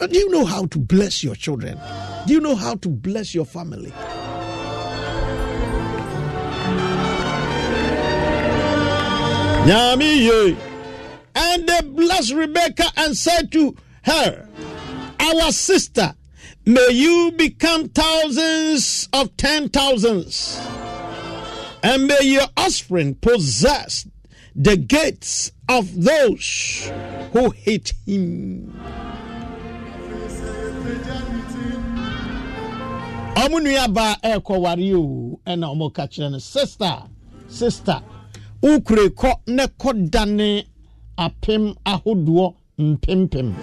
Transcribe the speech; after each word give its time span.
Do 0.00 0.18
you 0.18 0.30
know 0.30 0.46
how 0.46 0.64
to 0.66 0.78
bless 0.78 1.22
your 1.22 1.34
children? 1.34 1.78
Do 2.26 2.32
you 2.32 2.40
know 2.40 2.54
how 2.54 2.76
to 2.76 2.88
bless 2.88 3.34
your 3.34 3.44
family? 3.44 3.92
And 11.34 11.68
they 11.68 11.80
blessed 11.82 12.32
Rebecca 12.32 12.84
and 12.96 13.16
said 13.16 13.52
to 13.52 13.76
her, 14.04 14.48
Our 15.20 15.52
sister, 15.52 16.14
may 16.64 16.88
you 16.90 17.32
become 17.36 17.90
thousands 17.90 19.08
of 19.12 19.36
ten 19.36 19.68
thousands, 19.68 20.58
and 21.82 22.06
may 22.06 22.22
your 22.22 22.46
offspring 22.56 23.16
possess 23.16 24.06
the 24.56 24.76
gates 24.76 25.52
of 25.68 26.02
those 26.02 26.90
who 27.32 27.50
hate 27.50 27.92
him. 28.06 28.72
Ɔmo 33.36 33.56
nuaba 33.64 34.16
ɛrekɔ 34.22 34.54
ware 34.62 34.94
o 34.94 35.38
ɛna 35.46 35.66
ɔmo 35.72 35.92
ka 35.94 36.06
kyerɛ 36.06 36.30
no 36.32 36.38
sister 36.38 37.02
sister 37.48 38.02
wokure 38.62 39.08
kɔ 39.10 39.30
ne 39.46 39.64
kɔ 39.80 40.10
dane 40.10 40.64
apem 41.18 41.74
ahodoɔ 41.84 42.54
mpempem. 42.78 43.54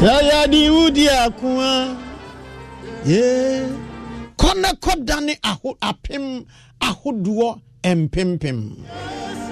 Sɛ 0.00 0.12
yɛde 0.28 0.60
wodi 0.74 1.04
akoa 1.08 1.96
ye 3.06 3.22
kɔ 4.36 4.50
ne 4.62 4.68
kɔ 4.82 5.04
dane 5.04 5.34
aho 5.44 5.76
apem 5.80 6.44
ahodoɔ 6.80 7.60
mpempem. 7.84 8.58
kɔna 8.86 9.51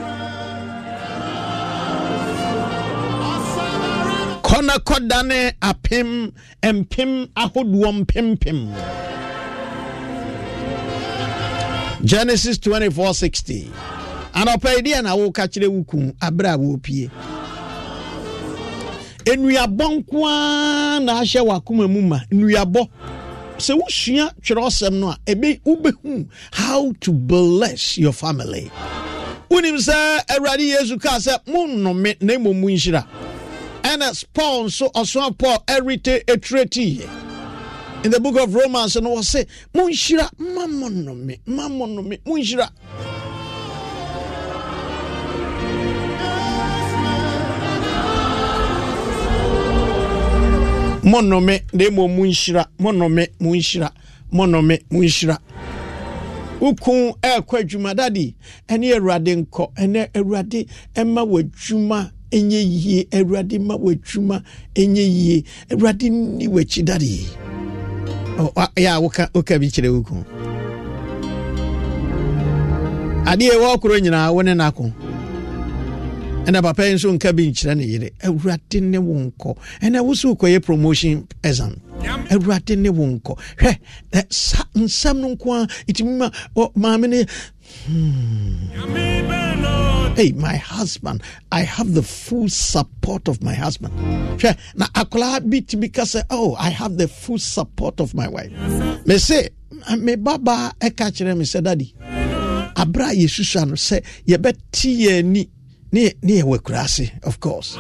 kɔdane 4.89 5.53
apem 5.61 6.33
mpem 6.63 7.27
ahodoɔ 7.35 7.93
mpempem 8.01 8.59
genesis 12.05 12.59
2460 12.59 13.69
anɔpa 14.35 14.71
yi 14.77 14.83
deɛ 14.83 15.03
na 15.03 15.15
woka 15.17 15.47
kyerɛ 15.49 15.69
wo 15.69 15.85
kun 15.85 16.13
aberɛ 16.21 16.55
a 16.55 16.59
wɔpie 16.59 17.11
nnuabɔ 19.27 19.85
nko 19.97 20.27
ara 20.27 21.01
na 21.01 21.21
ahyɛ 21.21 21.41
w'akoma 21.47 21.89
mu 21.91 22.03
ma 22.03 22.21
nnuabɔ 22.33 22.89
sɛ 23.59 23.75
wosua 23.79 24.33
twerɛsɛm 24.43 24.93
no 24.99 25.11
a 25.11 25.17
ɛbɛ 25.27 25.61
wobɛhu 25.65 26.27
how 26.53 26.93
to 27.01 27.13
bless 27.13 27.99
your 27.99 28.13
family. 28.13 28.71
Wonim 29.51 29.77
sɛ 29.77 30.25
awurade 30.29 30.61
yesu 30.67 30.99
kaa 31.01 31.19
sɛ 31.19 31.39
monnome 31.47 32.17
na 32.21 32.35
mmom 32.35 32.57
mu 32.61 32.69
nhyira 32.69 33.05
ɛna 33.91 34.25
paul 34.35 34.65
nso 34.67 34.87
ɔsoa 34.95 35.37
paul 35.39 35.59
ɛrete 35.67 36.25
etireti 36.27 37.03
in 38.05 38.11
the 38.11 38.21
book 38.21 38.37
of 38.39 38.55
romans 38.55 38.95
no 38.97 39.17
wɔ 39.17 39.25
se 39.25 39.45
monhyira 39.75 40.29
ma 40.39 40.67
mo 40.67 40.89
nnome 40.89 41.39
ma 41.47 41.69
mo 41.69 41.87
nnome 41.87 42.19
monhyira 42.25 42.71
monnome 51.03 51.63
na 51.73 51.85
mmom 51.91 52.11
monhyira 52.17 52.67
monnome 52.79 53.27
monhyira 53.41 53.91
monnome 54.33 54.79
monhyira 54.91 55.39
wokun 56.61 57.13
ɛrekɔ 57.23 57.55
eh, 57.59 57.61
adwuma 57.65 57.95
dade 57.97 58.35
ɛne 58.69 58.95
awurade 58.97 59.35
nkɔ 59.37 59.73
ɛnɛ 59.83 60.11
awurade 60.15 60.67
ɛma 60.95 61.23
w'adwuma 61.27 62.13
ɛnyɛ 62.33 62.61
yie 62.65 63.07
awurade 63.13 63.59
ma 63.61 63.75
w'adwuma. 63.77 64.43
Ɛnyɛ 64.75 65.05
yie 65.07 65.45
awurade 65.71 66.11
ni 66.11 66.47
w'akyi 66.49 66.85
dade. 66.85 67.27
Yɛ 68.77 68.89
a 68.97 69.01
woka 69.01 69.59
bi 69.59 69.67
kyerɛ 69.69 69.91
wo 69.93 70.03
kun 70.03 70.25
adeɛ 73.27 73.53
ɛwɔ 73.55 74.01
nyinaa 74.01 74.33
wo 74.35 74.41
ne 74.43 74.55
nako. 74.55 74.93
Ɛna 76.47 76.63
papa 76.63 76.87
yi 76.89 76.95
nso 76.95 77.13
nka 77.13 77.33
bi 77.37 77.51
nkyerɛ 77.51 77.77
ne 77.77 77.85
yere. 77.85 78.11
Awurade 78.25 78.81
ne 78.81 78.99
wo 78.99 79.15
nkɔ. 79.15 79.57
Ɛna 79.83 80.03
wo 80.05 80.15
so 80.15 80.35
wokɔyɛ 80.35 80.63
promotion 80.65 81.27
exam. 81.45 81.77
Awurade 82.31 82.77
ne 82.79 82.89
wo 82.89 83.05
nkɔ. 83.07 83.39
Hwɛ 83.59 83.79
nsɛm 84.75 85.17
no 85.21 85.29
nko 85.37 85.53
a 85.63 85.67
ɛtumi 85.93 86.17
ma 86.19 86.31
maame 86.77 87.27
ne 87.89 89.21
Hey, 90.17 90.33
my 90.33 90.57
husband, 90.57 91.23
I 91.53 91.63
have 91.63 91.95
the 91.95 92.03
full 92.03 92.49
support 92.49 93.29
of 93.29 93.43
my 93.43 93.55
husband. 93.55 93.95
Now, 94.77 94.87
bi 94.95 95.89
ka 95.89 96.03
sɛ, 96.03 96.25
oh, 96.31 96.57
I 96.59 96.69
have 96.71 96.97
the 96.99 97.09
full 97.09 97.39
support 97.39 98.01
of 98.01 98.13
my 98.15 98.29
wife. 98.29 98.51
Me 99.07 99.19
say, 99.19 99.49
me 99.97 100.17
baba 100.17 100.75
ɛka 100.81 101.11
kyerɛ 101.15 101.37
me 101.39 101.45
sɛ, 101.45 101.63
daddy, 101.63 101.95
abira 102.77 103.11
a 103.11 103.15
yɛsusua 103.15 103.67
no 103.69 103.75
sɛ 103.75 104.03
yɛbɛti 104.27 104.91
yɛn 105.05 105.19
ani 105.19 105.49
ne 105.93 106.15
yɛwɔ 106.23 106.57
akuraase 106.59 107.11
of 107.25 107.41
course 107.41 107.77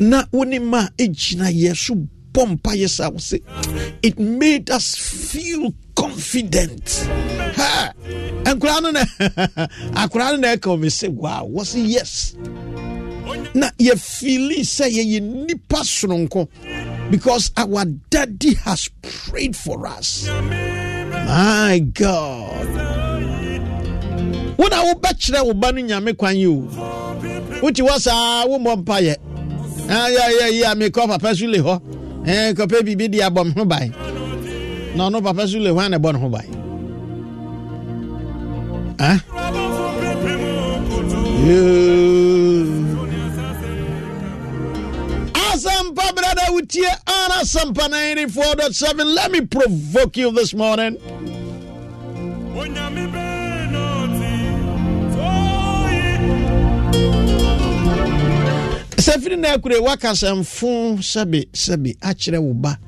na 0.00 0.24
wo 0.32 0.44
ne 0.44 0.58
ma 0.58 0.88
bɔ 2.32 2.46
mpa 2.56 2.72
yɛ 2.76 2.88
sa 2.88 3.08
wo 3.10 3.18
se 3.18 3.40
it 4.02 4.18
made 4.18 4.70
us 4.70 4.94
feel 4.94 5.72
confident. 5.94 7.06
Ha! 7.56 7.92
Nkora 8.44 8.82
no 8.82 8.90
na 8.90 9.00
akora 10.00 10.32
no 10.32 10.36
na 10.36 10.54
ɛka 10.56 10.78
me 10.78 10.88
sɛ 10.88 11.08
wow 11.08 11.46
wɔ 11.46 11.64
se 11.66 11.80
yes? 11.80 12.34
Na 13.54 13.70
yɛfili 13.78 14.60
sɛ 14.60 14.86
yɛyɛ 14.88 15.20
nipa 15.46 15.80
soronko 15.84 16.48
because 17.10 17.50
our 17.56 17.84
daddy 18.10 18.54
has 18.54 18.88
prayed 19.02 19.56
for 19.56 19.86
us. 19.86 20.28
My 20.28 21.80
god. 21.92 22.66
Wona 24.58 24.82
wobɛkyerɛ 24.92 25.44
wo 25.46 25.54
ba 25.54 25.72
no 25.72 25.80
nyame 25.82 26.16
kwan 26.16 26.36
yi 26.36 26.46
o. 26.46 26.68
Wote 27.62 27.80
ah, 27.80 27.86
ah, 27.86 27.92
hɔ 27.92 28.00
saa 28.00 28.46
wommɔ 28.46 28.84
mpayɛ 28.84 29.16
yɛyɛyi 29.88 30.62
a 30.64 30.74
mekɔ 30.74 31.06
papa 31.08 31.34
so 31.34 31.46
le 31.46 31.58
hɔ 31.58 31.80
Eh, 32.26 32.52
kɔpɛ 32.56 32.82
biribi 32.84 33.08
de 33.10 33.18
abɔ 33.22 33.52
ho 33.56 33.64
ban 33.64 33.92
na 34.96 35.08
ɔno 35.08 35.22
papa 35.22 35.46
so 35.46 35.58
le 35.58 35.70
hɔ 35.70 35.86
a 35.86 35.88
na 35.88 35.98
ɛbɔ 35.98 36.12
ne 36.12 36.18
ho 36.18 36.28
ban 36.28 36.46
on 39.00 39.06
ah? 39.10 39.20
Asempa 47.40 47.88
94.7 47.88 49.14
let 49.14 49.30
me 49.30 49.40
provoke 49.42 50.16
you 50.16 50.32
this 50.32 50.52
morning 50.54 50.96
sɛ 58.98 59.12
firi 59.22 59.36
na 59.36 59.48
akure 59.54 59.78
waka 59.78 60.10
asɛmfo 60.10 60.98
sɛbe 61.00 61.48
sɛbe 61.52 61.96
akyerɛ 62.00 62.38
wo 62.38 62.52
ba 62.54 62.78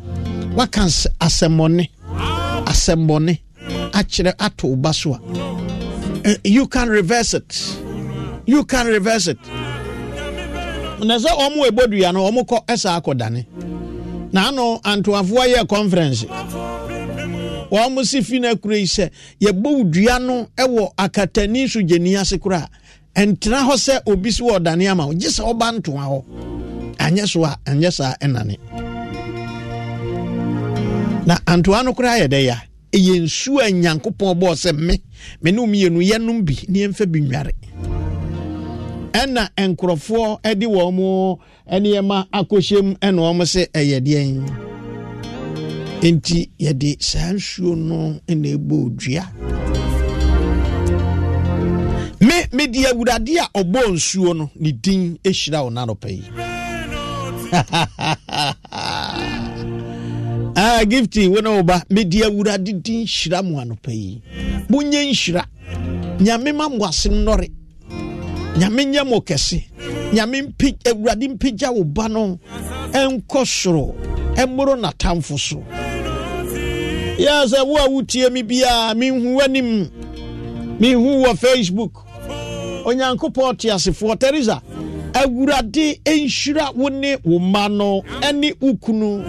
waka 0.56 0.80
asɛmmɔne 1.20 1.88
asɛmmɔne 2.66 3.38
akyerɛ 3.92 4.34
ato 4.38 4.66
wo 4.68 4.76
ba 4.76 4.92
so 4.92 5.14
a 5.14 5.20
you 6.44 6.66
can 6.68 6.88
reverse 6.88 7.34
it. 7.34 7.76
You 8.46 8.64
can 8.64 8.86
reverse 8.86 9.26
it. 9.28 9.38
Na 11.02 11.16
sɛ 11.16 11.28
ɔmo 11.30 11.64
ɛbɔ 11.68 11.90
dua 11.90 12.12
no 12.12 12.28
ɔmo 12.30 12.44
kɔ 12.46 12.66
ɛsa 12.66 13.00
akɔdane 13.00 13.46
na 14.32 14.48
ano 14.48 14.80
antoafoɔ 14.84 15.54
yɛ 15.54 15.68
conference. 15.68 16.24
Wɔn 17.70 17.94
mo 17.94 18.02
si 18.02 18.20
fi 18.22 18.38
na 18.40 18.50
akure 18.54 18.76
yi 18.80 18.84
sɛ 18.84 19.10
yɛbɔ 19.40 19.90
dua 19.90 20.18
no 20.18 20.48
ɛwɔ 20.56 20.92
akatani 20.98 21.68
so 21.70 21.80
gyeni 21.80 22.16
ase 22.20 22.36
koraa 22.38 22.68
ɛntena 23.14 23.64
hɔ 23.68 23.74
sɛ 23.76 24.00
obi 24.06 24.30
so 24.32 24.44
wɔ 24.46 24.58
ɔdane 24.58 24.88
ama 24.90 25.06
wo. 25.06 25.12
Gye 25.14 25.28
sɛ 25.28 25.42
ɔba 25.44 25.72
ntoa 25.78 26.04
hɔ 26.10 26.24
anyɛ 26.98 27.26
so 27.28 27.44
a 27.44 27.56
ɛnyɛ 27.66 27.90
saa 27.92 28.14
ɛnane 28.20 28.56
na 31.26 31.36
antoa 31.46 31.82
no 31.84 31.92
koraa 31.92 32.18
yɛ 32.20 32.28
dɛ 32.28 32.44
ya. 32.44 32.56
Ɛyɛ 32.92 33.22
nsuo 33.22 33.60
a 33.62 33.70
nyankopɔn 33.70 34.34
bɔɔ 34.40 34.54
sɛ 34.56 34.72
me 34.76 35.00
me 35.42 35.50
ne 35.52 35.58
mmienu 35.66 36.00
yɛnom 36.02 36.42
bi 36.44 36.58
ne 36.68 36.78
yɛmfa 36.86 37.06
bi 37.10 37.20
nnware. 37.20 37.52
Ɛna 39.12 39.48
nkurɔfoɔ 39.56 40.54
de 40.58 40.66
wɔn 40.66 40.94
mo 40.94 41.38
nneɛma 41.70 42.26
akɔhyɛm 42.32 42.96
ɛna 42.98 43.18
wɔn 43.20 43.42
sɛ 43.46 43.66
ɛyɛ 43.72 44.00
deɛn? 44.00 44.70
Nti 46.02 46.48
yɛde 46.58 46.96
saa 47.02 47.32
nsuo 47.32 47.76
no 47.76 48.18
na 48.26 48.48
ɛbɔ 48.56 48.96
dua 48.96 49.22
me 52.20 52.46
mede 52.52 52.86
awurade 52.86 53.38
a 53.40 53.48
ɔbɔ 53.60 53.80
nsuo 53.94 54.34
no 54.36 54.50
ne 54.56 54.72
din 54.72 55.18
hyira 55.24 55.62
wo 55.64 55.70
nanɔpa 55.70 56.08
yi. 56.10 56.22
Ah, 60.56 60.84
gifty 60.84 61.26
wo 61.28 61.40
ne 61.40 61.48
wo 61.48 61.62
ba 61.62 61.82
mede 61.88 62.20
awurade 62.24 62.72
din 62.82 63.06
hyira 63.06 63.42
mo 63.42 63.58
anɔpa 63.60 63.90
yi. 63.92 64.20
Monyɛ 64.68 65.04
nhyira. 65.08 65.44
Nyame 66.20 66.52
ma 66.54 66.68
mo 66.68 66.84
ase 66.84 67.08
nnɔre. 67.08 67.48
Nyame 68.58 68.84
nyɛ 68.84 69.04
mo 69.08 69.20
kɛse. 69.20 69.64
Nyame 70.12 70.52
awurade 70.86 71.28
mpagya 71.28 71.72
wo 71.72 71.84
ba 71.84 72.08
no. 72.08 72.38
Ɛnkɔ 72.92 73.46
soro. 73.46 73.94
Ɛmmoro 74.36 74.76
n'atamfo 74.76 75.38
so. 75.38 75.62
Yɛ 77.18 77.46
sɛ 77.46 77.64
wo 77.66 77.76
a 77.78 77.88
wotie 77.88 78.28
me 78.30 78.42
biaa 78.42 78.92
menhu 78.94 79.36
w'anim. 79.38 79.88
Menhu 80.78 81.24
wɔ 81.24 81.34
facebook 81.38 82.09
onyankopɔn 82.84 83.56
te 83.58 83.68
asefoɔ. 83.68 84.18
Teresa 84.18 84.60
awurade 85.14 86.00
nhyira 86.04 86.74
wo 86.74 86.88
ne 86.88 87.16
wo 87.24 87.38
mma 87.38 87.68
no 87.70 88.02
ne 88.32 88.52
wo 88.60 88.74
kunu. 88.74 89.22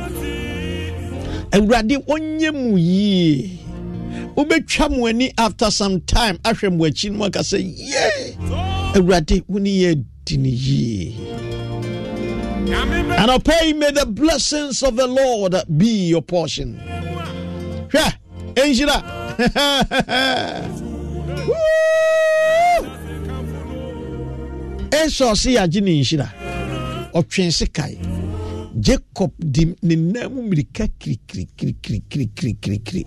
Awurade 1.52 1.98
ɔnyɛ 2.08 2.54
mu 2.54 2.78
yie. 2.78 3.60
Wobɛtwa 4.36 4.90
mo 4.98 5.06
ani 5.08 5.32
after 5.38 5.70
some 5.72 6.00
time 6.02 6.38
ahwɛ 6.44 6.72
mo 6.76 6.86
akyi 6.86 7.12
no 7.12 7.18
mu 7.20 7.26
aka 7.26 7.40
sɛ 7.40 7.60
ye! 7.62 8.36
Awurade 8.96 9.44
wo 9.48 9.60
ne 9.60 9.70
yɛ 9.70 9.92
adi 10.26 10.38
yie. 10.50 11.16
And 12.72 13.44
pray 13.44 13.74
may 13.74 13.92
the 13.92 14.06
blessings 14.06 14.82
of 14.84 14.96
the 14.96 15.08
lord 15.08 15.56
be 15.78 16.08
your 16.08 16.22
portion. 16.22 16.80
Hwɛ 17.90 18.14
ɛnhyira 18.56 19.04
esau 24.92 25.36
se 25.36 25.52
yɛagye 25.56 25.82
ne 25.82 25.92
nhyira 26.00 26.28
ɔtwe 27.14 27.52
se 27.52 27.66
kae 27.68 27.98
jacob 28.80 29.32
di 29.40 29.66
ne 29.84 29.96
nan 29.96 30.32
mu 30.34 30.42
mmirika 30.44 30.88
kirikirikirikirikiri 31.00 33.06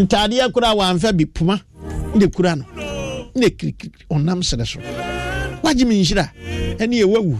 ntadeɛ 0.00 0.50
koraa 0.52 0.74
wamfa 0.74 1.12
bi 1.12 1.24
poma 1.26 1.60
ne 2.14 2.26
kura 2.28 2.56
no. 2.56 2.64
Ne 3.34 3.50
kirikiri 3.50 3.92
ɔnam 4.10 4.42
serɛ 4.42 4.66
so. 4.66 4.80
Wagye 5.62 5.84
me 5.86 6.00
nhyira 6.02 6.30
ɛne 6.78 7.02
ɛwawu 7.04 7.36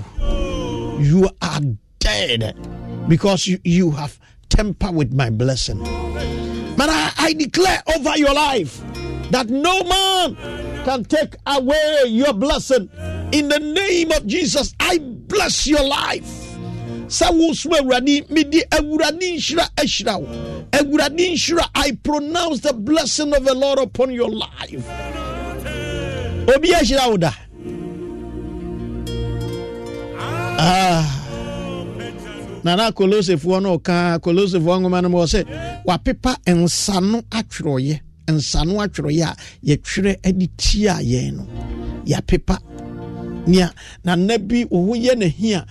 you 1.00 1.28
are 1.40 1.60
dead. 2.00 2.54
Because 3.08 3.46
you, 3.46 3.58
you 3.64 3.90
have 3.92 4.18
temper 4.48 4.90
with 4.90 5.12
my 5.14 5.30
blessing. 5.30 5.78
But 6.76 6.88
I, 6.90 7.12
I 7.16 7.32
declare 7.34 7.80
over 7.96 8.18
your 8.18 8.34
life 8.34 8.82
that 9.30 9.48
no 9.48 9.84
man 9.84 10.36
can 10.88 11.04
take 11.04 11.34
away 11.46 12.04
your 12.06 12.32
blessing. 12.32 12.88
In 13.32 13.48
the 13.48 13.58
name 13.60 14.10
of 14.12 14.26
Jesus, 14.26 14.74
I 14.80 14.98
bless 14.98 15.66
your 15.66 15.84
life. 15.86 16.44
sɛ 17.08 17.24
wosom 17.32 17.72
awurade 17.72 18.28
mede 18.28 18.64
awurade 18.70 19.40
i 21.74 21.92
pronounce 22.04 22.60
the 22.60 22.74
blessing 22.74 23.34
of 23.34 23.46
the 23.46 23.54
lord 23.54 23.78
upon 23.78 24.10
your 24.12 24.28
life 24.28 24.84
obi 26.54 26.68
ahyira 26.76 27.08
wo 27.08 27.16
da 27.16 27.32
ah. 30.60 32.60
nana 32.62 32.92
kolosefoɔ 32.92 33.62
no 33.62 33.78
ɔka 33.78 34.20
kolosefoɔ 34.20 34.76
nwoma 34.84 35.00
no 35.02 35.08
ma 35.08 35.24
sɛ 35.24 35.46
wapepa 35.86 36.36
nsa 36.44 37.00
no 37.00 37.22
atwerɛeɛ 37.32 38.00
nsa 38.32 38.64
no 38.66 38.74
atwerɛeɛ 38.80 39.24
a 39.24 39.36
yɛtwerɛ 39.64 40.38
de 40.38 40.46
tia 40.56 40.94
yɛn 41.00 41.36
no. 41.36 41.46
Yɛapepa. 42.04 42.58
Nea 43.46 43.72
nana 44.04 44.38
bi 44.38 44.64
wo 44.68 44.86
ho 44.86 44.92
yɛ 44.94 45.14
n'ahi 45.16 45.54
a 45.56 45.66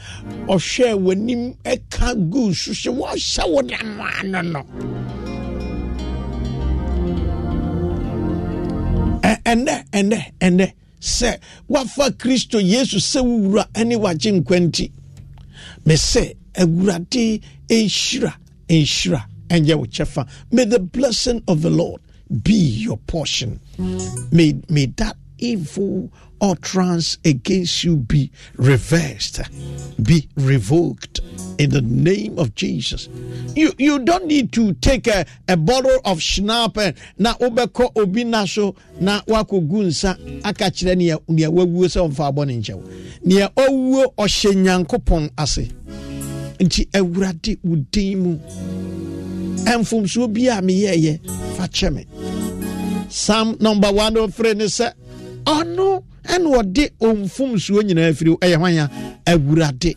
ɔhwɛ 0.48 0.94
w'anim 0.98 1.56
ɛka 1.64 2.30
gu 2.32 2.54
so 2.54 2.72
hyɛ 2.72 2.98
wɔhyɛ 2.98 3.50
wo 3.52 3.62
namaa 3.62 4.24
no 4.26 4.42
no. 4.42 4.64
Ɛnɛ 9.22 9.86
ɛnɛ 9.92 10.20
ɛnɛ 10.42 10.74
sɛ 11.00 11.40
woafa 11.70 12.12
kristo 12.18 12.60
yesu 12.60 12.98
sɛ 12.98 13.22
wowura 13.24 13.66
ne 13.86 13.96
wagye 13.96 14.32
nkwa 14.42 14.58
nti 14.68 14.92
mesɛ 15.86 16.34
awurade 16.56 17.42
nhyira 17.70 18.34
nhyira 18.68 19.24
ɛnyɛ 19.50 19.76
wo 19.78 19.86
kyɛfa. 19.86 20.28
May 20.52 20.66
the 20.66 20.80
blessing 20.80 21.44
of 21.48 21.62
the 21.62 21.70
lord 21.70 22.02
be 22.44 22.54
your 22.54 22.98
portion. 22.98 23.60
May, 24.32 24.60
may 24.70 24.88
that 24.98 25.18
evil 25.40 26.12
utterance 26.42 27.18
against 27.26 27.84
you 27.84 27.98
be 27.98 28.32
reversed, 28.56 29.42
be 30.02 30.28
revoked 30.36 31.20
in 31.58 31.72
the 31.72 31.82
name 31.82 32.38
of 32.38 32.54
Jesus. 32.56 33.10
You 33.56 33.74
you 33.78 34.00
don't 34.00 34.26
need 34.26 34.52
to 34.54 34.74
take 34.74 35.08
a, 35.08 35.26
a 35.48 35.58
bottle 35.58 36.00
of 36.06 36.20
schnapp 36.20 36.78
eh, 36.78 36.92
na 37.18 37.34
obeko 37.34 37.92
obi 37.96 38.24
na 38.24 38.46
so 38.46 38.76
na 39.00 39.22
wakogu 39.28 39.84
nsa 39.84 40.18
aka 40.44 40.66
kyerɛ 40.70 40.96
nea 40.98 41.18
nea 41.28 41.50
wawuo 41.50 41.86
sɛ 41.88 42.08
ɔmfa 42.10 42.32
abɔ 42.32 42.46
ne 42.48 42.58
nkyɛw 42.58 42.82
nea 43.26 43.50
ɔwuo 43.56 45.32
ase. 45.38 45.70
Nti 46.60 46.88
awurade 46.92 47.58
wo 47.64 47.76
mu 48.16 48.40
ɛmfomsoɔ 49.74 50.28
bi 50.34 50.48
a 50.50 50.62
meyɛɛyɛ 50.62 51.20
fa 51.58 51.68
kyɛ 51.68 51.94
me. 51.94 52.06
Psalm 53.10 53.56
number 53.60 53.92
103 53.92 54.54
ne 54.56 54.66
sɛ 54.66 54.92
ɔno 55.46 56.04
ɛna 56.26 56.48
ɔde 56.60 56.90
ɔmfomsuo 57.02 57.82
nyinaa 57.84 58.14
firi 58.14 58.36
ɛyɛ 58.38 58.56
hwan 58.58 58.78
a 58.78 58.90
awurade 59.26 59.96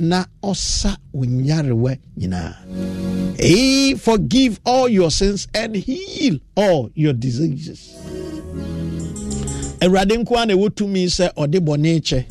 na 0.00 0.24
ɔsa 0.42 0.96
wo 1.12 1.24
nyarewa 1.24 1.96
nyinaa. 2.18 2.54
He 3.38 3.94
forgive 3.94 4.60
all 4.64 4.88
your 4.88 5.10
sins 5.10 5.48
and 5.54 5.74
heal 5.76 6.38
all 6.56 6.90
your 6.94 7.12
diseases. 7.14 7.94
Awurade 9.80 10.12
nko 10.24 10.42
a 10.42 10.46
na 10.46 10.54
ɛwɔ 10.54 10.70
tumi 10.74 11.04
sɛ 11.06 11.32
ɔde 11.34 11.58
bɔne 11.60 12.00
kyɛ. 12.02 12.24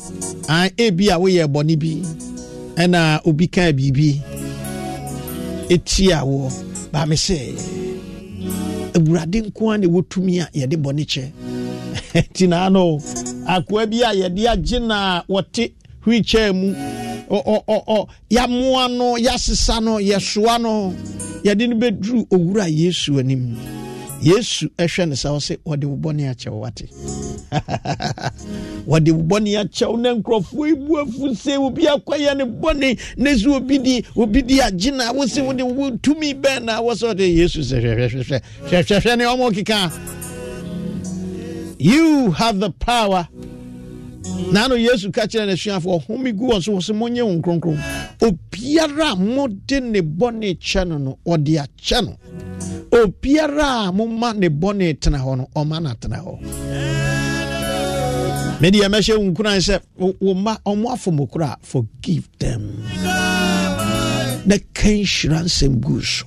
Ebi 0.76 1.08
a 1.10 1.18
woyɛ 1.18 1.46
bɔne 1.46 1.78
bi 1.78 2.02
ɛna 2.82 3.20
obi 3.26 3.46
kaa 3.46 3.70
biribi 3.72 4.20
ɛtia 5.74 6.18
wɔ. 6.30 6.50
Baame 6.92 7.16
sɛ 7.16 7.38
awurade 8.96 9.38
nko 9.46 9.70
a 9.72 9.78
na 9.78 9.86
ɛwɔ 9.86 10.00
tumi 10.10 10.40
a 10.40 10.48
yɛde 10.54 10.76
bɔne 10.76 11.04
kyɛ. 11.06 11.24
Nti 12.30 12.48
naa 12.48 12.68
no 12.68 12.98
akoa 13.46 13.86
bi 13.90 14.02
a 14.02 14.10
yɛde 14.14 14.46
agye 14.52 14.78
na 14.80 15.22
wɔte 15.28 15.72
wheelchair 16.04 16.52
mu 16.52 16.74
yɛamoa 18.30 18.96
no 18.96 19.16
yɛasesa 19.16 19.82
no 19.82 19.98
yɛsoa 19.98 20.60
no 20.60 20.92
yɛde 21.44 21.68
no 21.68 21.76
bɛduru 21.76 22.26
owura 22.30 22.66
yesu 22.68 23.18
anim. 23.20 23.56
Yesu 24.22 24.68
ɛhwɛ 24.78 25.14
sɛ 25.16 25.30
wo 25.32 25.38
sɛ 25.38 25.56
wɔde 25.64 25.84
wo 25.84 25.96
bɔne 25.96 26.30
akyɛw 26.30 26.52
wate 26.60 26.84
wɔde 28.86 29.10
wo 29.12 29.22
bɔne 29.22 29.50
akyɛw 29.64 29.98
na 30.00 30.14
nkurɔfoɔ 30.14 30.66
yi 30.68 30.74
bu 30.74 30.98
afu 31.00 31.28
sɛ 31.34 31.58
obi 31.58 31.82
akɔyɛ 31.86 32.36
ne 32.36 32.44
bɔne 32.44 32.98
na 33.16 33.30
sɛ 33.30 33.48
obi 33.56 33.78
di 33.78 34.04
obi 34.16 34.42
di 34.42 34.60
agye 34.60 34.90
na 34.92 35.12
wo 35.12 35.24
sɛ 35.24 35.44
wode 35.46 35.62
wo 35.62 35.90
tumi 36.02 36.34
bɛn 36.34 36.64
na 36.64 36.80
wɔ 36.80 36.92
sɛ 36.94 37.14
ɔde 37.14 37.34
yesu 37.36 37.60
sɛ 37.60 37.80
hwɛhwɛhwɛhwɛ 37.80 38.42
hwɛhwɛhwɛ 38.68 39.16
ne 39.18 39.24
ɔmɔ 39.24 39.54
keka 39.54 39.92
you 41.78 42.30
have 42.32 42.60
the 42.60 42.70
power 42.70 43.26
na 44.52 44.66
no 44.68 44.74
yesu 44.76 45.10
ka 45.12 45.26
kyerɛ 45.26 45.46
n'asuafoɔ 45.52 46.00
ɔhome 46.06 46.32
gu 46.36 46.46
wɔn 46.48 46.62
so 46.62 46.72
wɔ 46.72 46.80
sɛ 46.80 46.92
monyɛ 46.94 47.22
wo 47.22 47.32
nkronkron 47.38 47.78
obiara 48.20 49.12
a 49.12 49.16
mode 49.16 49.80
ne 49.82 50.00
bɔne 50.00 50.58
kyɛ 50.58 50.88
no 50.88 50.98
no 50.98 51.18
ɔde 51.26 51.58
akyɛ 51.64 52.04
no 52.04 52.16
obiara 52.90 53.88
a 53.88 53.92
moma 53.92 54.32
ne 54.34 54.48
bɔne 54.48 54.98
tena 54.98 55.18
hɔ 55.18 55.36
no 55.38 55.48
ɔma 55.56 55.82
no 55.82 55.90
atena 55.90 56.18
hɔ 56.24 56.32
medeɛ 58.60 58.88
mɛhyɛ 58.92 59.16
wo 59.18 59.24
nkuran 59.30 59.58
sɛ 59.60 59.80
wo 60.20 60.34
ma 60.34 60.56
ɔmo 60.66 60.92
afomokoro 60.92 61.44
a 61.46 61.56
forgive 61.62 62.28
them. 62.38 62.84
Na 64.46 64.56
ka 64.74 64.88
nhyira 64.88 65.40
nsɛm 65.44 65.80
gu 65.80 66.00
so. 66.02 66.26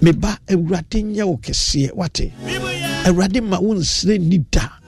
Meba 0.00 0.38
awurade 0.48 1.02
nyɛ 1.04 1.24
wo 1.26 1.36
kɛseɛ 1.36 1.92
wate. 1.94 2.32
Awurade 3.04 3.42
ma 3.42 3.58
wo 3.60 3.74
nsere 3.74 4.18
ni 4.18 4.38
da. 4.50 4.79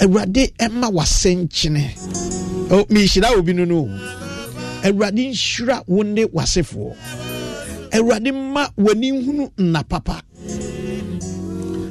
Awurade 0.00 0.52
ɛma 0.58 0.88
wasɛnkyene 0.96 1.84
mehyira 2.92 3.28
obi 3.38 3.52
no 3.52 3.64
no 3.64 3.88
awurade 4.82 5.30
nhyira 5.30 5.82
wo 5.86 6.02
ne 6.02 6.24
wasefoɔ. 6.24 6.94
Awurade 7.92 8.32
ma 8.32 8.68
w'ani 8.78 9.10
hunu 9.24 9.50
nna 9.58 9.82
papa 9.88 10.22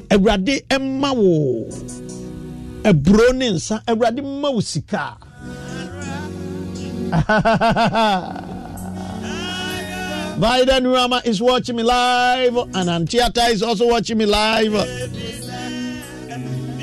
awurade 0.10 0.63
ɛma 0.70 1.16
wo 1.16 1.68
aburo 2.84 3.34
ne 3.34 3.50
nsa. 3.51 3.84
Awurade 3.86 4.22
ma 4.24 4.50
wo 4.50 4.60
sika. 4.62 5.18
Vida 10.39 10.80
Nuama 10.80 11.25
is 11.25 11.42
watching 11.42 11.75
me 11.75 11.84
live, 11.84 12.56
and 12.56 12.88
Antiata 12.89 13.50
is 13.51 13.62
also 13.62 13.86
watching 13.88 14.18
me 14.18 14.25
live. 14.25 14.72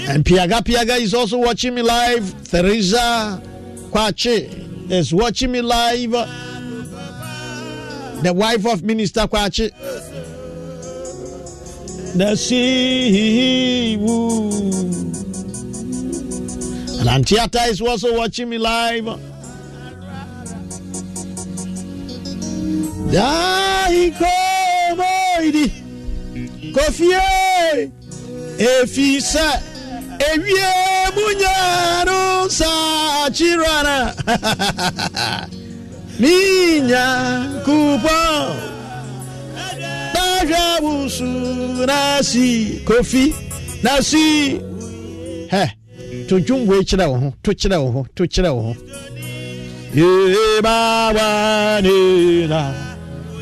And 0.08 0.24
Piaga 0.24 0.62
Piaga 0.62 1.00
is 1.00 1.12
also 1.14 1.38
watching 1.38 1.74
me 1.74 1.82
live. 1.82 2.32
Teresa 2.44 3.42
Kwache 3.90 4.90
is 4.90 5.12
watching 5.12 5.50
me 5.50 5.60
live. 5.60 6.12
The 8.22 8.32
wife 8.32 8.64
of 8.66 8.84
Minister 8.84 9.22
Kwache. 9.22 9.70
The 12.14 12.36
And 17.00 17.08
Antiata 17.24 17.68
is 17.68 17.80
also 17.80 18.16
watching 18.16 18.48
me 18.48 18.58
live. 18.58 19.06
Dai 23.12 24.12
komoidi 24.18 25.70
kofie 26.72 27.90
efisa 28.58 29.62
ewie 30.18 30.72
munyaro 31.16 32.48
sa 32.50 33.30
chirana. 33.32 34.14
Minya 36.20 37.06
kupo. 37.64 38.18
Daja 40.14 40.80
busu 40.80 41.24
nasi 41.86 42.80
kofi 42.84 43.34
nasi. 43.82 44.60
He 45.50 45.76
to 46.28 46.40
dwom 46.40 46.66
wei 46.66 46.82
kyerɛ 46.84 47.06
wo 47.10 47.16
ho 47.18 47.34
to 47.42 47.50
kyerɛ 47.52 47.76
wo 47.82 47.90
ho 47.92 48.06
to 48.14 48.22
kyerɛ 48.24 48.50
wo 48.54 48.62
ho 48.66 48.74
yebawanina 49.94 51.12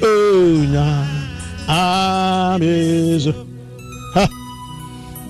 onya 0.03 0.87
amezo 1.69 3.33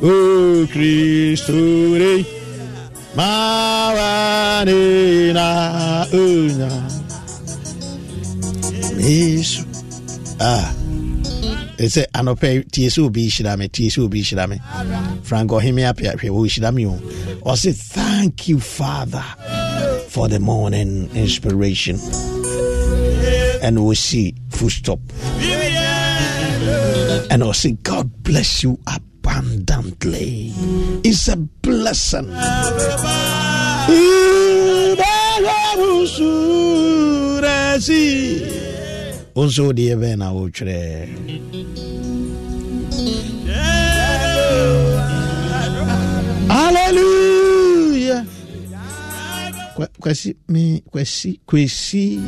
o 0.02 0.66
kristo 0.72 1.52
re 1.98 2.24
mawanina 3.16 4.66
onya 6.12 6.70
meso 8.96 9.64
ah 10.40 10.72
ɛsɛ 11.78 12.02
anɔpɛ 12.14 12.70
tie 12.72 12.88
sɛ 12.88 13.00
obi 13.06 13.28
hyira 13.28 13.56
me 13.58 13.68
tie 13.68 13.88
sɛ 13.88 13.98
obi 14.04 14.22
hyira 14.22 14.48
me 14.48 14.58
frank 15.22 15.52
o 15.52 15.58
ɔse 17.44 17.74
thank 17.76 18.48
you 18.48 18.58
father 18.58 19.24
for 20.14 20.28
the 20.28 20.38
morning 20.38 21.10
inspiration. 21.16 21.98
And 23.62 23.84
we'll 23.84 23.96
see 23.96 24.32
full 24.50 24.70
stop. 24.70 25.00
And 27.32 27.42
I'll 27.42 27.52
say 27.52 27.72
God 27.82 28.22
bless 28.22 28.62
you 28.62 28.78
abundantly. 29.24 30.52
It's 31.02 31.28
a 31.28 31.36
blessing. 31.36 32.28
Nso 39.44 39.72
deɛ 39.76 39.94
bɛn 40.00 40.18
na 40.18 40.28
wotwerɛ 40.32 40.80
hallelujah 46.48 48.24
kwasi 50.00 50.36
me 50.48 50.80
kwasi 50.90 51.40
kwasi 51.46 52.20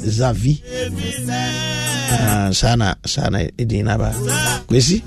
zavi 0.00 0.54
uh, 2.12 2.50
sana 2.52 2.96
sana 3.06 3.38
ɛdin 3.60 3.84
naba 3.84 4.08
kwasi 4.68 5.02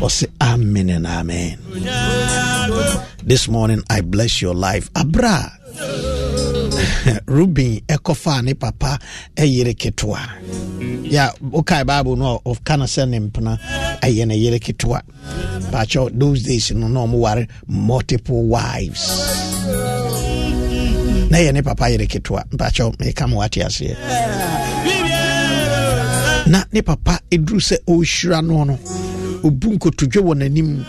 ɔse 0.00 0.26
amen 0.40 0.90
and 0.90 1.06
amen. 1.06 1.58
This 3.24 3.48
morning 3.48 3.82
i 3.90 4.00
bless 4.02 4.40
your 4.42 4.54
life. 4.54 4.90
Abra. 4.94 5.50
Ruben 7.26 7.80
ɛkɔfaa 7.88 8.42
ne 8.44 8.54
papa 8.54 8.98
ɛyere 9.36 9.74
ketewa 9.74 10.18
ya 11.10 11.30
wokae 11.42 11.84
bible 11.86 12.16
no 12.16 12.40
ɔka 12.44 12.78
no 12.78 12.84
sɛ 12.84 13.08
ne 13.08 13.18
mpena 13.20 13.58
ɛyɛ 14.02 14.26
ne 14.26 14.36
yere 14.36 14.58
ketewa 14.58 15.00
baakyɛ 15.72 16.18
those 16.18 16.42
days 16.42 16.72
no 16.72 16.88
na 16.88 17.00
ɔmo 17.06 17.18
ware 17.18 17.46
multiple 17.66 18.42
wives. 18.44 19.08
Na 21.30 21.38
ɛyɛ 21.38 21.52
ne 21.54 21.62
papa 21.62 21.90
yere 21.90 22.06
mpakyɛ 22.06 22.96
meka 22.98 23.28
ma 23.28 23.36
wate 23.36 23.60
na 26.46 26.64
ne 26.72 26.82
papa 26.82 27.20
ɛduru 27.30 27.60
sɛ 27.60 27.76
ɔhyira 27.86 28.42
no 28.44 28.64
no 28.64 28.78
ɔbu 29.46 29.66
nkotodwe 29.74 30.20
wɔ 30.26 30.34
n'anim. 30.38 30.84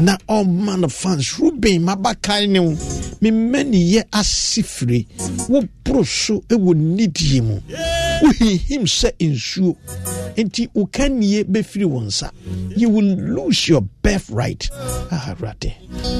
Na 0.00 0.16
ɔma 0.28 0.78
no 0.80 0.88
fans 0.88 1.38
ruben 1.38 1.82
mabakan 1.84 2.48
ne 2.50 2.58
wo 2.60 2.70
memma 3.22 3.62
niyɛ 3.64 4.02
ase 4.12 4.62
fire 4.62 5.04
woboro 5.48 6.04
so 6.04 6.40
wɔ 6.50 6.74
nidie 6.74 7.40
mu. 7.42 7.60
Wohinhim 8.22 8.84
sɛ 8.86 9.10
nsuo. 9.20 9.76
Enti 10.36 10.68
woka 10.74 11.08
nnie 11.08 11.44
bɛfiri 11.44 11.84
wo 11.84 12.00
nsa. 12.00 12.30
You 12.76 12.88
will 12.90 13.04
lose 13.16 13.68
your 13.68 13.82
birth 14.02 14.30
right 14.30 14.68
ah, 15.10 15.34
awurade 15.34 15.72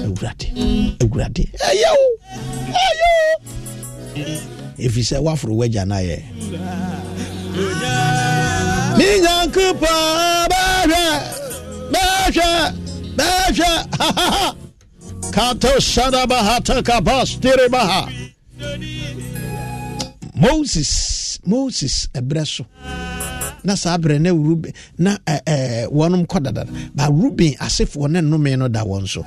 awurade 0.06 0.96
awurade. 1.00 1.50
Ɛyɛ 1.58 1.90
wo 1.98 2.08
ɛyɛ 2.70 3.10
wo. 3.42 4.24
Ɛfiri 4.78 5.02
sɛ 5.02 5.18
woaforo 5.22 5.54
w'agya 5.56 5.86
no 5.86 5.94
ayɛ 5.96 7.33
me 8.98 9.08
nyankopɔn 9.24 10.48
bɛhwɛ 10.52 11.04
bɛhwɛ 11.92 12.48
bɛhwɛ 13.18 13.70
kato 15.34 15.72
sadabahata 15.80 16.76
kabastiribaha 16.88 18.00
moses 20.34 21.38
moses 21.46 22.08
ɛberɛ 22.14 22.46
so. 22.46 22.64
Na 23.64 23.74
saa 23.76 23.96
berɛ 23.98 24.20
na 24.20 24.30
ruben 24.30 24.72
na 24.98 25.16
eh, 25.26 25.40
eh, 25.46 25.86
wɔnom 25.88 26.26
kɔ 26.26 26.38
ba 26.94 27.08
ruben 27.10 27.54
asefoɔ 27.54 28.10
ne 28.10 28.20
nnome 28.20 28.58
no 28.58 28.68
da 28.68 28.84
wɔn 28.84 29.08
so. 29.08 29.24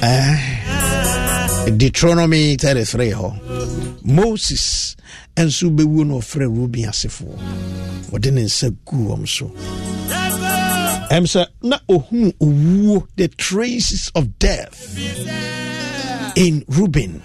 Eh, 0.00 1.70
deuteronomy 1.76 2.56
33 2.56 3.10
hɔ. 3.10 4.04
Moses 4.04 4.94
nso 5.46 5.70
bɛwuo 5.70 6.06
no 6.06 6.18
ɔfrɛ 6.18 6.46
ruben 6.54 6.84
asefoɔ 6.88 7.36
wɔde 8.10 8.32
ne 8.32 8.42
nsa 8.44 8.70
guu 8.84 9.08
wɔm 9.08 9.26
so. 9.28 9.46
Ɛm 11.10 11.24
sɛ 11.24 11.46
na 11.62 11.78
ohunu 11.88 12.32
owuo 12.40 13.06
the 13.16 13.28
traces 13.28 14.10
of 14.14 14.38
death 14.38 14.96
in 16.36 16.64
ruben 16.68 17.22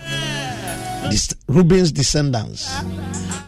Dis- 1.10 1.36
ruben's 1.48 1.92
descendants. 1.92 2.66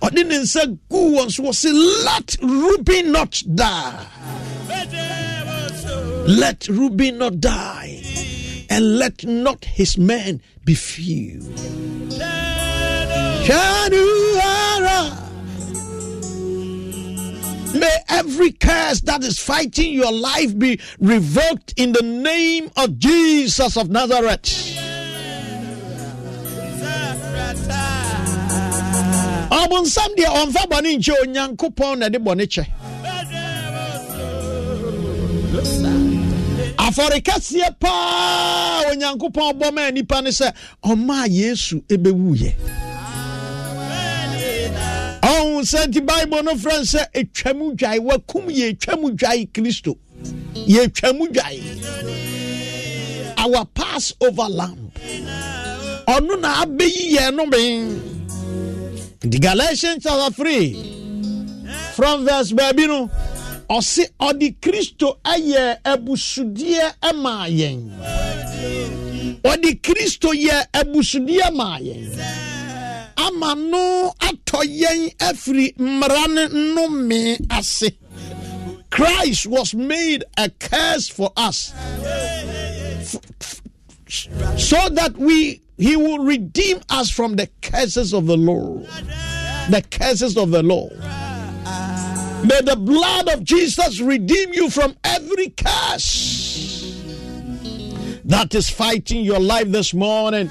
Ɔde 0.01 0.25
ne 0.27 0.39
nsa 0.39 0.65
gu 0.89 0.97
wɔn 1.15 1.31
so 1.31 1.43
wɔse 1.43 1.71
let 2.03 2.35
ruben 2.41 3.11
not 3.11 3.41
die. 3.55 4.05
Let 6.27 6.67
ruben 6.67 7.17
not 7.19 7.39
die 7.39 8.01
and 8.69 8.97
let 8.99 9.23
not 9.23 9.63
his 9.63 9.97
men 9.97 10.41
be 10.65 10.73
few. 10.75 11.39
Shanuara. 13.45 14.24
May 17.75 17.97
every 18.09 18.51
curse 18.51 19.01
that 19.01 19.23
is 19.23 19.37
fighting 19.39 19.93
your 19.93 20.11
life 20.11 20.57
be 20.57 20.79
revoked 20.99 21.73
in 21.77 21.91
the 21.91 22.01
name 22.03 22.71
of 22.77 22.97
Jesus 22.97 23.75
of 23.77 23.89
Nazareth. 23.89 24.81
ɔbonsam 29.55 30.09
deɛ 30.17 30.29
ɔmfa 30.41 30.63
bɔne 30.69 30.89
nkyɛ 30.97 31.13
onyankopɔn 31.23 31.99
na 31.99 32.09
de 32.09 32.19
bɔne 32.19 32.45
kyɛ 32.47 32.65
afɔrekɛseɛ 36.77 37.79
paa 37.79 38.83
onyankopɔn 38.91 39.53
bɔ 39.59 39.73
maa 39.73 39.89
nnipa 39.91 40.21
ne 40.23 40.29
sɛ 40.29 40.53
ɔmaa 40.83 41.27
yesu 41.29 41.81
ɛbɛwuyɛ 41.89 42.53
ɔhu 45.55 45.63
sɛ 45.63 45.87
nti 45.87 45.99
bible 46.05 46.43
no 46.43 46.53
frɛ 46.55 46.83
sɛ 46.83 47.01
ɛtwam 47.13 47.75
dwae 47.77 47.99
wakum 47.99 48.45
yɛ 48.49 48.75
ɛtwam 48.75 49.15
dwae 49.15 49.47
kristo. 49.53 49.97
Yɛtwam 50.53 51.19
dwae 51.31 51.61
our 53.37 53.65
pass 53.65 54.13
over 54.21 54.49
lamp 54.49 54.93
ɔno 56.07 56.39
na 56.41 56.63
abɛyi 56.65 57.13
yɛn 57.15 57.35
no 57.35 57.45
ben 57.49 58.01
nti 59.21 59.39
galatians 59.39 60.03
chapter 60.03 60.33
3 60.33 60.73
from 61.93 62.25
verse 62.25 62.51
baabi 62.51 62.87
no 62.87 63.09
ɔse 63.69 64.09
ɔde 64.19 64.55
kristo 64.61 65.17
ayɛ 65.23 65.77
abusudeɛ 65.83 67.15
maa 67.15 67.47
yɛn. 67.47 67.91
Ɔde 69.43 69.81
kristo 69.81 70.33
yɛ 70.33 70.65
abusudeɛ 70.73 71.53
maa 71.53 71.77
yɛn 71.79 72.54
ama 73.17 73.55
no 73.55 74.13
atɔ 74.19 74.61
yɛn 74.63 75.15
afiri 75.17 75.75
mmara 75.77 76.27
ne 76.27 76.47
nnome 76.47 77.37
ase. 77.51 77.91
Christ 78.89 79.47
was 79.47 79.73
made 79.73 80.23
a 80.37 80.49
curse 80.49 81.09
for 81.09 81.31
us. 81.35 81.73
So 84.57 84.89
that 84.89 85.15
we 85.17 85.61
he 85.77 85.97
will 85.97 86.19
redeem 86.19 86.79
us 86.89 87.09
from 87.09 87.35
the 87.35 87.49
curses 87.61 88.13
of 88.13 88.27
the 88.27 88.37
law. 88.37 88.79
The 89.69 89.83
curses 89.91 90.37
of 90.37 90.51
the 90.51 90.63
law. 90.63 90.89
May 92.45 92.61
the 92.61 92.75
blood 92.77 93.27
of 93.29 93.43
jesus 93.43 93.99
redeem 93.99 94.53
you 94.53 94.69
from 94.69 94.95
every 95.03 95.49
curse 95.49 96.93
that 98.25 98.53
is 98.55 98.69
fighting 98.69 99.23
your 99.23 99.39
life 99.39 99.69
this 99.69 99.93
morning. 99.93 100.49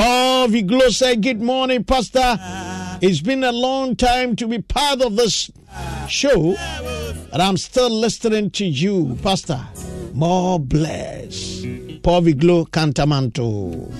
Paul 0.00 0.48
Viglo 0.48 0.88
said, 0.90 1.22
Good 1.22 1.42
morning, 1.42 1.84
Pastor. 1.84 2.38
It's 3.02 3.20
been 3.20 3.44
a 3.44 3.52
long 3.52 3.96
time 3.96 4.34
to 4.36 4.46
be 4.46 4.62
part 4.62 5.02
of 5.02 5.14
this 5.16 5.50
show, 6.08 6.56
and 7.30 7.42
I'm 7.42 7.58
still 7.58 7.90
listening 7.90 8.50
to 8.52 8.64
you, 8.64 9.18
Pastor. 9.22 9.60
More 10.14 10.58
bless. 10.58 11.60
Paul 12.02 12.22
Viglo 12.22 12.66
Kantamanto. 12.70 13.92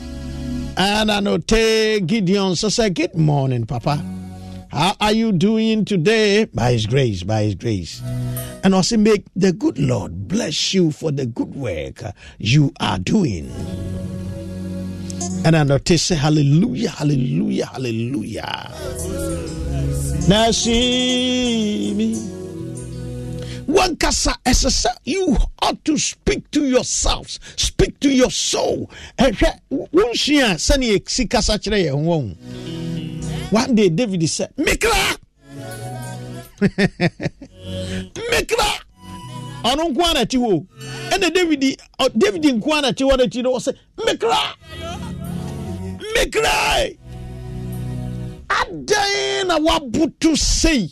And 0.79 1.11
Anote 1.11 2.07
Gideon 2.07 2.57
so 2.57 2.71
say, 2.71 2.89
Good 2.89 3.15
morning, 3.15 3.67
Papa. 3.67 4.03
How 4.71 4.97
are 5.03 5.13
you 5.13 5.33
doing 5.33 5.85
today? 5.85 6.47
By 6.47 6.73
His 6.73 6.87
grace, 6.87 7.25
by 7.25 7.43
His 7.43 7.57
grace. 7.57 8.01
And 8.65 8.75
also 8.75 8.97
make 8.97 9.27
the 9.37 9.53
good 9.53 9.79
Lord 9.79 10.29
bless 10.29 10.73
you 10.73 10.93
for 10.93 11.13
the 11.13 11.27
good 11.27 11.55
work 11.55 12.03
you 12.39 12.73
are 12.81 12.99
doing. 12.99 13.53
And 15.45 15.57
I 15.57 15.63
notice 15.65 16.03
say, 16.03 16.15
Hallelujah, 16.17 16.91
Hallelujah, 16.91 17.67
Hallelujah. 17.67 18.71
Now 20.29 20.51
see 20.51 21.95
me. 21.95 22.15
One 23.67 23.97
kasa 23.97 24.35
you 25.05 25.37
ought 25.63 25.85
to 25.85 25.97
speak 25.99 26.51
to 26.51 26.65
yourselves 26.67 27.39
speak 27.57 27.99
to 28.01 28.11
your 28.11 28.31
soul. 28.31 28.91
One 33.51 33.75
day 33.75 33.89
david 33.89 34.29
said 34.29 34.53
mekra 34.57 35.17
mekra 38.31 38.71
ɔno 39.65 39.85
nko 39.91 40.03
a 40.11 40.15
na 40.15 40.25
ti 40.25 40.37
ɛna 40.39 41.33
david 41.35 41.77
david 42.19 42.43
nko 42.43 42.79
a 42.79 42.81
na 42.83 42.91
ti 42.93 43.05
hɔ 43.05 43.17
n'akyi 43.19 43.43
no 43.43 43.55
ɔsɛ 43.57 43.73
mekra 43.99 45.10
mekra 46.15 46.91
adan 48.49 49.47
na 49.49 49.57
wabutu 49.59 50.37
sei. 50.37 50.91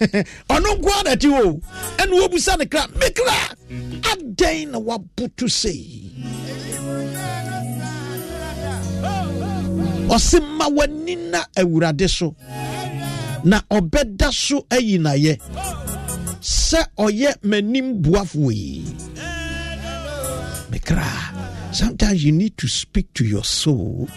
Ɔno 0.54 0.70
nko 0.78 0.88
a 0.98 1.02
na 1.04 1.14
ti 1.20 1.28
hɔ 1.28 1.42
ɛna 2.00 2.14
wɔbusa 2.20 2.58
ne 2.58 2.64
kra 2.72 2.82
mekra 3.00 3.36
adan 4.12 4.70
na 4.72 4.78
wabutu 4.78 5.46
sei. 5.60 6.10
Ɔse 10.14 10.38
ma 10.58 10.66
w'ani 10.76 11.14
na 11.30 11.40
awurade 11.60 12.08
so 12.10 12.34
na 13.44 13.60
ɔbɛda 13.70 14.28
so 14.32 14.66
ayi 14.70 14.98
n'ayɛ 14.98 15.32
sɛ 16.40 16.80
ɔyɛ 16.98 17.30
m'anim 17.48 17.88
boafo 18.02 18.50
yi 18.50 18.84
mekra 20.70 21.06
sometimes 21.72 22.24
you 22.24 22.32
need 22.32 22.56
to 22.58 22.68
speak 22.68 23.12
to 23.14 23.24
your 23.24 23.44
soul. 23.44 24.08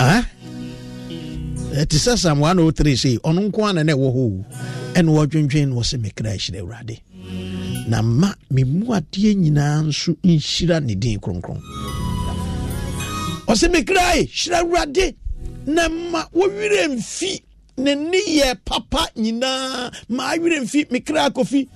Huh? 0.00 0.22
ɛte 1.72 1.96
sɛ 1.96 2.18
sam 2.18 2.40
103 2.40 2.96
sei 2.96 3.16
ɔno 3.24 3.48
nko 3.48 3.64
ana 3.68 3.82
na 3.84 3.92
ɛwɔ 3.94 4.08
hɔ 4.12 4.24
o 4.28 5.82
mekra 5.98 6.36
hyerɛ 6.36 6.60
awurade 6.60 7.00
na 7.88 8.02
ma 8.02 8.32
me 8.50 8.62
mu 8.64 8.86
adeɛ 8.92 9.34
nyinaa 9.34 9.82
nso 9.88 10.12
nhyira 10.22 10.80
ne 10.84 10.94
din 10.94 11.18
kronkron. 11.18 11.60
Ɔsɛ 13.48 13.66
mekrae 13.72 14.28
hyira 14.28 14.58
awurade 14.62 15.14
na 15.66 15.88
ma 15.88 16.24
wɔwerɛ 16.34 16.88
mfi. 16.96 17.40
Ne 17.78 17.94
nneyɛ 17.94 18.56
papa 18.64 19.08
nyinaa 19.16 19.90
ma 20.10 20.34
awerɛ 20.34 20.60
mfi 20.64 20.80
mekra 20.90 21.30
kofi 21.32 21.66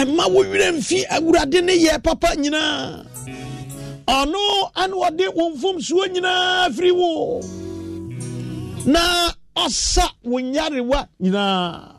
ɛma 0.00 0.24
wɔwerɛ 0.34 0.68
mfi 0.78 0.98
awurade 1.16 1.60
ne 1.64 1.74
yɛ 1.84 2.02
papa 2.02 2.28
nyinaa 2.36 3.04
ɔno 4.16 4.40
ane 4.74 4.92
ɔde 5.06 5.24
wo 5.36 5.50
mfomsuo 5.50 6.04
nyinaa 6.12 6.70
firi 6.74 6.92
wo. 6.92 7.40
Na 8.86 9.00
ɔsa 9.56 10.04
wo 10.24 10.38
nyarewa 10.40 11.00
nyinaa 11.20 11.92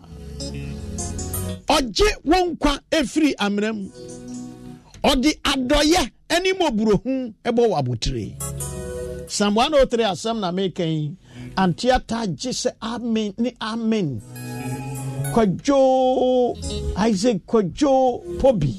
ɔgye 1.75 2.09
wo 2.25 2.37
nkwa 2.49 2.73
ɛfiri 2.91 3.33
amena 3.37 3.73
mu. 3.73 3.89
Ɔde 5.03 5.29
adɔyɛ 5.51 6.01
ne 6.43 6.53
mmɔburohu 6.53 7.33
bɔ 7.45 7.63
wɔ 7.71 7.75
abotire. 7.79 8.35
Psalm 9.27 9.53
103 9.55 10.03
asɛm 10.03 10.39
na 10.39 10.51
meka 10.51 10.83
yi 10.85 11.15
anteata 11.55 12.25
gye 12.39 12.49
sɛ 12.51 12.71
amen 12.81 13.33
ne 13.37 13.53
amen. 13.61 14.19
Kwadwo 15.33 16.57
isaac 17.09 17.37
kwadwo 17.45 18.23
pobi. 18.41 18.73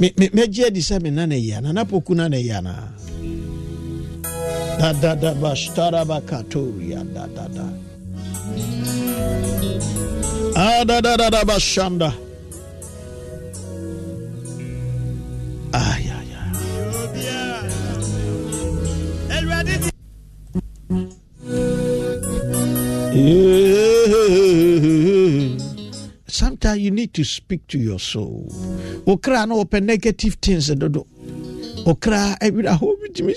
Mɛgye 0.00 0.64
adi 0.66 0.80
sɛ 0.80 1.02
me 1.02 1.10
nana 1.10 1.34
yi 1.36 1.52
ana 1.52 1.72
na 1.72 1.84
poku 1.84 2.14
nana 2.14 2.36
yi 2.38 2.50
ana 2.52 2.88
dadada 4.80 5.34
bashtarabakatoria 5.42 7.04
dadada 7.14 7.66
adadadada 10.56 11.40
ah, 11.40 11.44
bashanda 11.44 12.10
Sometimes 26.26 26.80
you 26.80 26.90
need 26.90 27.12
to 27.14 27.24
speak 27.24 27.66
to 27.68 27.78
your 27.78 27.98
soul. 28.00 28.48
Okra 29.06 29.46
no 29.46 29.60
open 29.60 29.84
negative 29.84 30.34
things 30.40 30.68
dodo. 30.74 31.06
Okra 31.86 32.36
ebira 32.40 32.72
ho 32.78 32.96
bitimi 32.96 33.34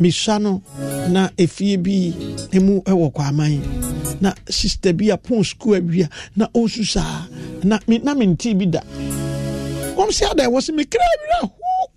misua 0.00 0.40
no 0.42 0.62
na 1.10 1.30
efie 1.38 1.76
bi 1.76 2.12
emu 2.52 2.82
eh, 2.86 2.90
ɛwɔ 2.90 3.12
kwaman 3.12 3.62
na 4.20 4.32
sister 4.50 4.92
bi 4.92 5.06
apon 5.14 5.44
school 5.44 5.74
eh, 5.74 5.80
awia 5.80 6.08
na 6.36 6.48
osu 6.54 6.84
saa 6.84 7.26
na 7.62 7.78
me 7.86 7.98
na 7.98 8.14
me 8.14 8.26
nti 8.26 8.58
bi 8.58 8.66
da. 8.66 8.80
Wɔn 9.94 10.12
si 10.12 10.24
ada 10.24 10.50
me 10.50 10.84
kra 10.84 11.04
awira 11.14 11.40
ho. 11.42 11.90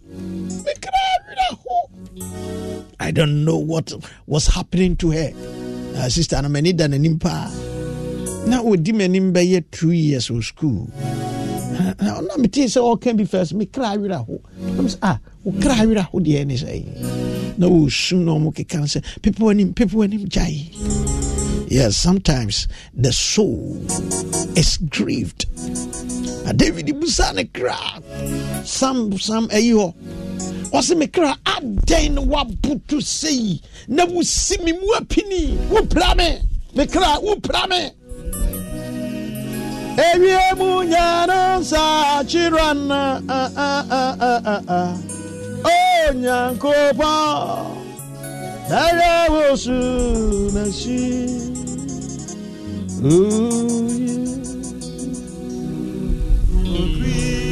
Me 0.66 0.74
kra 0.78 1.02
awira 1.18 1.50
ho. 1.66 2.86
I 3.00 3.10
don't 3.10 3.44
know 3.44 3.58
what 3.58 3.92
was 4.28 4.46
happening 4.48 4.96
to 4.98 5.10
her 5.10 5.34
uh, 5.98 6.08
sister 6.10 6.42
na 6.42 6.50
m'ani 6.50 6.74
da 6.74 6.88
n'anim 6.88 7.18
paa 7.20 7.50
na 8.50 8.62
odi 8.62 8.92
m'anim 8.94 9.32
bɛyɛ 9.34 9.64
two 9.72 9.92
years 9.92 10.30
wɔ 10.30 10.42
school 10.44 10.88
na 12.28 12.38
metee 12.38 12.68
sɛ 12.68 12.80
ɔka 12.80 13.16
bi 13.18 13.26
first 13.26 13.54
me 13.54 13.66
kra 13.66 13.96
awerɛ 13.96 14.26
ho 14.26 14.42
nam 14.76 14.88
sɛ 14.88 14.98
ah 15.02 15.20
wo 15.44 15.52
kra 15.62 15.76
awerɛ 15.82 16.04
ho 16.12 16.20
deɛ 16.20 16.46
ne 16.46 16.56
sɛ 16.56 17.58
na 17.58 17.68
wɔsu 17.68 18.18
na 18.24 18.32
ɔmo 18.34 18.54
keka 18.54 18.78
no 18.80 18.86
sɛ 18.86 19.04
pepe 19.22 19.40
w'anim 19.40 19.76
pepe 19.76 19.94
w'anim 19.96 20.28
gyae. 20.28 20.70
Yes 21.72 21.96
sometimes 21.96 22.68
the 22.94 23.14
soul 23.14 23.80
is 24.58 24.78
grieved. 24.90 25.46
Na 26.46 26.52
david 26.52 26.88
busa 27.00 27.34
ne 27.34 27.46
kra. 27.46 27.78
Sam 28.66 29.18
sam 29.18 29.48
ayi 29.50 29.72
hɔ. 29.74 29.94
Ɔsɛ 30.72 30.98
me 30.98 31.08
kra 31.08 31.36
adɛn 31.46 32.12
na 32.14 32.22
woaboto 32.22 33.02
sei? 33.02 33.62
Na 33.88 34.06
wosi 34.06 34.62
me 34.64 34.74
mu 34.74 34.88
apini 35.00 35.56
wopra 35.70 36.16
me. 36.18 36.42
Me 36.76 36.86
kra 36.86 37.20
wopra 37.22 37.68
me 37.70 37.92
ewie 39.98 40.40
mu 40.58 40.84
nyana 40.84 41.60
nsa 41.60 42.24
kyerɛna 42.30 43.02
o 45.64 46.14
nyankopɔn 46.14 47.82
ɛyɛ 48.84 49.14
wo 49.34 49.56
su 49.56 49.80
na 50.54 50.64
si 50.72 51.02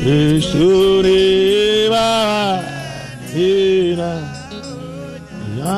Esuri 0.10 1.90
ba 1.92 2.08
ina 3.36 4.12
ya 5.60 5.78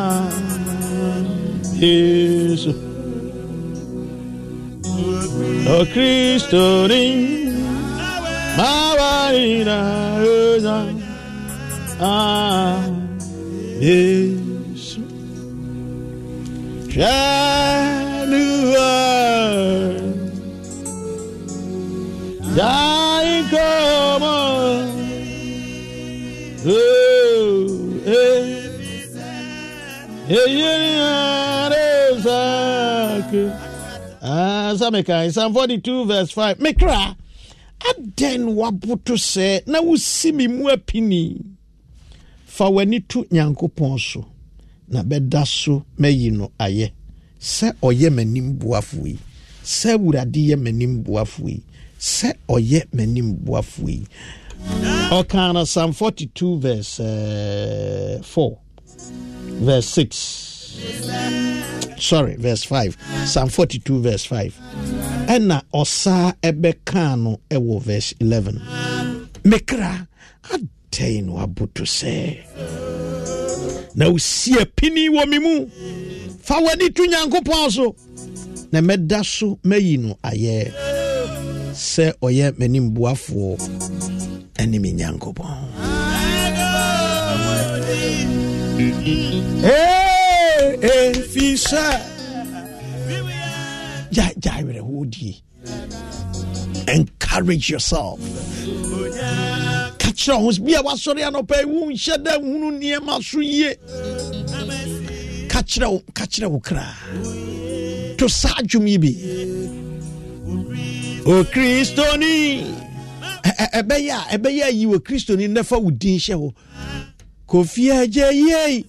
Jesus 1.79 2.90
O 5.01 5.85
Cristo 5.93 6.87
ni 6.87 7.03
mawaina 8.57 9.77
eza 10.23 10.77
ah 12.01 12.79
Yesu 13.79 15.01
Janua 16.87 18.11
Dai 22.55 23.31
como 23.51 24.37
Oh 26.65 27.65
eh 28.05 28.43
Eh 30.29 30.47
eh 30.47 30.91
eh 33.33 33.60
sɛ 34.77 34.91
mekae 34.91 35.31
psalm 35.31 35.53
42 35.53 36.05
verse 36.05 36.31
5 36.31 36.59
mekra 36.59 37.15
adɛn 37.79 38.55
waboto 38.55 39.15
sɛ 39.15 39.67
na 39.67 39.79
wosi 39.81 40.33
me 40.33 40.47
mu 40.47 40.65
apini. 40.69 41.43
Fa 42.45 42.65
w'ani 42.69 43.07
to 43.07 43.23
nyankopɔn 43.31 43.99
so 43.99 44.25
na 44.87 45.03
bɛda 45.03 45.45
so 45.47 45.85
mayi 45.97 46.31
no 46.31 46.51
ayɛ. 46.59 46.91
Sɛ 47.39 47.73
ɔyɛ 47.81 48.09
m'anim 48.09 48.57
boafo 48.57 49.05
yi 49.07 49.17
sɛ 49.63 49.95
awurade 49.97 50.39
yɛ 50.49 50.55
m'anim 50.57 51.03
boafo 51.03 51.47
yi 51.47 51.63
sɛ 51.99 52.33
ɔyɛ 52.49 52.85
m'anim 52.93 53.35
boafo 53.43 53.87
yi. 53.87 54.05
Ɔka 55.09 55.53
no 55.53 55.65
psalm 55.65 55.91
42 55.93 56.59
verse 56.59 56.99
uh, 56.99 58.19
4 58.23 58.57
verse 59.61 59.87
6 59.87 60.50
sorry 61.97 62.35
verse 62.35 62.63
5 62.63 62.97
psalm 63.25 63.49
42 63.49 64.01
verse 64.01 64.25
5 64.25 64.53
ɛna 65.27 65.61
ɔsaa 65.73 66.33
ɛbɛkaa 66.41 67.19
no 67.21 67.39
ɛwɔ 67.49 67.81
verse 67.81 68.13
11 68.19 68.61
mekra 69.43 70.07
adɛn 70.53 71.25
no 71.25 71.33
aboto 71.37 71.83
sɛ? 71.83 72.37
Na 73.95 74.05
wosi 74.09 74.53
apini 74.55 75.09
wɔ 75.09 75.27
me 75.27 75.39
mu. 75.39 75.67
Fa 76.41 76.55
w'ani 76.61 76.93
to 76.95 77.03
nyankopɔn 77.07 77.71
so. 77.71 77.95
Na 78.71 78.79
mɛda 78.79 79.23
so 79.25 79.59
mayi 79.63 79.97
no 79.97 80.17
ayɛ. 80.23 80.71
Sɛ 81.73 82.13
ɔyɛ 82.21 82.51
m'animboafoɔ 82.57 83.57
ɛne 84.55 84.79
me 84.81 84.93
nyankopɔn 84.93 85.57
ɛfi 90.81 91.57
sɛ 91.57 91.85
gyae 94.11 94.63
werɛhoɔ 94.65 95.09
die 95.09 95.41
encourage 96.87 97.69
yourself. 97.69 98.19
Ka 99.99 100.09
kyerɛ 100.11 100.35
ho 100.41 100.51
bi 100.65 100.73
a 100.73 100.81
wasɔre 100.83 101.21
anɔpɛ 101.29 101.65
wonhyɛ 101.65 102.23
da 102.23 102.39
hunu 102.39 102.71
nneɛma 102.79 103.21
so 103.23 103.39
yie 103.39 103.75
ka 105.47 105.61
kyerɛ 105.61 106.49
wo 106.49 106.59
kraa 106.59 106.95
to 108.17 108.27
saa 108.27 108.61
dwom 108.63 108.87
yi 108.87 108.97
bi 108.97 109.13
o 111.25 111.43
kristoni 111.43 112.65
ɛbɛyɛ 113.73 114.11
a 114.11 114.37
ɛbɛyɛ 114.37 114.63
ayi 114.63 114.85
wɔ 114.87 114.99
kristoni 114.99 115.47
nɛfa 115.47 115.81
wo 115.81 115.91
din 115.91 116.17
hyɛ 116.17 116.35
hɔ 116.35 116.53
kofi 117.47 117.91
agye 117.91 118.31
yei 118.33 118.85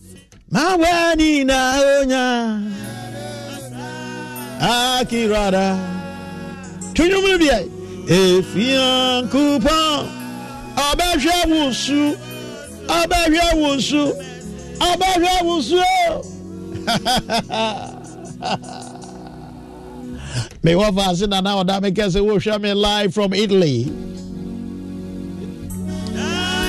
mabwani 0.52 1.44
na 1.44 1.60
onya. 2.00 2.60
Akirada. 4.60 5.78
Tunyumuni 6.94 7.38
bia. 7.38 7.58
Efiyan 8.08 9.28
kupon 9.32 10.06
ọbẹhwẹ 10.88 11.38
wusu 11.52 12.00
ọbẹhwẹ 12.98 13.46
wusu 13.62 14.02
ọbẹhwẹ 14.90 15.34
wusu 15.46 15.78
o 16.10 16.12
mewɔ 20.64 20.86
faase 20.96 21.24
oda 21.24 21.40
ɔda 21.60 21.76
mekɛ 21.82 22.04
sɛ 22.14 22.20
wohwɛ 22.26 22.54
me 22.60 22.74
live 22.74 23.14
from 23.14 23.32
italy. 23.34 23.76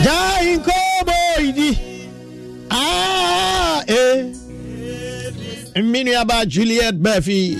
Gyae 0.04 0.58
nkɔbɔ 0.58 1.18
idi. 1.48 1.93
Ah, 2.74 3.84
eh. 3.88 4.32
me 5.82 6.04
juliet 6.48 7.02
Buffy. 7.02 7.58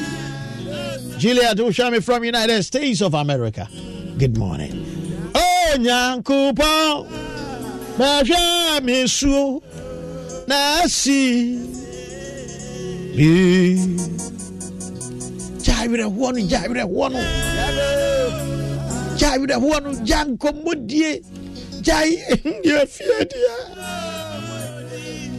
juliet 1.18 1.58
me 1.58 2.00
from 2.00 2.24
united 2.24 2.64
states 2.64 3.02
of 3.02 3.14
america. 3.14 3.68
Good 4.18 4.38
morning. 4.38 5.32
Oh 5.36 5.76
nyankopɔn 5.78 7.08
bɛhwɛ 7.98 8.84
me 8.84 9.08
suo 9.08 9.62
na 10.48 10.82
asi 10.84 11.58
gya 15.64 15.74
awerɛhoɔ 15.86 16.30
no 16.34 16.40
gya 16.48 16.60
awerɛhoɔ 16.66 17.08
no 17.14 17.20
gya 19.18 19.30
awerɛhoɔ 19.38 19.78
no 19.84 19.92
gya 20.06 20.26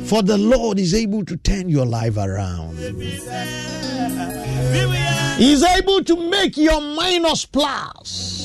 for 0.06 0.22
the 0.22 0.36
lord 0.38 0.78
is 0.78 0.94
able 0.94 1.24
to 1.24 1.36
turn 1.38 1.68
your 1.68 1.86
life 1.86 2.16
around. 2.16 2.76
He 5.38 5.52
is 5.52 5.62
able 5.64 6.04
to 6.04 6.30
make 6.30 6.56
your 6.56 6.80
minus 6.80 7.44
plus. 7.46 8.40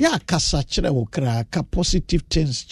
Yɛ 0.00 0.10
akasa 0.14 0.58
kyerɛ 0.64 0.90
wo 0.92 1.04
kraa 1.06 1.44
ka 1.50 1.62
positive 1.62 2.22
things 2.28 2.64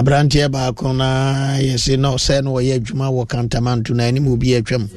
aberanteɛ 0.00 0.48
baako 0.48 0.92
na 0.96 1.58
yɛse 1.60 1.96
no 1.98 2.16
sɛ 2.16 2.42
no 2.42 2.50
wɔyɛ 2.56 2.74
adwuma 2.80 3.06
wɔ 3.12 3.22
kantamanto 3.28 3.92
na 3.94 4.04
anim 4.04 4.28
obi 4.32 4.56
atwam. 4.56 4.88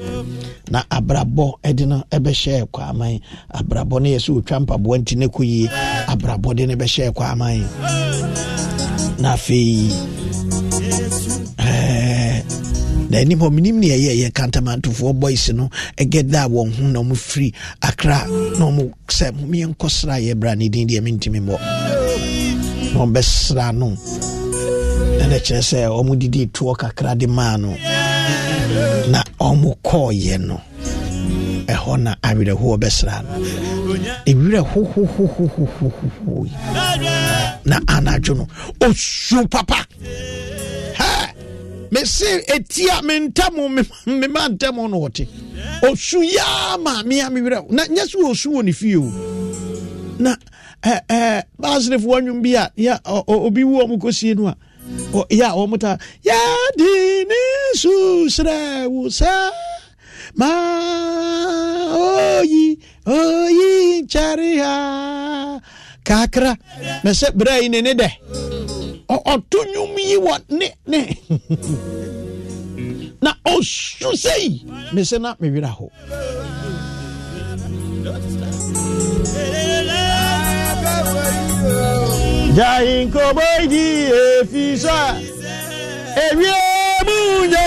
Na 0.72 0.82
abrabɔ 0.90 1.60
ɛde 1.62 1.86
no 1.88 2.04
ɛbɛhyɛ 2.10 2.68
kɔ 2.72 2.80
aman 2.90 3.20
abrabɔ 3.54 4.00
no 4.02 4.08
yɛ 4.10 4.20
ɔtwa 4.40 4.60
mpaboa 4.66 4.98
nti 5.04 5.16
ne 5.18 5.28
kɔ 5.28 5.70
abrabɔ 6.08 6.56
de 6.56 6.66
no 6.68 6.76
bɛhyɛ 6.76 7.12
kɔ 7.14 7.24
aman 7.32 7.60
na 9.20 9.34
afei 9.36 9.92
na 13.10 13.18
anim 13.20 13.40
hɔ 13.40 13.52
menim 13.52 13.76
ne 13.80 13.88
ɛyɛ 13.90 14.24
yɛ 14.24 14.32
kantamantofoɔ 14.32 15.20
boys 15.20 15.50
no 15.54 15.70
ɛgɛ 15.98 16.32
da 16.32 16.46
a 16.46 16.50
wɔn 16.50 16.72
ho 16.76 16.84
na 16.88 17.00
ɔmo 17.02 17.14
firi 17.18 17.54
akra 17.82 18.24
na 18.58 18.66
ɔmo 18.72 18.90
sɛ 19.10 19.32
momeɛnkɔ 19.36 19.90
sra 19.92 20.16
yɛ 20.16 20.34
bra 20.40 20.56
ne 20.56 20.70
din 20.70 20.88
deɛ 20.88 21.02
mentimi 21.04 21.42
mmɔ 21.44 21.60
na 22.94 23.00
ɔmbɛsra 23.04 23.76
no. 23.76 23.98
Ɛna 25.34 25.42
kyerɛ 25.46 25.62
sɛ 25.70 25.80
ɔmo 26.00 26.14
didi 26.16 26.46
toɔ 26.56 26.76
kakra 26.78 27.16
de 27.18 27.28
maa 27.28 27.58
no 27.58 27.70
na 29.12 29.24
ɔmo 29.40 29.76
kɔɔyɛ 29.84 30.38
no 30.48 30.62
ɛhɔ 31.68 32.00
na 32.04 32.16
awerɛhoɔ 32.22 32.78
bɛsra 32.82 33.24
no. 33.24 33.30
Ɛwerɛ 34.26 34.62
hohohohohoho 34.72 36.50
na 37.66 37.80
anadwo 37.88 38.36
no 38.38 38.48
ɔsu 38.80 39.50
papa. 39.50 39.86
Mese 41.92 42.42
ɛtia 42.48 43.02
mentam 43.02 43.56
mema 44.06 44.50
ntam 44.50 44.76
no 44.90 45.00
wɔte 45.02 45.28
ɔsu 45.82 46.22
yaa 46.32 46.78
ma 46.80 47.02
mea 47.04 47.30
mewerɛ 47.30 47.72
na 47.72 47.84
nyɛ 47.86 48.06
sɛ 48.06 48.22
ɔsu 48.30 48.48
wɔ 48.54 48.64
ne 48.66 48.72
fie 48.72 48.96
o. 48.98 49.12
Na 50.20 50.36
baserefoɔ 51.60 52.22
nwom 52.22 52.42
bi 52.44 52.54
a 52.56 52.70
obi 53.28 53.64
wu 53.64 53.80
ɔmo 53.82 54.36
no 54.36 54.48
a 54.48 54.56
yɛ 55.30 55.46
a 55.46 55.56
ɔmo 55.62 55.78
ta 55.80 55.98
yɛde 56.28 56.92
ne 57.30 57.42
su 57.76 57.94
serɛ 58.36 58.88
wo 58.88 59.08
sɛ 59.10 59.32
ma 60.36 60.50
oyi 61.94 62.78
oyi 63.06 64.02
nkyɛre 64.04 64.50
ha 64.64 64.74
kakra. 66.04 66.54
Na 67.04 67.12
sɛ 67.12 67.32
berɛ 67.38 67.62
yi 67.62 67.70
ne 67.70 67.82
ne 67.82 67.94
dɛ 67.94 68.10
ɔto 69.10 69.60
yi 69.74 70.18
ne 70.50 70.68
ne 70.88 71.00
na 73.22 73.32
ɔsu 73.46 74.10
sɛi 74.24 74.64
me 74.94 75.02
sɛ 75.02 75.18
na 75.22 75.70
ho. 75.70 75.90
gyae 81.64 82.03
nkɔbɔ 82.54 83.46
di 83.72 83.84
ɛfi 84.14 84.64
sɛ 84.84 84.98
ɛwie 86.26 86.54
mu 87.06 87.18
nyɛ 87.50 87.66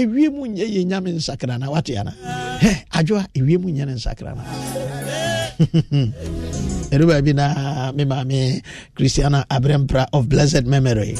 ɛwie 0.00 0.26
mu 0.34 0.42
nyɛ 0.46 0.66
yɛ 0.74 0.82
nyame 0.90 1.10
nsakra 1.14 1.58
na 1.58 1.70
wate 1.70 1.94
ana? 1.96 2.12
Adwoa 2.98 3.22
ɛwie 3.38 3.58
mu 3.62 3.68
nyɛ 3.70 3.86
ne 3.86 3.94
nsakra 3.94 4.34
na. 4.34 4.42
Ɛno 6.92 7.04
baabi 7.06 7.32
na 7.34 7.92
me 7.92 8.04
maame 8.04 8.60
christiana 8.96 9.46
abrɛmpra 9.50 10.06
of 10.12 10.28
blessed 10.28 10.66
memory. 10.66 11.14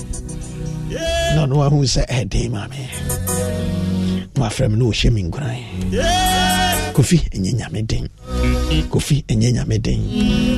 Na 1.34 1.46
ɔno 1.46 1.54
wahu 1.62 1.86
sɛ 1.86 2.02
ɛden 2.10 2.50
maame 2.50 2.82
na 4.34 4.42
wafrɛ 4.48 4.70
me 4.70 4.76
na 4.76 4.84
ɔhyɛ 4.84 5.12
me 5.12 5.22
nkuran 5.22 6.66
kofi 6.96 7.18
ɛnyɛ 7.34 7.52
nyame 7.58 7.86
den. 7.86 8.08
Kofi 8.90 9.16
ɛnyɛ 9.28 9.52
nyame 9.56 9.76
den. 9.82 10.00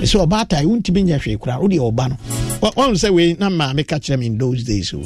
Ɛsɛ 0.03 0.17
ɔbaatae 0.25 0.65
wontumi 0.71 1.03
nyɛ 1.05 1.19
hwee 1.23 1.37
koraa. 1.37 1.59
Wodeɛ 1.59 1.81
ɔba 1.91 2.09
no. 2.11 2.17
Wahu 2.63 2.95
sɛ 2.95 3.11
wei 3.13 3.35
na 3.39 3.49
maame 3.51 3.83
ka 3.87 3.97
kyerɛ 3.99 4.19
me 4.21 4.27
in 4.27 4.39
those 4.39 4.63
days 4.63 4.95
o. 4.95 4.99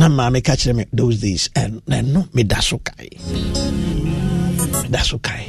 Na 0.00 0.08
maame 0.08 0.42
ka 0.42 0.52
kyerɛ 0.54 0.74
me 0.76 0.84
those 0.92 1.20
days 1.20 1.48
ɛno 1.54 2.26
meda 2.34 2.60
so 2.60 2.78
kae. 2.78 3.08
Da 4.90 5.02
so 5.02 5.18
kae. 5.18 5.46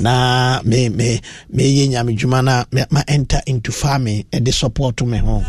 Na 0.00 0.60
me 0.62 0.90
me 0.90 1.20
meyɛ 1.54 1.88
nyame 1.88 2.18
dwuma 2.18 2.44
na 2.44 2.64
ma 2.90 3.02
enter 3.08 3.40
into 3.46 3.72
farming 3.72 4.24
ɛde 4.30 4.52
support 4.52 5.00
me 5.06 5.16
ho 5.18 5.42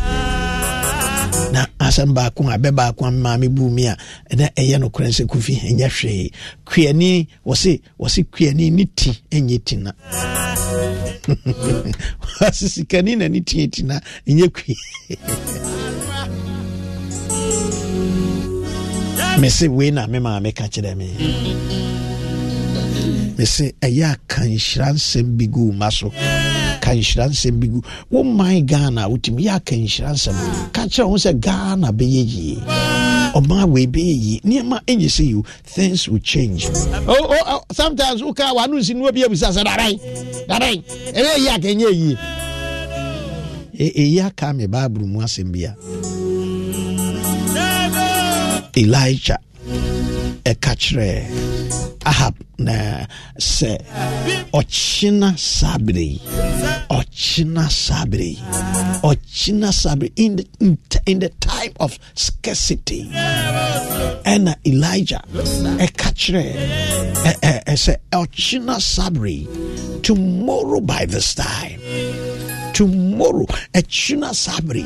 na 1.52 1.66
asɛm 1.78 2.14
baako 2.14 2.42
a 2.50 2.56
bɛ 2.62 2.70
baako 2.78 3.04
a 3.06 3.10
maame 3.10 3.48
bu 3.48 3.70
mi 3.70 3.86
a 3.86 3.96
ɛna 4.30 4.46
ɛyɛ 4.60 4.80
no 4.80 4.88
korɛ 4.90 5.08
sɛ 5.16 5.24
kofi 5.26 5.54
ɛnyɛ 5.68 5.88
hwee. 5.96 6.30
Kuani 6.66 7.26
wɔse 7.46 7.80
wɔse 8.00 8.24
kuani 8.30 8.70
ne 8.72 8.84
ti 8.94 9.10
ɛnyɛ 9.30 9.64
ti 9.64 9.76
na. 9.76 9.92
Wɔse 12.40 12.66
sikani 12.74 13.16
na 13.18 13.28
ne 13.28 13.40
ti 13.40 13.66
ti 13.68 13.82
na 13.82 13.98
ɛnyɛ 14.28 14.48
kue 14.54 14.74
mese 19.40 19.68
wei 19.68 19.90
na 19.90 20.06
me 20.06 20.18
maame 20.18 20.52
ka 20.54 20.64
kyerɛ 20.64 20.96
me. 20.96 21.06
Mese 23.38 23.72
ɛyɛ 23.80 24.04
a 24.12 24.16
ka 24.28 24.42
nhyira 24.42 24.92
nsɛm 24.94 25.36
bi 25.36 25.46
gu 25.46 25.72
ma 25.72 25.88
so 25.90 26.10
ka 26.86 26.94
nhyira 26.94 27.26
nsɛm 27.26 27.58
bi 27.60 27.66
gu. 27.66 27.80
Wo 28.10 28.22
man 28.22 28.62
ghana 28.66 29.02
wotumi 29.10 29.42
yɛ 29.50 29.56
aka 29.58 29.74
nhyira 29.74 30.10
nsɛm 30.14 30.36
ka 30.72 30.82
kyerɛ 30.86 31.08
ho 31.10 31.16
sɛ 31.18 31.32
ghana 31.40 31.88
bɛyɛ 31.92 32.22
yie. 32.32 32.56
Ɔma 33.34 33.66
wei 33.66 33.86
bɛyɛ 33.86 34.14
yie. 34.24 34.40
Nneɛma 34.46 34.78
ɛnyɛ 34.86 35.08
sɛ 35.10 35.26
you 35.26 35.42
things 35.64 36.08
will 36.08 36.20
change. 36.22 36.66
Oh, 37.10 37.26
oh, 37.34 37.42
oh, 37.46 37.62
sometimes 37.72 38.22
woka 38.22 38.54
wano 38.54 38.78
nsi 38.78 38.94
noa 38.94 39.10
bi 39.12 39.20
abisa 39.26 39.50
sɛ 39.50 39.64
dadan 39.66 39.98
dadan 40.46 40.78
ɛbɛyɛ 41.10 41.38
yie 41.42 41.48
aka 41.50 41.68
ɛnyɛ 41.74 41.90
yie. 41.92 42.16
Ɛyi 43.76 44.24
aka 44.24 44.52
me 44.54 44.66
bible 44.66 45.06
mu 45.06 45.18
asɛm 45.20 45.50
bi 45.52 45.66
a. 45.66 45.74
Elijah 48.78 49.38
ɛka 50.50 50.72
kyerɛ 50.82 51.10
ahab 52.06 52.34
na 52.58 53.06
sɛ 53.38 53.72
ɔkyena 54.58 55.36
saa 55.38 55.76
bere 55.78 56.06
yi 56.14 56.20
ɔkyena 56.98 57.64
saa 57.70 58.04
ɔkyena 59.02 59.70
in 60.16 60.36
the, 60.36 60.46
in, 60.60 60.78
in 61.06 61.18
the 61.18 61.30
time 61.40 61.72
of 61.80 61.98
scarcity. 62.14 63.10
Ɛna 64.32 64.54
elijah 64.64 65.22
ɛka 65.34 66.08
kyerɛ 66.14 66.44
ɛsɛ 67.66 67.96
ɔkyena 68.12 68.80
saa 68.80 69.10
tomorrow 70.02 70.80
by 70.80 71.04
this 71.06 71.34
time. 71.34 71.80
Tomorrow 72.72 73.46
ɛkyena 73.74 74.32
saa 74.32 74.60
bere 74.60 74.82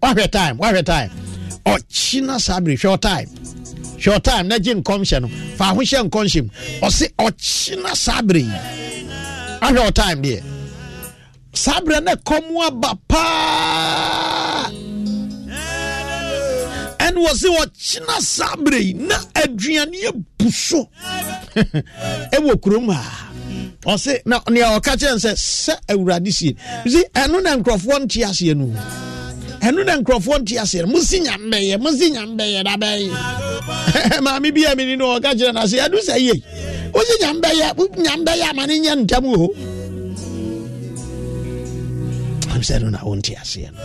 wahwɛ 0.00 0.30
time 0.30 0.56
wahwɛ 0.56 0.82
time 0.84 1.10
ɔkyena 1.74 2.40
saa 2.40 2.60
bere. 2.60 2.76
Hwɛ 2.76 3.00
time 3.00 3.28
hwɛ 3.98 4.22
time 4.22 4.48
na 4.48 4.58
gye 4.58 4.74
nkɔmhyɛ 4.74 5.20
no. 5.22 5.28
Fa 5.56 5.74
ho 5.74 5.80
hyɛ 5.80 6.08
nkɔmhyɛ 6.08 6.42
mu. 6.44 6.50
Ɔse 6.86 7.06
ɔkyena 7.18 7.94
saa 7.96 8.22
bere 8.22 8.40
yi. 8.40 8.52
Ahwɛ 9.60 9.92
time 9.94 10.22
deɛ. 10.22 10.42
Saa 11.52 11.80
berɛ 11.80 12.02
no 12.04 12.12
ɛkɔm 12.14 12.66
aba 12.66 12.98
paa. 13.08 14.70
Ɛne 16.98 17.18
wɔ 17.24 17.32
se 17.34 17.48
ɔkyena 17.48 18.20
saa 18.20 18.54
berɛ 18.56 18.80
yi 18.86 18.92
na 18.94 19.16
aduane 19.34 20.08
abu 20.08 20.50
so. 20.50 20.88
Ɛwɔ 21.56 22.54
kurom 22.62 22.90
a 22.90 23.02
ɔse 23.84 24.20
na 24.26 24.40
nea 24.50 24.78
ɔka 24.78 24.96
kyerɛ 24.96 25.18
sɛ 25.18 25.32
sɛ 25.34 25.74
awurade 25.88 26.32
sie. 26.32 26.54
Si 26.86 27.02
ɛno 27.14 27.42
na 27.42 27.56
nkurɔfoɔ 27.56 28.04
nte 28.04 28.22
aseɛ 28.24 28.54
no 28.56 28.72
ɛno 29.66 29.84
na 29.84 29.96
nkurɔfoɔ 30.00 30.36
nte 30.42 30.54
aseɛ 30.62 30.82
no 30.86 30.92
mosi 30.92 31.20
nyam 31.20 31.42
bɛyɛ 31.50 31.76
mosi 31.80 32.10
nyam 32.10 32.36
bɛyɛ 32.38 32.64
da 32.64 32.74
bɛyɛ 32.82 34.20
maame 34.22 34.50
bi 34.54 34.64
a 34.64 34.74
meni 34.76 34.96
no 34.96 35.18
ɔka 35.18 35.34
kyerɛ 35.38 35.52
no 35.54 35.60
ase 35.60 35.76
ɛdo 35.78 35.98
sɛ 36.08 36.16
yei 36.20 36.42
wosi 36.92 37.14
nyam 37.20 37.40
bɛyɛ 37.40 37.98
nyam 37.98 38.24
bɛyɛ 38.24 38.50
ama 38.50 38.66
ne 38.66 38.78
nyɛ 38.80 38.94
ntam 39.04 39.24
o. 39.26 39.48
Am 42.54 42.60
sɛ 42.60 42.78
ɛno 42.80 42.90
na 42.90 42.98
wonte 43.04 43.34
aseɛ 43.36 43.70
no 43.72 43.80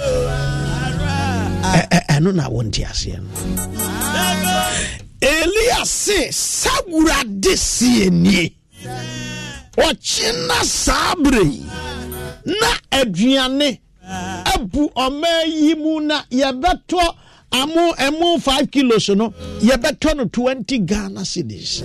ɛno 2.09 2.33
na 2.33 2.49
wonte 2.49 2.83
aseɛ 2.85 3.17
no 3.21 3.29
elia 5.21 5.85
se 5.85 6.31
sawurade 6.31 7.55
sie 7.57 8.09
nie 8.09 8.53
ɔkyena 9.77 10.63
saa 10.63 11.15
bere 11.23 11.43
na 12.45 12.69
aduane 12.91 13.79
abu 14.07 14.89
ɔmaa 14.95 15.43
yi 15.47 15.75
mu 15.75 15.99
na 16.01 16.23
yɛbɛtɔ 16.31 17.15
amo 17.51 17.93
ɛmo 17.93 18.41
five 18.41 18.69
kilos 18.71 19.09
no 19.09 19.29
yɛbɛtɔ 19.61 20.15
no 20.17 20.25
twenty 20.25 20.79
ghana 20.79 21.21
cedis. 21.21 21.81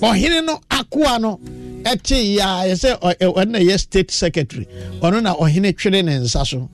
Ɔhene 0.00 0.44
no 0.44 0.60
akoa 0.70 1.20
no 1.20 1.40
ɛte 1.82 2.16
yɛ 2.36 2.40
a 2.40 2.68
yɛsɛ 2.70 3.18
ɔno 3.20 3.58
yɛ 3.60 3.78
state 3.80 4.10
secretary. 4.10 4.66
Ɔno 5.00 5.22
na 5.22 5.34
ɔhene 5.34 5.76
twere 5.76 6.02
ne 6.04 6.18
nsa 6.18 6.46
so. 6.46 6.68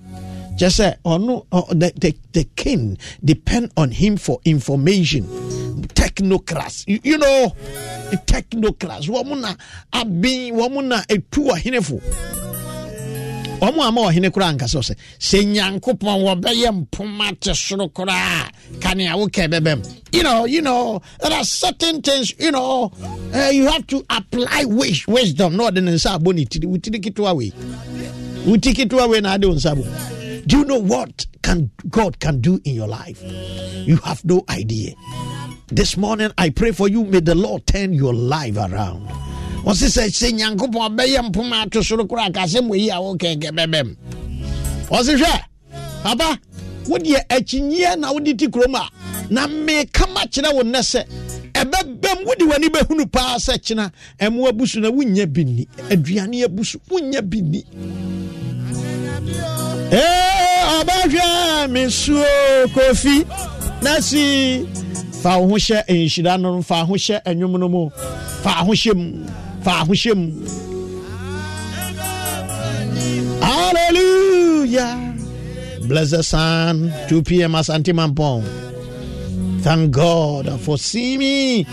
Kyɛ 0.58 0.68
sɛ 0.68 0.96
ɔno 1.04 1.46
the, 1.78 1.92
the, 1.96 2.14
the 2.32 2.44
king 2.56 2.98
depend 3.24 3.70
on 3.76 3.90
him 3.90 4.16
for 4.16 4.40
information. 4.44 5.24
Technocrats 5.94 6.84
you, 6.86 7.00
you 7.02 7.18
know 7.18 7.54
technocrats 8.26 9.08
wɔn 9.08 9.40
na 9.40 9.54
abin 9.92 10.52
wɔn 10.54 10.84
na 10.88 11.02
etu 11.08 11.48
ɔhenefo 11.48 12.00
wɔn 13.70 13.88
a 13.88 13.92
ma 13.92 14.00
ɔhene 14.10 14.30
koraa 14.30 14.52
nkasa 14.56 14.80
sɛ 14.82 14.94
sɛ 15.18 15.44
nyankopɔn 15.46 16.22
wɔbɛyɛ 16.24 16.86
mpoma 16.88 17.38
te 17.40 17.50
soro 17.54 17.88
koraa 17.92 18.50
kanea 18.80 19.14
wokɛ 19.14 19.48
bɛbɛm. 19.52 19.98
You 20.12 20.22
know 20.24 20.44
you 20.46 20.60
know 20.62 21.00
there 21.20 21.32
are 21.32 21.44
certain 21.44 22.02
things 22.02 22.34
you 22.38 22.50
know 22.50 22.90
uh, 23.32 23.50
you 23.52 23.66
have 23.68 23.86
to 23.86 24.04
apply 24.10 24.64
wish, 24.64 25.06
wisdom. 25.06 25.56
Na 25.56 25.70
ɔde 25.70 25.82
ne 25.82 25.92
nsa 25.92 26.18
abɔ 26.18 26.34
ne 26.34 26.44
tiri 26.44 26.66
wotiri 26.66 27.00
ketewa 27.02 27.36
wei. 27.36 27.52
Woti 28.46 28.74
ketewa 28.74 29.08
wei 29.08 29.20
na 29.20 29.34
ade 29.34 29.44
wo 29.46 29.54
nsa 29.54 29.74
bɔ 29.76 30.46
do 30.46 30.58
you 30.58 30.64
know 30.64 30.78
what 30.78 31.24
can 31.42 31.70
God 31.88 32.18
can 32.18 32.40
do 32.40 32.60
in 32.64 32.74
your 32.74 32.88
life? 32.88 33.22
You 33.22 33.96
have 33.98 34.24
no 34.24 34.42
idea. 34.48 34.92
This 35.68 35.96
morning 35.96 36.32
I 36.36 36.50
pray 36.50 36.72
for 36.72 36.88
you. 36.88 37.04
May 37.04 37.20
the 37.20 37.36
Lord 37.36 37.64
turn 37.68 37.92
your 37.94 38.12
life 38.12 38.56
around 38.56 39.08
wɔse 39.64 39.86
sɛ 39.88 40.08
sɛ 40.10 40.28
nyankopɔn 40.32 40.96
bɛyɛ 40.96 41.20
mpoma 41.28 41.62
ato 41.62 41.80
soro 41.82 42.04
koraa 42.06 42.30
ka 42.34 42.42
asɛm 42.42 42.68
wɔyi 42.68 42.90
a 42.90 42.98
wokɛnkɛ 43.00 43.50
bɛbɛm. 43.56 43.96
Ɔse 44.90 45.16
hwɛ 45.16 45.40
papa 46.02 46.38
wodeɛ 46.86 47.20
akyinyiɛ 47.28 47.98
na 47.98 48.12
wode 48.12 48.36
ti 48.38 48.46
kurom 48.48 48.74
a 48.74 48.88
na 49.30 49.46
meka 49.46 50.06
ma 50.12 50.22
kyerɛ 50.26 50.54
wo 50.54 50.62
nnɛ 50.62 50.80
sɛ 50.82 51.04
ɛbɛbɛm 51.54 52.24
wode 52.26 52.42
w'ani 52.42 52.68
bɛhunu 52.68 53.10
paa 53.10 53.36
sɛ 53.38 53.58
kyena 53.62 53.90
ɛmo 54.20 54.48
abu 54.48 54.66
so 54.66 54.80
na 54.80 54.90
wonnya 54.90 55.26
bi 55.32 55.44
ni 55.44 55.66
aduane 55.90 56.44
abu 56.44 56.64
so 56.64 56.78
wonnya 56.90 57.22
bi 57.22 57.40
ni 57.40 57.64
ɔbɛhwɛ 59.92 61.70
me 61.70 61.88
suo 61.90 62.24
kofi. 62.74 63.24
Na 63.82 63.98
si 64.00 64.62
fa 65.22 65.38
wo 65.38 65.48
ho 65.48 65.56
nhyira 65.58 66.38
no 66.40 66.62
fa 66.62 66.84
ho 66.86 66.94
hyɛ 66.94 67.34
no 67.36 67.68
mu 67.68 67.90
fa 68.42 68.62
ho 68.62 68.72
mu 68.94 69.26
fa 69.64 69.84
ho 69.86 69.92
hyɛ 69.92 70.12
mu 70.14 70.26
hallelujah 73.40 74.94
blessed 75.88 76.24
sun 76.24 76.92
2 77.08 77.22
p.m 77.22 77.52
asante 77.54 77.92
mampong. 77.92 78.44
Thank 79.62 79.92
god 79.92 80.60
for 80.60 80.76
seeing 80.76 81.20
me. 81.20 81.66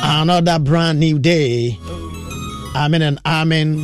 Another 0.00 0.60
brand 0.60 1.00
new 1.00 1.18
day. 1.18 1.76
Amen 2.76 3.02
and 3.02 3.18
amen. 3.26 3.82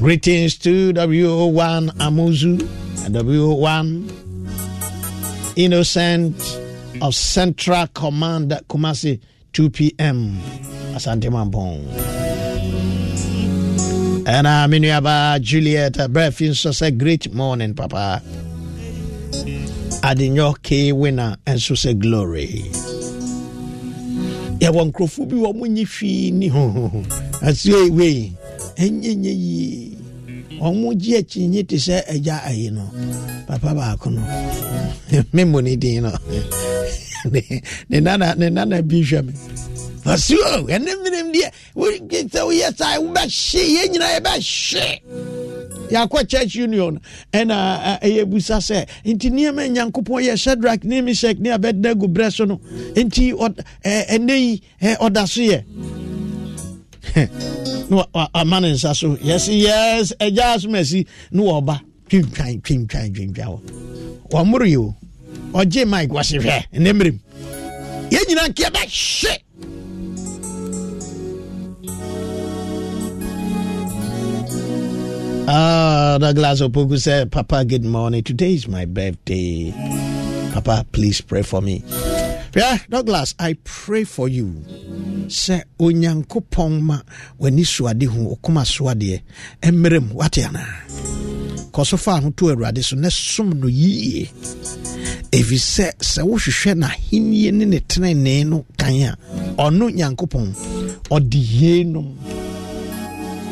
Greetings 0.00 0.56
to 0.58 0.94
wo1 0.94 1.90
amuzu 2.00 2.60
and 3.04 3.14
wo1 3.14 4.10
innocent 5.56 6.59
of 7.02 7.14
Central 7.14 7.86
Command 7.88 8.50
Kumasi 8.68 9.20
2 9.52 9.70
p.m. 9.70 10.38
Asante 10.94 11.28
Mampong. 11.30 11.86
And 14.26 14.46
uh, 14.46 14.66
Minuaba 14.68 15.40
Juliet 15.40 15.94
Brefin 15.94 16.54
so 16.54 16.72
say 16.72 16.90
great 16.90 17.32
morning, 17.32 17.74
Papa. 17.74 18.22
Adinyo 20.02 20.60
K 20.62 20.92
winner 20.92 21.36
and 21.46 21.60
so 21.60 21.74
say 21.74 21.94
glory. 21.94 22.64
yɛwɔ 24.60 24.92
nkurɔfoɔ 24.92 25.24
bi 25.28 25.36
wɔ 25.36 25.56
mo 25.56 25.64
nye 25.64 25.84
hwii 25.88 26.32
ni 26.32 26.48
ho 26.48 26.92
ɔmo 30.60 30.92
gye 31.00 31.18
akyi 31.18 31.48
nye 31.48 31.62
te 31.64 31.76
sɛ 31.76 32.02
agya 32.14 32.36
ayi 32.44 32.70
no 32.70 32.84
papa 33.46 33.74
baako 33.74 34.10
no 34.10 34.22
memo 35.32 35.60
ne 35.60 35.76
din 35.76 36.02
no 36.02 36.12
ne 37.88 38.00
nana 38.00 38.34
ne 38.36 38.48
nana 38.50 38.82
bi 38.82 39.02
hwɛ 39.02 39.24
me 39.26 39.32
ɔsi 40.04 40.36
o 40.36 40.66
ɛne 40.66 40.90
mmerem 41.00 41.32
deɛ 41.32 41.48
sɛ 42.32 42.40
woyɛ 42.46 42.76
saa 42.76 42.98
wobɛhye 43.00 43.62
yɛn 43.76 43.88
nyinaa 43.92 44.14
yɛbɛhye 44.20 45.00
yɛakɔ 45.90 46.28
church 46.28 46.54
union. 46.56 47.00
Ɛna 47.32 47.98
ɛyɛ 48.00 48.24
busa 48.24 48.56
sɛ 48.60 48.86
nti 49.04 49.30
nneɛma 49.30 49.68
nyankopɔn 49.68 50.22
yɛ 50.24 50.38
shadrach 50.38 50.84
ne 50.84 51.00
meshak 51.02 51.38
ne 51.40 51.50
abɛdena 51.50 51.94
gu 51.98 52.30
so 52.30 52.44
no 52.44 52.60
nti 52.94 53.32
ɛnɛ 53.84 54.30
yi 54.38 54.62
ɔda 55.00 55.26
so 55.28 55.40
yɛ 55.40 55.64
ama 58.34 58.60
ne 58.60 58.72
nsa 58.72 58.94
so. 58.94 59.16
Yɛsi 59.16 59.60
yes 59.62 60.12
agya 60.20 60.54
asomasi 60.56 61.06
ne 61.32 61.42
wɔba 61.42 61.80
twintwan 62.08 62.60
twintwan 62.62 63.12
twintwan 63.14 63.48
wɔ 63.48 63.60
wɔmmoro 64.30 64.66
o. 64.78 64.94
Ɔgye 65.52 65.86
mike 65.88 66.10
wɔse 66.10 66.38
hwɛ. 66.40 66.64
Ne 66.78 66.92
mmerem 66.92 67.18
yɛn 68.10 68.24
nyinaa 68.28 68.48
nkeɛ 68.48 68.70
bɛhye 68.74 69.34
Ah, 75.52 76.16
Douglas 76.20 76.60
Opoku 76.60 76.96
said, 76.96 77.32
Papa, 77.32 77.64
good 77.64 77.84
morning. 77.84 78.22
Today 78.22 78.54
is 78.54 78.68
my 78.68 78.84
birthday. 78.84 79.74
Papa, 80.52 80.86
please 80.92 81.20
pray 81.20 81.42
for 81.42 81.60
me. 81.60 81.82
Yeah, 82.54 82.78
Douglas, 82.90 83.34
I 83.38 83.54
pray 83.62 84.02
for 84.02 84.26
you. 84.28 84.64
Sɛ 85.30 85.62
onyankopɔn 85.78 86.80
ma 86.82 86.98
w'ani 87.38 87.64
soade 87.64 88.02
ho 88.10 88.34
ɔkoma 88.34 88.64
soadeɛ 88.66 89.22
mmerɛ 89.62 89.98
mu 90.02 90.18
anaa 90.18 91.70
kɔ 91.70 91.86
so 91.86 91.96
fa 91.96 92.18
ho 92.20 92.30
awurade 92.30 92.82
so 92.82 92.96
na 92.96 93.08
som 93.08 93.50
no 93.60 93.68
yie. 93.68 94.26
Ɛfiri 95.30 95.94
sɛ 96.02 96.22
wohwehwɛ 96.26 96.74
n'ahennie 96.74 97.52
ne 97.52 97.64
ne 97.66 97.78
tenenee 97.78 98.44
no 98.44 98.64
kan 98.76 98.94
a 99.02 99.16
ɔno 99.56 99.86
nyankopɔn 99.94 100.52
ɔde 101.08 101.38
yeinom 101.38 102.16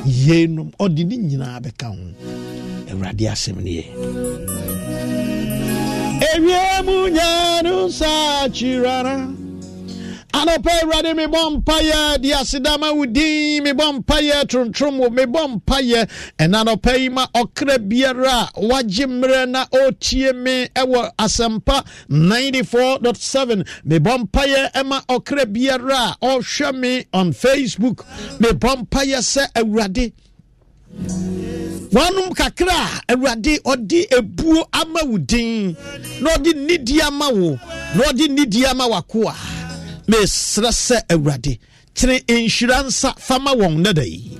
yeinom 0.04 0.72
ɔde 0.80 1.06
ne 1.06 1.16
nyinaa 1.16 1.60
bɛka 1.62 1.86
ho. 1.94 2.02
Awurade 2.90 3.30
asɛm 3.30 3.62
no 3.62 3.70
ewiem 6.20 7.12
nya 7.14 7.62
no 7.62 7.86
nsa 7.86 8.48
kyirara 8.52 9.16
anɔpɛ 10.32 10.70
awurade 10.82 11.14
mebɔ 11.14 11.40
mpayɛ 11.56 12.18
de 12.20 12.30
asedama 12.32 12.92
wo 12.94 13.06
din 13.06 13.62
mebɔ 13.64 13.98
mpayɛ 14.02 14.44
trontrom 14.48 14.98
wo 14.98 15.08
mebɔ 15.08 15.48
mpayɛ 15.60 16.08
ɛna 16.38 16.64
anɔpɛ 16.64 16.98
yi 16.98 17.08
ma 17.08 17.26
ɔkra 17.34 17.78
biara 17.88 18.50
a 18.54 18.60
wagye 18.60 19.06
mmerɛ 19.06 19.48
na 19.48 19.64
ɔtie 19.66 20.34
me 20.34 20.66
ɛwɔ 20.74 21.10
asɛmpa 21.18 21.84
94.7 22.10 23.64
mebɔ 23.86 24.18
mpayɛ 24.28 24.72
ɛma 24.72 25.04
ɔkra 25.06 25.44
biara 25.52 26.16
a 26.20 26.26
ɔhwɛ 26.26 26.74
me 26.74 27.04
on 27.12 27.32
facebook. 27.32 28.04
Mebɔ 28.40 28.86
mpayɛ 28.86 29.18
sɛ 29.22 29.46
awurade 29.54 30.12
wɔnom 31.92 32.34
kakra 32.34 32.72
a 32.72 33.12
awurade 33.14 33.58
ɔde 33.64 34.00
ebuo 34.18 34.64
ama 34.72 35.00
wo 35.06 35.18
din 35.18 35.76
na 36.20 36.30
ɔde 36.36 36.52
nidi 36.66 37.00
ama 37.00 37.28
wo 37.32 37.58
na 37.94 38.02
ɔde 38.04 38.28
nidi 38.28 38.64
ama 38.66 38.84
wakoa. 38.88 39.34
Mesrɛ 40.08 40.70
sɛ 40.70 40.96
awurade 41.08 41.58
tene 41.94 42.20
nhyira 42.28 42.82
nsa 42.86 43.14
fama 43.18 43.52
wɔn 43.54 43.78
nada 43.82 44.04
yi. 44.06 44.38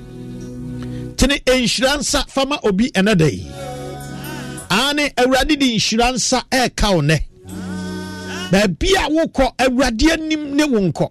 Tene 1.17 1.39
nhyira 1.47 1.99
nsa 1.99 2.25
fama 2.29 2.59
obi 2.65 2.91
ɛnɛ 2.91 3.15
da 3.17 3.27
yi. 3.27 3.47
Ane 4.71 5.11
awurade 5.17 5.57
de 5.59 5.67
nhyira 5.77 6.13
nsa 6.15 6.43
ɛɛka 6.51 6.95
wo 6.95 7.01
nɛ 7.03 7.19
baabi 8.51 8.89
a 8.97 9.09
wokɔ 9.11 9.53
awurade 9.59 10.11
anim 10.13 10.55
ne 10.57 10.65
wo 10.65 10.81
nkɔ. 10.81 11.09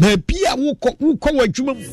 Baabi 0.00 0.36
a 0.50 0.56
wokɔ 0.56 0.96
wokɔ 1.00 1.30
wɔ 1.32 1.44
adwuma 1.44 1.74
mu 1.74 1.84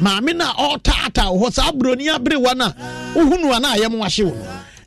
maame 0.00 0.34
no 0.36 0.44
a 0.44 0.76
ɔtaata 0.78 1.32
wo 1.32 1.46
hɔ. 1.48 1.52
Saa 1.52 1.72
buroni 1.72 2.08
abere 2.08 2.40
wa 2.40 2.52
no 2.54 2.64
a 2.66 2.74
wohunu 3.14 3.56
a 3.56 3.60
na 3.60 3.74
ayɛ 3.74 3.90
mo 3.90 4.04
ahye 4.04 4.24
wo 4.24 4.34
no. 4.34 4.46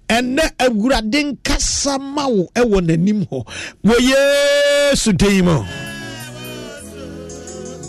Ɛnɛ 0.10 0.52
awurade 0.58 1.24
nkasa 1.34 2.00
ma 2.00 2.28
wo 2.28 2.48
ɛwɔ 2.56 2.82
n'anim 2.88 3.28
hɔ. 3.30 3.46
Wɔ 3.86 3.96
yesu 4.00 5.14
din 5.14 5.46
mu. 5.46 5.64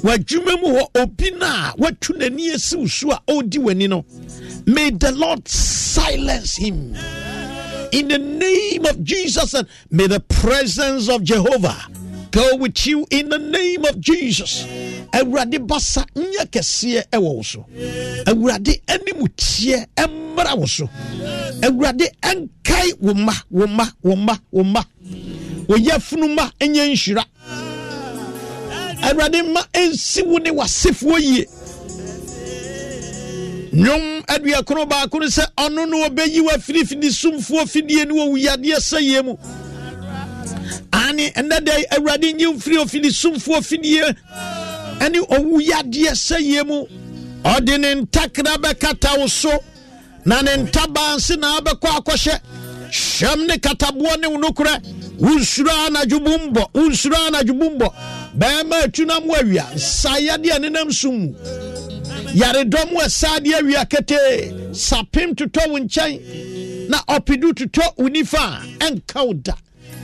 W'adwuma 0.02 0.60
mu 0.60 0.68
hɔ 0.78 1.02
obi 1.02 1.30
no 1.32 1.46
a 1.46 1.74
watu 1.78 2.16
n'ani 2.18 2.54
asiw 2.54 2.88
so 2.88 3.10
a 3.10 3.20
ɔredi 3.28 3.58
w'ani 3.58 3.88
no. 3.88 4.04
May 4.66 4.90
the 4.90 5.12
lord 5.12 5.46
silence 5.48 6.56
him. 6.56 6.94
In 7.92 8.06
the 8.08 8.18
name 8.18 8.86
of 8.86 9.02
jesus 9.02 9.52
and 9.52 9.66
may 9.90 10.06
the 10.06 10.20
presence 10.20 11.08
of 11.08 11.24
jehovah 11.24 11.88
go 12.30 12.56
with 12.56 12.86
you 12.86 13.06
in 13.10 13.28
the 13.28 13.38
name 13.38 13.84
of 13.84 14.00
Jesus. 14.00 14.64
Awurade 15.12 15.58
basa 15.66 16.04
nyɛ 16.14 16.46
kɛseɛ 16.50 17.02
ɛwɔ 17.12 17.34
wo 17.36 17.42
so. 17.42 17.66
Awurade 18.26 18.80
animuteɛ 18.86 19.86
ɛmmra 19.96 20.56
wo 20.58 20.66
so. 20.66 20.88
Awurade 21.62 22.08
ɛnkae 22.22 23.00
wo 23.00 23.14
mma 23.14 23.32
wo 23.50 23.66
mma 23.66 23.92
wo 24.02 24.14
mma 24.16 24.38
wo 24.50 24.62
mma. 24.64 24.84
Wo 25.68 25.76
yɛfunu 25.76 26.34
ma 26.34 26.50
ɛnyɛ 26.60 26.92
nhyira. 26.92 27.24
Awurade 29.02 29.52
ma 29.52 29.62
ɛnsi 29.72 30.26
wo 30.26 30.38
ne 30.38 30.50
w'asefoɔ 30.50 31.18
yie. 31.20 31.46
nnwom 33.72 34.22
aduakono 34.26 34.84
baako 34.86 35.20
no 35.20 35.26
sɛ 35.26 35.44
ɔno 35.56 35.88
no 35.88 35.98
wɔbɛyi 36.08 36.40
w'afirifidi 36.46 37.10
sumfoɔ 37.10 37.68
fidie 37.68 38.04
ne 38.04 38.12
wɔwu 38.14 38.36
yadeɛ 38.38 38.78
sɛ 38.80 39.00
yie 39.00 39.22
mu 39.22 39.36
ane 40.92 41.30
ɛnɛ 41.34 41.64
da 41.64 41.72
awurade 41.96 42.32
nye 42.34 42.46
mfiri 42.54 42.76
ofidi 42.78 43.10
sumfoɔ 43.10 43.62
fidie 43.62 44.14
ɛne 45.00 45.18
ɔwu 45.28 45.60
yadeɛ 45.60 46.12
sɛ 46.14 46.40
yie 46.40 46.62
mu. 46.64 46.86
Ɔde 47.44 47.80
ne 47.80 47.94
ntakra 48.02 48.56
bɛkata 48.58 49.18
wo 49.18 49.26
so 49.26 49.50
na 50.26 50.42
ne 50.42 50.50
ntabanse 50.64 51.38
na 51.38 51.58
abɛkɔ 51.60 51.88
akɔhyɛ. 51.98 52.40
Hyɛm 52.90 53.46
ne 53.46 53.56
kataboɔ 53.56 54.20
ne 54.20 54.26
wo 54.28 54.36
nokorɛ. 54.36 54.82
Wonsuro 55.20 55.70
anadwo 55.86 56.18
bumbɔ 56.24 56.72
wonsuro 56.74 57.16
anadwo 57.28 57.54
bumbɔ 57.58 57.94
bɛrima 58.38 58.84
atu 58.84 59.06
nam 59.06 59.22
awia 59.28 59.64
nsayadeɛ 59.74 60.58
nenam 60.60 60.92
sum 60.92 61.18
mu. 61.18 61.34
Yaredɔm 62.34 62.92
wɔ 62.92 63.04
awia 63.58 63.84
ketee 63.88 64.52
sapem 64.74 65.34
totɔ 65.34 65.68
wo 65.70 65.78
nkyɛn 65.78 66.88
na 66.90 66.98
ɔpedu 67.08 67.52
totɔ 67.54 67.92
wo 67.96 68.08
nifa 68.08 68.38
a 68.38 68.84
ɛnka 68.84 69.26
wo 69.26 69.32
da 69.34 69.54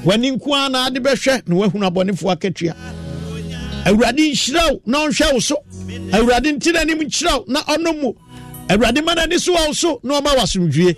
w'ani 0.06 0.30
nko 0.30 0.54
ara 0.54 0.68
na 0.68 0.86
ade 0.86 1.00
bɛhwɛ 1.00 1.42
na 1.48 1.54
wahunu 1.56 1.86
abɔnefoɔ 1.90 2.32
akatua. 2.32 2.74
Awurade 3.84 4.22
nhyira 4.30 4.70
wo 4.72 4.80
na 4.86 4.98
ɔnhwɛ 5.06 5.32
wo 5.32 5.40
so. 5.40 5.56
Awurade 6.12 6.52
nti 6.56 6.72
n'anim 6.72 7.02
wo 7.02 7.44
na 7.48 7.62
ɔnom 7.64 8.02
wo. 8.02 8.16
Awurade 8.68 9.04
ma 9.04 9.14
n'ani 9.14 9.38
so 9.40 9.52
wɔ 9.54 9.66
wo 9.66 9.72
so 9.72 10.00
na 10.04 10.20
ɔma 10.20 10.36
w'asomdwie 10.36 10.96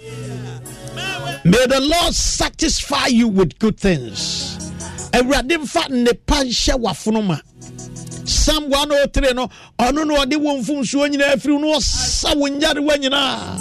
may 1.45 1.67
the 1.67 1.81
lord 1.81 2.15
satisfy 2.15 3.07
you 3.07 3.29
with 3.29 3.59
good 3.59 3.79
things. 3.81 4.57
Awurade 5.13 5.57
mfa 5.57 5.89
nnepa 5.89 6.45
nhyɛ 6.45 6.79
w'afono 6.79 7.27
ma. 7.27 7.39
Psalm 8.27 8.69
103 8.69 9.33
no 9.33 9.49
ɔno 9.79 10.07
no 10.07 10.17
ɔde 10.17 10.35
wɔ 10.35 10.61
mfomsuo 10.63 11.09
nyinaa 11.09 11.33
afiri 11.35 11.59
no 11.59 11.79
ɔsa 11.79 12.37
wo 12.37 12.47
nyarewa 12.47 12.99
nyinaa. 12.99 13.59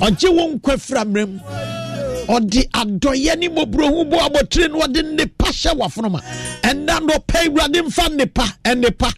Ɔgye 0.00 0.34
wo 0.34 0.48
nkwa 0.58 0.76
fira 0.80 1.04
mmerɛ 1.04 1.28
mu 1.28 1.38
ɔde 2.28 2.68
adɔyɛ 2.72 3.38
ne 3.38 3.48
mmɔborɔhu 3.48 4.10
bɔ 4.10 4.18
abɔtire 4.26 4.70
no 4.70 4.80
ɔde 4.80 5.02
nnepa 5.02 5.46
hyɛ 5.48 5.76
w'afono 5.78 6.10
ma. 6.10 6.20
Ɛnna 6.62 7.00
nɔpɛ 7.06 7.46
awurade 7.46 7.82
mfa 7.86 8.08
nnepa 8.08 8.44
ɛnnepa 8.64 9.12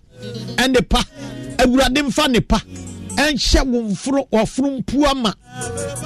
ɛnnepa 0.56 1.04
awurade 1.58 2.02
mfa 2.02 2.28
nnepa. 2.28 2.62
Ɛnhyɛ 3.16 3.66
wo 3.66 3.82
mforo 3.82 4.28
ɔforo 4.30 4.78
mpu 4.82 5.06
ama. 5.06 5.34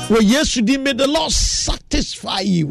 Wɔ 0.09 0.19
yesu 0.23 0.63
din 0.65 0.83
may 0.83 0.93
the 0.93 1.07
lord 1.07 1.33
satisfy 1.33 2.41
you 2.41 2.67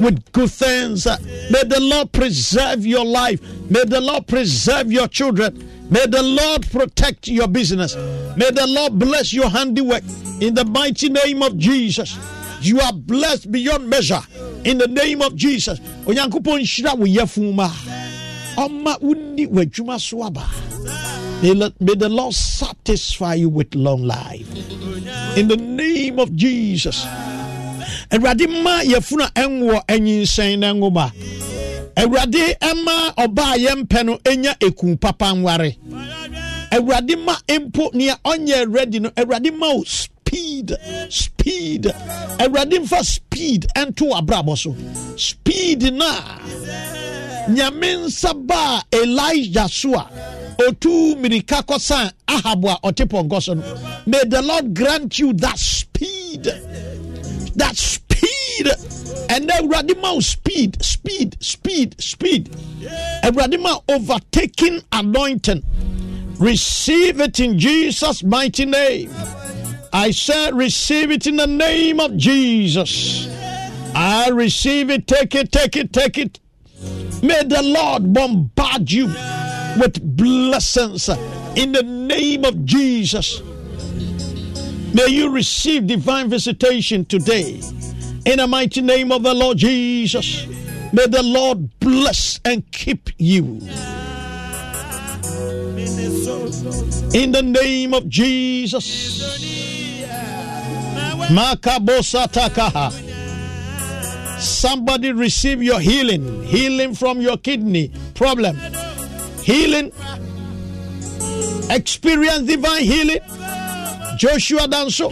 with 0.00 0.32
good 0.32 0.50
things. 0.50 1.06
May 1.06 1.62
the 1.64 1.80
lord 1.80 2.12
preserve 2.12 2.86
your 2.86 3.04
life. 3.04 3.40
May 3.68 3.84
the 3.84 4.00
lord 4.00 4.26
preserve 4.26 4.90
your 4.92 5.08
children. 5.08 5.66
May 5.90 6.06
the 6.06 6.22
Lord 6.22 6.70
protect 6.70 7.26
your 7.26 7.48
business. 7.48 7.96
May 8.36 8.48
the 8.52 8.64
Lord 8.68 8.96
bless 8.96 9.32
your 9.32 9.50
handiwork. 9.50 10.04
In 10.40 10.54
the 10.54 10.64
mighty 10.64 11.08
name 11.08 11.42
of 11.42 11.58
Jesus. 11.58 12.16
You 12.60 12.80
are 12.80 12.92
blessed 12.92 13.50
beyond 13.50 13.88
measure 13.88 14.20
in 14.64 14.78
the 14.78 14.86
name 14.86 15.22
of 15.22 15.34
Jesus. 15.34 15.78
Onyankopɔn 16.04 16.60
nhyira 16.60 16.96
wo 16.98 17.06
yɛfun 17.06 17.54
ma. 17.54 17.68
Ɔma 18.56 19.00
wuni 19.00 19.48
w'adwuma 19.48 19.98
so 20.00 20.22
aba. 20.22 20.44
May, 21.42 21.54
the 21.94 22.08
Lord 22.10 22.34
satisfy 22.34 23.34
you 23.34 23.48
with 23.48 23.74
long 23.74 24.02
life. 24.02 24.46
In 25.38 25.48
the 25.48 25.56
name 25.56 26.18
of 26.18 26.36
Jesus. 26.36 27.06
Awurade 28.10 28.46
ma 28.62 28.80
yɛfunu 28.82 29.32
ɛnwɔ 29.32 29.86
anyinsɛn 29.86 30.58
na 30.58 30.72
nwoma. 30.74 31.12
Awurade 31.96 32.58
ɛma 32.58 33.14
ɔbaa 33.16 33.56
yɛmpɛ 33.56 34.04
no 34.04 34.18
enya 34.18 34.54
eku 34.60 35.00
papa 35.00 35.26
nware. 35.32 35.76
Awurade 36.72 37.24
ma 37.24 37.36
mpo 37.48 37.94
nea 37.94 38.16
ready 38.68 39.00
no 39.00 39.08
awurade 39.10 39.50
speed 40.30 40.76
speed. 41.08 41.84
Awurade 42.38 42.78
mfa 42.78 43.04
speed 43.04 43.66
ɛnto 43.76 44.12
abrabɔ 44.12 44.56
so. 44.56 44.76
Speed 45.16 45.92
na 45.92 46.38
nyame 47.48 48.06
nsa 48.06 48.82
elijah 48.92 49.68
so 49.68 49.90
otu 50.58 51.16
mirika 51.16 51.62
kɔsan 51.66 52.12
ahabo 52.28 52.70
a 52.70 52.78
ɔte 52.92 53.06
pɔnkɔ 53.08 53.42
so 53.42 53.54
no. 53.54 54.02
May 54.06 54.22
the 54.24 54.40
lord 54.42 54.72
grant 54.74 55.18
you 55.18 55.32
that 55.32 55.58
speed 55.58 56.44
that 57.56 57.76
speed. 57.76 58.68
And 59.30 59.48
awurade 59.48 60.00
ma 60.00 60.18
speed 60.20 60.80
speed 60.82 61.36
speed 61.42 62.00
speed. 62.00 62.50
Awurade 63.24 63.60
ma 63.60 63.80
overtaking 63.88 64.80
anointing. 64.92 65.62
Receive 66.38 67.20
it 67.20 67.38
in 67.40 67.58
jesus 67.58 68.22
mighty 68.22 68.64
name 68.64 69.10
i 69.92 70.10
said 70.10 70.54
receive 70.54 71.10
it 71.10 71.26
in 71.26 71.36
the 71.36 71.46
name 71.46 72.00
of 72.00 72.16
jesus 72.16 73.28
i 73.94 74.28
receive 74.28 74.90
it 74.90 75.06
take 75.06 75.34
it 75.34 75.50
take 75.50 75.76
it 75.76 75.92
take 75.92 76.18
it 76.18 76.40
may 77.22 77.42
the 77.44 77.62
lord 77.62 78.12
bombard 78.12 78.90
you 78.90 79.06
with 79.78 80.00
blessings 80.16 81.08
in 81.56 81.72
the 81.72 81.82
name 81.82 82.44
of 82.44 82.64
Jesus. 82.64 83.42
May 84.94 85.06
you 85.08 85.30
receive 85.30 85.86
divine 85.86 86.28
visitation 86.28 87.04
today 87.04 87.60
in 88.26 88.38
the 88.38 88.46
mighty 88.46 88.80
name 88.80 89.12
of 89.12 89.22
the 89.22 89.34
Lord 89.34 89.58
Jesus. 89.58 90.46
May 90.92 91.06
the 91.06 91.22
Lord 91.22 91.78
bless 91.80 92.40
and 92.44 92.68
keep 92.72 93.10
you. 93.18 93.60
In 97.14 97.32
the 97.32 97.42
name 97.42 97.94
of 97.94 98.08
Jesus. 98.08 98.84
Somebody 104.38 105.12
receive 105.12 105.62
your 105.62 105.80
healing, 105.80 106.42
healing 106.44 106.94
from 106.94 107.20
your 107.20 107.36
kidney 107.36 107.92
problem 108.14 108.58
healing, 109.42 109.92
experience 111.70 112.46
divine 112.46 112.84
healing. 112.84 113.20
Joshua 114.16 114.68
Danso, 114.68 115.10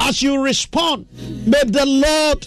as 0.00 0.22
you 0.22 0.42
respond, 0.42 1.06
may 1.46 1.62
the 1.64 1.86
Lord 1.86 2.46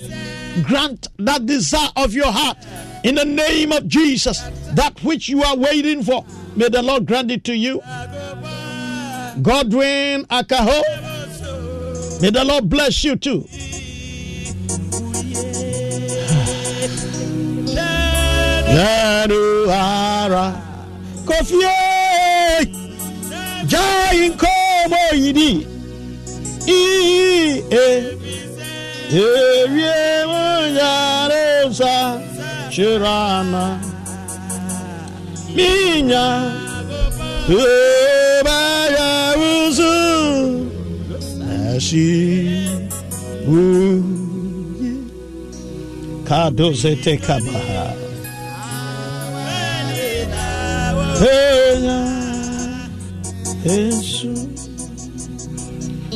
grant 0.66 1.07
that 1.18 1.45
desire 1.45 1.89
of 1.95 2.13
your 2.13 2.32
heart 2.32 2.57
in 3.03 3.16
the 3.16 3.26
name 3.26 3.72
of 3.72 3.88
Jesus. 3.88 4.39
That 4.74 5.03
which 5.03 5.28
you 5.28 5.43
are 5.43 5.57
waiting 5.57 6.03
for, 6.03 6.26
may 6.56 6.70
the 6.70 6.82
Lord 6.82 7.06
grant 7.06 7.32
it 7.32 7.43
to 7.45 7.56
you. 7.56 7.82
Godwin 9.41 10.26
Akaho, 10.26 10.82
may 12.22 12.30
the 12.30 12.43
Lord 12.45 12.70
bless 12.70 13.03
you 13.03 13.16
too. 13.16 13.45
kofie 21.26 21.64
eh. 21.66 22.66
jai 23.66 24.30
ebaya 38.39 39.36
uzu. 39.38 39.95
Ashi. 41.76 42.68
Wu. 43.47 44.03
Kadoze 46.26 46.95
tekabaha 46.95 47.93
Jesus, 53.64 54.28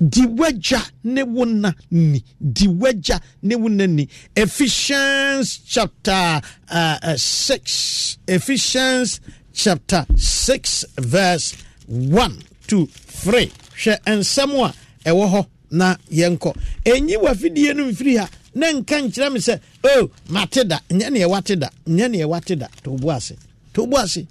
di 0.00 0.22
wagya 0.26 0.80
ne 1.04 1.22
wo 1.22 1.44
na 1.44 1.72
ni. 1.90 2.22
Di 2.40 2.66
wagya 2.68 3.20
ne 3.42 3.54
wo 3.54 3.68
na 3.68 3.86
ni. 3.86 4.08
Ephesians 4.36 5.58
chapter 5.66 6.40
uh, 6.70 6.98
uh, 7.02 7.16
6 7.16 8.18
ephesians 8.28 9.20
chapter 9.52 10.04
6 10.16 10.84
verse 10.98 11.54
1 11.86 12.42
to 12.66 12.86
3 12.86 13.50
hwɛ 13.76 13.98
nsɛm 14.06 14.52
a 14.64 14.74
ɛwɔ 15.10 15.26
hɔ 15.32 15.46
na 15.70 15.96
yɛnkɔ. 16.10 16.54
Ɛnyi 16.84 17.16
wafidie 17.22 17.74
no 17.74 17.84
mfiri 17.90 18.16
ha 18.18 18.28
na 18.54 18.66
nka 18.72 18.96
nkyerɛ 19.02 19.32
me 19.32 19.38
sɛ 19.40 19.60
o 19.84 19.88
oh, 20.02 20.10
mate 20.28 20.64
da. 20.68 20.78
Nyɛ 20.90 21.08
neɛ 21.10 21.28
wate 21.28 21.58
da. 21.58 21.68
Nyɛ 21.86 22.08
neɛ 22.10 22.26
wate 22.28 22.58
da. 22.58 22.66
To 22.84 22.90
bo 22.96 23.10
ase. 23.10 23.32
To 23.74 23.86
bo 23.86 23.98
ase. 23.98 24.26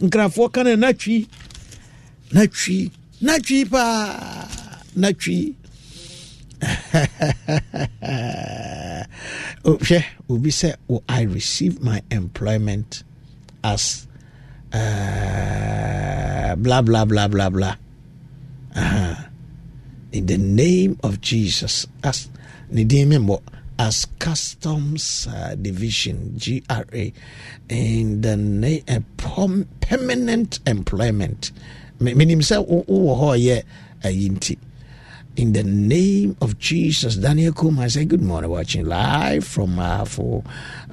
Nkrafoɔ 0.00 0.52
ka 0.52 0.62
no 0.62 0.76
natwi 0.76 1.26
natwi 2.32 2.90
natwi 3.22 3.64
paa 3.70 4.48
natwi. 4.96 5.54
Hwɛ 9.64 10.04
obi 10.28 10.50
sɛ 10.50 10.74
oh, 10.88 11.02
i 11.08 11.22
receive 11.22 11.82
my 11.82 12.02
employment 12.10 13.02
as 13.62 14.06
uh, 14.72 16.54
blah 16.56 16.82
blah 16.82 17.04
blah 17.04 17.28
blah 17.28 17.50
blah. 17.50 17.74
Uh, 18.74 19.14
in 20.12 20.26
the 20.26 20.38
name 20.38 20.98
of 21.02 21.20
Jesus, 21.20 21.86
as 22.02 22.28
as 23.78 24.06
customs 24.18 25.26
uh, 25.28 25.54
division 25.60 26.38
GRA 26.38 27.12
in 27.68 28.20
the 28.22 28.36
name 28.36 28.82
uh, 28.88 29.00
permanent 29.80 30.60
employment. 30.66 31.52
Meaning, 32.00 32.42
say, 32.42 32.56
oh, 32.58 33.32
yeah, 33.34 33.62
in 34.04 35.52
the 35.52 35.62
name 35.62 36.36
of 36.40 36.58
Jesus. 36.58 37.16
Daniel 37.16 37.52
Kuma, 37.52 37.82
I 37.82 37.88
say 37.88 38.04
good 38.04 38.22
morning, 38.22 38.50
watching 38.50 38.86
live 38.86 39.44
from 39.44 39.78
uh, 39.78 40.04
for 40.04 40.42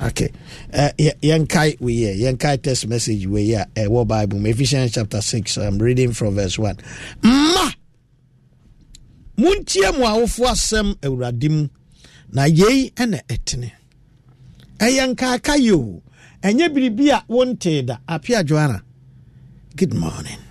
okay. 0.04 0.32
Uh, 0.74 0.89
Yankai, 0.97 1.80
we 1.80 1.93
yeah, 1.93 2.30
Yankai 2.32 2.62
test 2.62 2.88
message 2.88 3.26
we 3.26 3.43
yeah, 3.43 3.66
uh, 3.78 3.89
what 3.89 4.08
Bible, 4.10 4.45
Ephesians 4.45 4.93
chapter 4.93 5.22
six. 5.22 5.58
I'm 5.58 5.78
reading 5.80 6.12
from 6.12 6.36
verse 6.36 6.60
one. 6.60 6.78
Ma, 7.24 7.72
montie 9.38 9.91
mu 9.97 10.06
awofo 10.06 10.45
asɛm 10.45 10.95
awurade 11.01 11.70
na 12.32 12.43
yei 12.45 12.91
ɛna 13.01 13.20
ɛtene 13.34 13.70
ɛyɛ 14.80 15.04
nkaaka 15.12 15.54
yi 15.58 15.72
o 15.72 16.01
ɛnyɛ 16.43 16.66
biribi 16.74 17.10
a 17.10 17.24
wontee 17.30 17.86
da 17.86 17.97
apia 18.08 18.43
joanna 18.43 18.84
good 19.76 19.93
morning 19.93 20.43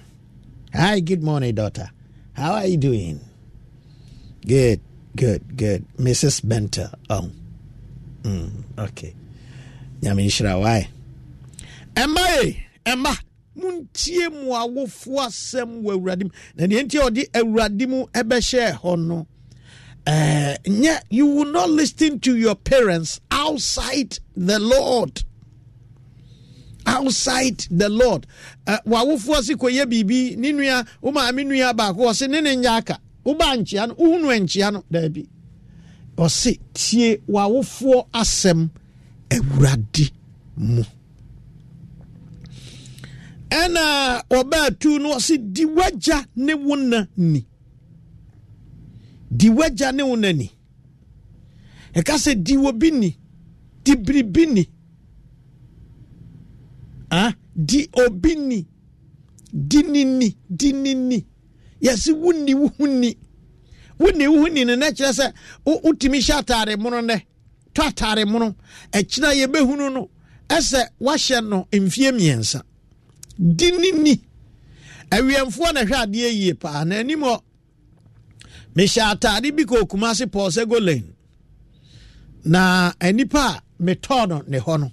hi 0.74 1.00
good 1.00 1.22
morning 1.22 1.54
daughter. 1.54 1.90
How 2.32 2.54
are 2.54 2.66
you 2.66 2.76
doing? 2.78 3.20
Good 4.46 4.80
good 5.14 5.56
good. 5.56 5.84
Mrs 5.98 6.40
benter 6.42 6.92
oh 7.10 7.30
mm, 8.22 8.50
okay. 8.78 9.14
Nyame 10.00 10.24
nhyira 10.26 10.60
wae 10.60 10.88
ɛma 11.94 12.42
ye 12.42 12.66
ɛma 12.86 13.16
montie 13.56 14.28
mu 14.30 14.52
awofoɔ 14.52 15.26
asɛm 15.26 15.82
wɔ 15.82 15.92
awurade 15.94 16.24
mu. 16.24 16.30
Na 16.56 16.64
deɛ 16.66 16.84
nti 16.86 16.98
ɔde 16.98 17.30
awurade 17.32 17.88
mu 17.88 19.26
yeah, 20.64 21.00
you 21.10 21.26
will 21.26 21.52
not 21.52 21.70
listen 21.70 22.18
to 22.20 22.36
your 22.36 22.54
parents 22.56 23.20
outside 23.30 24.18
the 24.36 24.58
Lord. 24.58 25.22
Outside 26.86 27.58
the 27.70 27.88
Lord. 27.88 28.26
Wawofoɔ 28.66 29.42
si 29.42 29.54
kɔyɛ 29.54 29.86
biribi 29.86 30.36
ne 30.36 30.52
nua 30.52 30.86
wo 31.00 31.12
maame 31.12 31.44
nua 31.44 31.72
baako 31.74 32.10
ɔse 32.10 32.28
ne 32.28 32.40
ne 32.40 32.56
nyɛ 32.56 32.78
aka. 32.78 32.98
Woba 33.24 33.56
nkyia 33.56 33.88
no 33.88 33.94
wohunu 33.94 34.28
ankyia 34.30 34.72
no 34.72 34.84
daabi. 34.90 35.28
Ɔse 36.16 36.58
tie 36.74 37.18
wawofoɔ 37.28 38.06
asɛm 38.12 38.70
awurade 39.30 40.10
mu. 40.56 40.82
Ɛna 43.50 44.22
ɔbaa 44.28 44.78
tu 44.78 44.98
no 44.98 45.14
ɔse 45.16 45.36
di 45.52 45.64
wagya 45.64 46.26
ne 46.36 46.54
wo 46.54 46.74
na 46.74 47.06
ni 47.16 47.46
di 49.34 49.48
wagya 49.50 49.92
ne 49.92 50.02
wo 50.02 50.14
nani? 50.16 50.50
Ɛka 51.94 52.14
sɛ 52.18 52.42
di 52.42 52.56
wɔ 52.56 52.78
bi 52.78 52.90
ni? 52.90 53.18
Di 53.84 53.94
biribi 53.96 54.46
ni 54.46 54.68
di 57.54 57.88
obi 58.04 58.34
ni. 58.36 58.66
Di 59.52 59.82
ni 59.82 60.04
ni 60.04 60.28
di 60.48 60.72
ni 60.72 60.94
ni. 60.94 61.18
Yɛsi 61.84 62.12
wuni 62.22 62.54
wuhuni 62.54 63.10
wuni 64.00 64.24
wuhuni 64.32 64.64
no 64.66 64.74
na 64.76 64.86
kyerɛ 64.96 65.12
sɛ 65.18 65.26
wotumi 65.84 66.18
hyɛ 66.26 66.36
ataare 66.40 66.74
mono 66.82 67.00
nɛ 67.00 67.16
tɔ 67.74 67.82
ataare 67.90 68.24
mono. 68.32 68.48
Ɛkyina 68.92 69.30
yɛbɛhunu 69.40 69.86
no 69.92 70.02
ɛsɛ 70.48 70.80
wahyɛ 71.00 71.38
no 71.48 71.66
mfie 71.72 72.10
mmiɛnsa. 72.12 72.60
Di 73.56 73.70
ni 73.72 73.90
ni. 73.92 74.14
Awiɛmfoɔ 75.10 75.74
na 75.74 75.80
hwɛ 75.82 75.96
adeɛ 76.06 76.32
yie 76.32 76.54
paa. 76.54 76.84
Na 76.84 76.96
anim 76.96 77.20
hɔ 77.20 77.40
mehyɛ 78.74 79.02
ataade 79.12 79.54
bi 79.56 79.64
kɔ 79.64 79.82
okuma 79.82 80.10
ase 80.10 80.26
paul 80.26 80.48
sɛ 80.50 80.66
golen 80.66 81.04
na 82.44 82.92
nipa 83.12 83.38
a 83.38 83.62
metɔɔ 83.82 84.28
no 84.28 84.42
ne 84.48 84.58
hɔ 84.58 84.80
no 84.80 84.92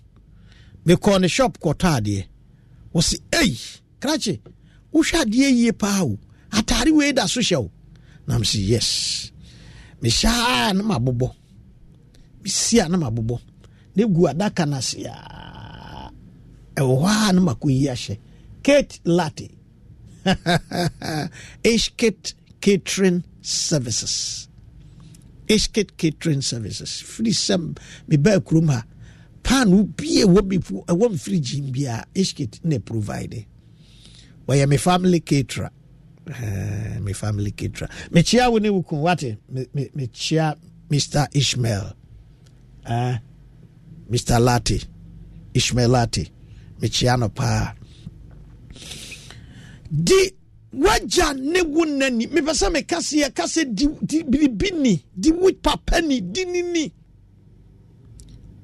mekɔɔ 0.86 1.22
ne 1.22 1.28
shop 1.28 1.60
kɔtɔ 1.60 1.88
adeɛ 1.98 2.26
wɔsi 2.94 3.18
ei 3.34 3.58
krakye 4.00 4.42
wohwɛ 4.94 5.16
adeɛ 5.24 5.50
yie 5.52 5.72
paa 5.74 6.04
o. 6.04 6.20
Atare 6.52 6.92
wei 6.92 7.12
da 7.12 7.26
so 7.28 7.40
hyɛ 7.42 7.58
o 7.58 7.72
nam 8.28 8.44
si 8.44 8.62
yes. 8.62 9.32
Mehyɛ 10.02 10.30
a 10.70 10.74
na 10.74 10.84
mabobɔ. 10.84 11.30
Mesi 12.44 12.80
a 12.80 12.90
na 12.90 12.98
mabobɔ. 12.98 13.40
Na 13.96 14.06
gu 14.06 14.28
adaka 14.28 14.68
no 14.68 14.78
ase 14.78 15.06
a 15.06 16.12
ɛwɔ 16.76 16.96
hɔ 17.04 17.30
a 17.30 17.34
na 17.34 17.42
makɔyi 17.42 17.84
ahyɛ. 17.94 18.18
Kate 18.64 19.00
latte. 19.06 19.50
Kate 21.98 22.34
catering 22.62 23.24
services. 23.42 24.48
Ishkit 25.48 25.98
catering 25.98 26.42
services. 26.42 27.02
Firi 27.06 27.32
sɛ 27.32 27.78
mebaa 28.08 28.40
kurom 28.40 28.70
ha 28.70 28.84
paano 29.44 29.84
bie 29.96 30.24
ɛwɔ 30.26 30.42
bipo 30.50 30.86
ɛwɔ 30.86 31.10
mfirigyin 31.14 31.72
bia 31.72 32.06
Ishkit 32.16 32.60
na 32.64 32.80
provide. 32.80 33.46
Wɔyɛ 34.48 34.68
me 34.68 34.78
family 34.78 35.20
caterer. 35.20 35.70
Uh, 36.28 37.00
me 37.02 37.14
family 37.14 37.52
caterer. 37.52 37.90
Mekyia 38.12 38.52
wo 38.52 38.58
ne 38.58 38.70
wo 38.70 38.82
kun 38.84 39.02
wate 39.02 39.38
mekyia 39.52 40.56
mr 40.90 41.28
ishmael. 41.34 41.94
Uh, 42.86 43.18
mr 44.10 44.40
lati 44.40 44.84
ishmael 45.54 45.90
lati 45.90 46.30
mekyia 46.82 47.18
no 47.20 47.30
paa 47.30 47.74
di 49.92 50.32
wagya 50.74 51.34
ne 51.34 51.62
wo 51.62 51.84
nani 51.86 52.28
mepɛ 52.28 52.52
sɛ 52.60 52.68
meka 52.74 52.98
seɛ 53.08 53.34
ka 53.38 53.44
sɛ 53.54 53.62
di 53.76 54.24
biribi 54.24 54.70
ni 54.84 55.04
di 55.20 55.32
wo 55.32 55.50
papa 55.62 56.02
ni 56.02 56.22
di 56.22 56.46
ni 56.46 56.62
ni 56.62 56.94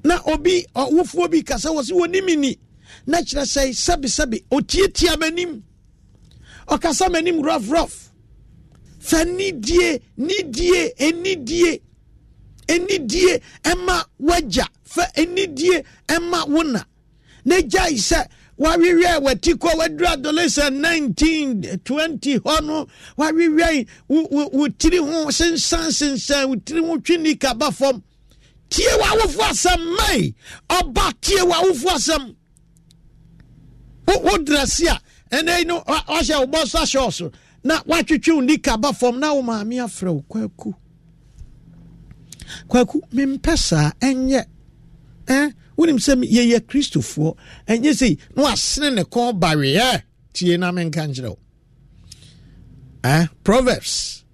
na 0.06 0.16
obi 0.32 0.54
ɔwofoɔ 0.82 1.30
bi 1.32 1.38
kasa 1.48 1.68
wɔ 1.70 1.82
sɛ 1.88 1.92
wɔnim 2.00 2.28
ni. 2.38 2.52
Na 3.06 3.18
kyerɛ 3.18 3.44
sɛ 3.54 3.62
sɛbesɛbe 3.84 4.44
ɔtiatia 4.56 5.12
m'anim. 5.20 5.62
Ɔkasa 6.68 7.06
m'anim 7.12 7.42
rough 7.42 8.10
fa 8.98 9.24
nidie 9.24 10.00
nidie 10.18 10.92
enidie 10.98 11.80
enidie 12.68 13.40
ɛma 13.64 14.04
wagya. 14.20 14.66
Fa 14.84 15.04
enidie 15.16 15.84
ɛma 16.08 16.48
wo 16.48 16.62
na. 16.62 16.82
Gyae 17.44 17.94
sɛ 17.96 18.26
wawewie 18.58 19.22
wati 19.22 19.52
kɔ 19.54 19.70
waduru 19.78 20.06
adolescent 20.12 20.76
19 20.76 21.78
20 21.84 22.38
hɔ 22.38 22.64
no 22.64 22.86
wawewie 23.18 23.86
wo 24.08 24.68
tiri 24.78 24.98
ho 24.98 25.30
sensan 25.30 25.90
sensan 25.90 26.48
wo 26.48 26.54
tiri 26.56 26.80
ho 26.86 26.96
twi 26.98 27.16
nika 27.18 27.54
ba 27.54 27.70
fam 27.70 28.02
tie 28.70 28.90
wawofo 29.00 29.42
asɛm 29.50 29.96
mai 29.96 30.34
ɔba 30.68 31.12
tie 31.20 31.42
wawofo 31.42 31.88
asɛm 31.96 32.34
wo 34.06 34.36
drɛse 34.38 34.86
a 34.88 35.00
ɛnɛ 35.36 35.66
no 35.66 35.80
wahyɛ 35.82 36.46
wo 36.52 36.64
so 36.64 36.78
ahyɛ 36.78 37.12
so. 37.12 37.32
Na 37.64 37.82
woatwitwi 37.82 38.34
wo 38.34 38.40
nika 38.40 38.76
ba 38.78 38.92
fam 38.92 39.18
na 39.18 39.34
wo 39.34 39.42
maame 39.42 39.76
afrɛ 39.84 40.12
wo 40.14 40.22
kwaku. 40.28 40.74
Kwaku 42.68 43.00
mempɛ 43.12 43.56
saa 43.58 43.90
ɛnyɛ. 44.00 44.44
Eh? 45.28 45.50
wonim 45.76 45.98
sɛ 45.98 46.14
yɛyɛ 46.24 46.60
kristofoɔ. 46.60 47.36
Ɛnyɛ 47.68 47.90
sɛ 48.00 48.18
na 48.36 48.42
wasene 48.44 48.94
ne 48.94 49.02
kɔn 49.02 49.38
bareɛ 49.40 50.02
tie 50.32 50.56
na 50.56 50.70
menka 50.72 51.02
nkyerɛ 51.08 51.28
wo. 51.30 51.38
Eh? 53.04 53.26
proverbs. 53.42 54.24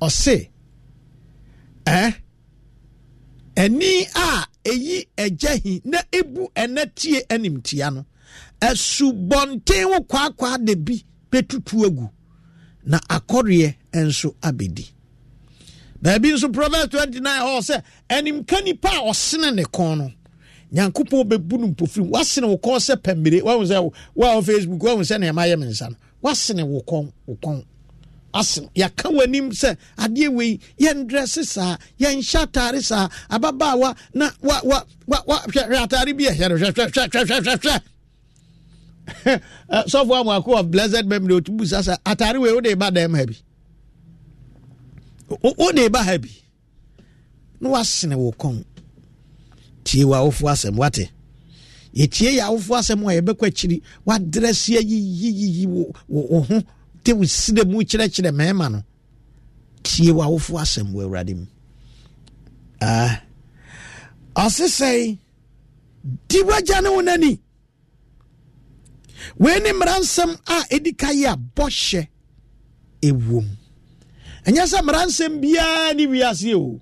Ɔse. 0.00 0.48
Eh? 1.86 2.12
Ani 3.56 4.06
a 4.14 4.46
ɛyi 4.70 5.06
agya 5.24 5.52
hi 5.62 5.80
na 5.84 5.98
ɛbu 6.18 6.42
ɛnɛ 6.62 6.82
tie 6.94 7.90
no 7.90 8.04
asubɔnten 8.60 9.84
wo 9.90 9.98
kwaakwaa 10.10 10.58
da 10.66 10.74
bi 10.74 10.96
bɛtutu 11.30 11.86
agu 11.86 12.08
na 12.84 12.98
akɔreɛ 13.16 13.74
nso 13.94 14.28
abɛdi 14.42 14.84
baabi 16.02 16.28
nso 16.32 16.48
proverbs 16.52 16.90
29 16.94 17.40
hɔ 17.46 17.60
sɛ 17.68 17.82
animka 18.08 18.62
nipa 18.64 18.88
a 18.88 19.10
ɔsene 19.10 19.54
ne 19.54 19.62
kɔn 19.64 19.98
no 19.98 20.12
nyankopɔn 20.72 21.24
bɛbu 21.30 21.58
no 21.60 21.66
mpofiri 21.68 22.08
wasene 22.10 22.46
wo 22.48 22.56
kɔn 22.58 22.78
sɛ 22.80 22.96
pɛmmire 22.96 23.42
wahu 23.42 23.64
sɛ 23.64 23.92
woa 24.14 24.42
facebook 24.42 24.82
wahu 24.82 25.00
sɛ 25.02 25.16
nneɛma 25.18 25.46
yɛ 25.50 25.58
me 25.58 25.66
nsa 25.66 25.88
no. 25.90 25.96
Wasene 26.22 26.62
wo 26.66 26.80
kɔn 26.82 27.12
wo 27.26 27.34
kɔn 27.42 27.64
asene 28.40 28.68
yɛaka 28.74 29.08
w'anim 29.12 29.50
sɛ 29.50 29.76
adeɛ 29.98 30.28
wei 30.28 30.60
yɛndrɛse 30.80 31.44
saa 31.44 31.76
yɛnhyɛ 32.00 32.42
atare 32.46 32.82
saa 32.82 33.08
ababaawa 33.30 33.96
na 34.14 34.30
wa 34.42 34.60
wa 34.64 34.82
wa 35.06 35.22
wa 35.26 35.38
hwɛ 35.46 35.82
atare 35.84 36.12
bi 36.16 36.24
ɛhyɛ 36.24 36.48
no 36.48 36.56
hwɛhwɛhwɛhwɛhwɛ 36.56 37.80
sɔfo 39.86 40.12
amoako 40.20 40.58
of 40.60 40.70
blessed 40.70 41.06
memory 41.06 41.34
otubu 41.40 41.66
sa 41.66 41.80
sɛ 41.80 41.96
atare 42.04 42.38
wei 42.40 42.52
wode 42.52 42.78
ba 42.78 42.90
dɛm 42.90 43.16
ha 43.16 43.24
bi. 43.26 43.36
Wode 45.58 45.92
ba 45.92 46.02
ha 46.02 46.18
bi. 46.18 46.30
Na 47.60 47.70
wasene 47.70 48.16
wo 48.16 48.32
kɔn. 48.32 48.64
Tie 49.84 50.04
wɔ 50.04 50.14
awofo 50.16 50.48
asɛm 50.50 50.76
wate. 50.76 51.10
Yɛtie 51.94 52.36
yɛ 52.38 52.42
awofo 52.48 52.76
asɛm 52.78 53.02
a 53.10 53.20
yɛbɛkɔ 53.20 53.46
akyiri. 53.48 53.82
Wadrɛ 54.06 54.54
se 54.54 54.76
ayiyiyiyi 54.76 55.66
wo 55.66 56.42
ho 56.42 56.62
te 57.06 57.12
wo 57.18 57.24
sire 57.24 57.62
mu 57.70 57.78
kyerɛkyerɛ 57.88 58.30
mmarima 58.32 58.66
no 58.72 58.80
tie 59.84 60.10
wɔ 60.16 60.22
awofo 60.26 60.52
asɛm 60.62 60.88
wɔ 60.94 61.00
awurade 61.04 61.34
mu. 61.38 61.46
Ɔse 64.44 64.64
sɛe 64.78 65.18
di 66.28 66.38
wagya 66.48 66.80
ne 66.82 66.88
wo 66.94 67.00
n'ani. 67.02 67.32
Wei 69.38 69.58
ne 69.60 69.70
mmara 69.72 69.94
nsɛm 70.02 70.30
a 70.46 70.56
ɛdi 70.74 70.90
ka 71.00 71.10
yi 71.18 71.24
a 71.26 71.34
bɔhyɛ 71.56 72.02
ɛwom 73.08 73.46
ɛnyɛ 74.46 74.62
sɛ 74.72 74.78
mmara 74.82 75.02
nsɛm 75.06 75.32
biara 75.40 75.94
ne 75.94 76.06
wiase 76.06 76.54
o. 76.54 76.80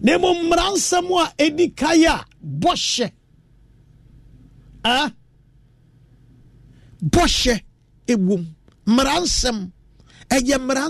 Na 0.00 0.12
mmom 0.18 0.38
mmara 0.48 0.66
nsɛm 0.76 1.06
a 1.22 1.34
ɛdi 1.44 1.66
kae 1.76 2.06
a 2.06 2.24
bɔhyɛ 2.62 3.12
a 4.84 5.12
bɔhyɛ 7.04 7.60
ɛwom 8.08 8.46
mmara 8.86 9.20
nsɛm 9.20 9.70
ɛyɛ 10.30 10.58
mmara 10.58 10.88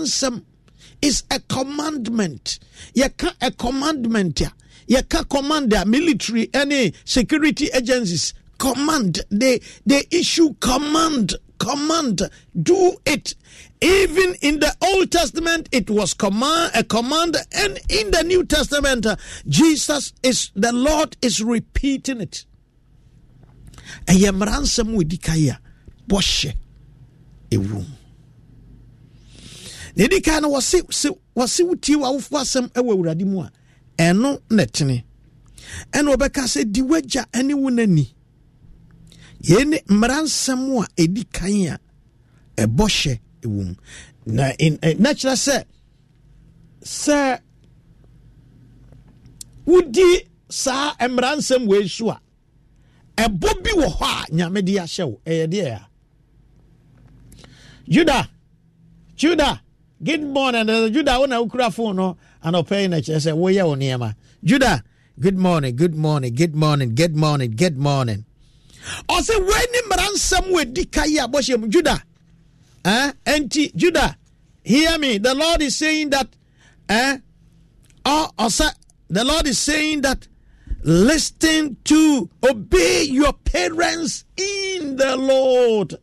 is 1.01 1.23
a 1.31 1.39
commandment. 1.39 2.59
A 2.95 3.51
commandment 3.51 4.41
a. 4.41 4.53
Yɛka 4.87 5.29
command 5.29 5.73
military 5.89 6.49
any 6.53 6.93
security 7.05 7.69
agencies 7.73 8.33
command. 8.57 9.21
They 9.29 9.61
they 9.85 10.03
issue 10.11 10.53
command. 10.59 11.35
Command. 11.59 12.21
Do 12.61 12.97
it. 13.05 13.35
Even 13.81 14.35
in 14.41 14.59
the 14.59 14.75
old 14.81 15.11
testament 15.11 15.69
it 15.71 15.89
was 15.89 16.13
command 16.13 16.71
a 16.75 16.83
command. 16.83 17.37
And 17.53 17.79
in 17.89 18.11
the 18.11 18.23
new 18.23 18.43
testament 18.43 19.05
uh, 19.05 19.15
jesus 19.47 20.13
is 20.21 20.51
the 20.55 20.71
lord 20.71 21.17
is 21.21 21.41
repeating 21.43 22.21
it. 22.21 22.45
Ɛyɛ 24.05 24.31
mmara 24.31 24.59
nsɛm 24.61 24.93
wɔ 24.95 25.07
di 25.07 25.17
kae 25.17 25.49
a 25.49 25.59
bɔhyɛ 26.07 26.53
ɛwom 27.55 27.85
na 29.95 30.03
ɛdi 30.05 30.17
kae 30.25 30.39
no 30.41 30.49
wɔse 30.55 30.77
wɔse 31.35 31.59
wotie 31.67 31.95
w'awofo 32.01 32.35
asɛm 32.43 32.65
ɛwɔ 32.77 32.91
awurade 32.93 33.25
mu 33.25 33.39
a 33.41 33.51
ɛno 33.97 34.39
na 34.49 34.63
ɛtene. 34.65 35.03
Ɛna 35.95 36.09
wɔbɛka 36.13 36.43
sɛ 36.53 36.61
di 36.73 36.81
w'agya 36.89 37.23
ne 37.45 37.53
wo 37.53 37.69
n'ani. 37.69 38.05
Yei 39.49 39.63
ne 39.65 39.77
mmara 39.89 40.17
a 40.19 40.25
ɛdi 41.01 41.23
kan 41.31 41.51
a 41.73 41.79
ɛbɔ 42.63 42.85
hyɛ 42.97 43.13
ɛwom 43.43 43.69
na 44.25 44.45
na 45.03 45.09
kyerɛ 45.19 45.35
sɛ 45.45 45.57
sɛ 46.83 47.39
wodi 49.65 50.09
saa 50.49 50.95
mmara 51.07 51.31
nsɛm 51.37 51.65
wei 51.67 51.87
so 51.87 52.09
a 52.09 52.21
ɛbɔ 53.17 53.63
bi 53.63 53.71
wɔ 53.81 53.87
hɔ 53.97 54.05
a 54.05 54.31
nyame 54.31 54.61
de 54.65 54.73
ahyɛ 54.77 55.03
wo. 55.09 55.19
Ɛyɛ 55.25 55.47
deɛ 55.47 55.67
a 55.75 55.87
juda 57.91 58.27
juda 59.17 59.59
good 60.03 60.23
morning 60.23 60.65
juda 60.93 61.19
wo 61.19 61.25
na 61.25 61.37
wokura 61.41 61.71
phone 61.73 61.95
no 61.95 62.17
anɔpɛ 62.45 62.75
yi 62.81 62.87
na 62.87 62.97
kyerɛ 63.05 63.19
sɛ 63.25 63.31
woyɛ 63.41 63.63
wo 63.67 63.75
nneɛma 63.75 64.15
juda 64.43 64.81
good 65.19 65.37
morning 65.37 65.75
good 65.75 65.95
morning 65.95 66.33
good 66.33 66.55
morning 66.55 66.95
good 66.95 67.15
morning 67.15 67.51
good 67.55 67.77
morning 67.77 68.23
ɔsɛ 69.09 69.35
ne 69.73 69.79
mmara 69.85 70.07
nsɛm 70.15 70.45
wɔ 70.53 70.61
adi 70.61 70.85
ka 70.85 71.03
yi 71.03 71.17
a 71.19 71.27
bɔhyɛ 71.27 71.59
mu 71.59 71.67
juda 71.67 72.01
eh? 72.85 73.11
enti 73.25 73.71
juda 73.75 74.15
hear 74.63 74.97
me 74.97 75.17
the 75.17 75.33
lord 75.35 75.61
is 75.61 75.75
saying 75.75 76.09
that 76.09 76.29
eh? 76.89 77.17
oh, 78.05 78.29
the 79.09 79.23
lord 79.25 79.45
is 79.47 79.57
saying 79.59 80.01
that 80.01 80.27
listen 80.83 81.77
to 81.83 82.29
obey 82.49 83.03
your 83.03 83.33
parents 83.33 84.25
in 84.37 84.95
the 84.95 85.15
Lord. 85.15 85.95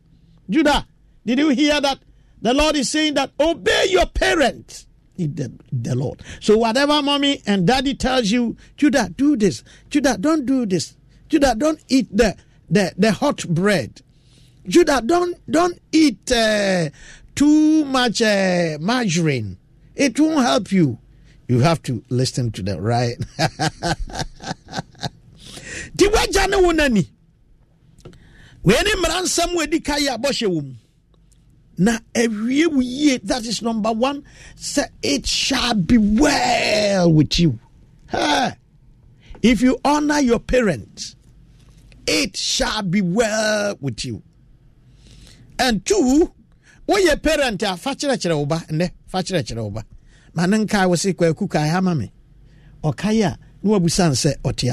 Judah, 0.49 0.87
did 1.35 1.37
you 1.39 1.49
hear 1.49 1.79
that? 1.79 1.99
The 2.41 2.53
Lord 2.55 2.75
is 2.75 2.89
saying 2.89 3.13
that 3.15 3.31
obey 3.39 3.85
your 3.89 4.07
parents 4.07 4.87
the, 5.15 5.51
the 5.71 5.93
Lord. 5.95 6.23
So 6.39 6.57
whatever 6.57 7.01
mommy 7.03 7.41
and 7.45 7.67
daddy 7.67 7.93
tells 7.93 8.31
you, 8.31 8.55
Judah, 8.77 9.09
do 9.15 9.35
this. 9.35 9.63
Judah, 9.89 10.17
don't 10.17 10.45
do 10.45 10.65
this. 10.65 10.95
Judah, 11.27 11.53
don't 11.55 11.83
eat 11.89 12.07
the 12.15 12.35
the, 12.69 12.93
the 12.97 13.11
hot 13.11 13.45
bread. 13.49 14.01
Judah, 14.67 15.01
don't 15.05 15.35
don't 15.51 15.77
eat 15.91 16.31
uh, 16.31 16.89
too 17.35 17.85
much 17.85 18.21
uh, 18.23 18.77
margarine. 18.79 19.57
It 19.95 20.19
won't 20.19 20.43
help 20.45 20.71
you. 20.71 20.97
You 21.47 21.59
have 21.59 21.83
to 21.83 22.03
listen 22.09 22.51
to 22.53 22.63
them, 22.63 22.79
right? 22.79 23.17
nsɛm 29.23 29.49
wɔadi 29.55 29.79
ka 29.85 29.95
yɛ 29.97 30.11
abɔhyɛ 30.17 30.47
wɔ 30.47 30.61
mu 30.63 30.73
awie 32.13 32.67
wo 32.67 32.81
yie 32.81 33.17
that 33.23 33.45
is 33.45 33.61
number 33.61 33.91
one. 33.91 34.23
Sɛ 34.57 34.85
it 35.01 35.25
shall 35.25 35.73
be 35.73 35.97
well 35.97 37.11
with 37.11 37.39
you. 37.39 37.59
If 39.41 39.61
you 39.61 39.79
honor 39.85 40.19
your 40.19 40.39
parents 40.39 41.15
it 42.05 42.35
shall 42.35 42.81
be 42.81 43.01
well 43.01 43.77
with 43.79 44.03
you. 44.03 44.21
And 45.57 45.85
two 45.85 46.33
woyɛ 46.87 47.21
parent 47.21 47.63
a 47.63 47.77
fa 47.77 47.91
kyerɛkyerɛ 47.91 48.35
wo 48.35 48.45
ne 50.47 50.57
nkae 50.57 50.87
wo 50.89 50.95
se 50.95 51.13
kwaku 51.13 51.47
kae 51.49 51.69
ha 51.69 51.81
ma 51.81 51.93
me. 51.93 52.11
Ɔkae 52.83 53.25
a 53.25 53.37
na 53.63 53.71
wabusane 53.71 54.15
sɛ 54.15 54.35
ɔte 54.43 54.69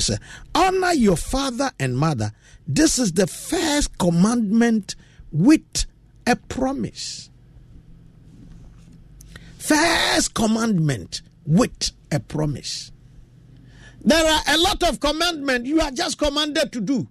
sɛ 0.00 0.18
honor 0.54 0.92
your 0.94 1.16
father 1.16 1.70
and 1.78 1.96
mother 1.98 2.32
this 2.68 2.98
is 2.98 3.12
the 3.12 3.26
first 3.26 3.96
commandment 3.98 4.94
with 5.32 5.86
a 6.26 6.36
promise 6.36 7.30
first 9.58 10.34
commandment 10.34 11.22
with 11.46 11.90
a 12.12 12.20
promise 12.20 12.92
there 14.02 14.24
are 14.24 14.40
a 14.48 14.58
lot 14.58 14.82
of 14.84 15.00
commandment 15.00 15.66
you 15.66 15.80
are 15.80 15.90
just 15.90 16.18
commanded 16.18 16.70
to 16.72 16.80
do 16.80 17.08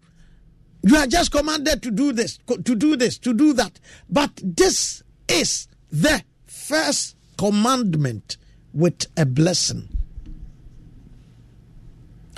you 0.83 0.95
are 0.95 1.07
just 1.07 1.31
commanded 1.31 1.81
to 1.81 1.91
do 1.91 2.13
this 2.13 2.37
to 2.63 2.75
do 2.75 2.95
this 2.95 3.17
to 3.17 3.33
do 3.33 3.53
that 3.53 3.79
but 4.09 4.31
this 4.43 5.03
is 5.27 5.67
the 5.91 6.23
first 6.45 7.15
commandment 7.37 8.37
with 8.73 9.05
a 9.15 9.25
blessing. 9.25 9.87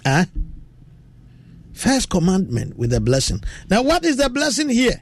Huh? 0.06 0.26
First 1.80 2.10
commandment 2.10 2.78
with 2.78 2.92
a 2.94 3.00
blessing. 3.00 3.42
Now, 3.70 3.82
what 3.84 4.04
is 4.04 4.18
the 4.18 4.30
blessing 4.30 4.68
here? 4.68 5.02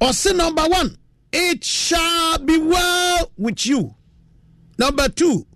Or 0.00 0.12
sin 0.12 0.38
number 0.38 0.62
one, 0.66 0.96
it 1.32 1.62
shall 1.62 2.38
be 2.38 2.56
well 2.56 3.30
with 3.36 3.66
you. 3.66 3.94
Number 4.78 5.08
two, 5.08 5.46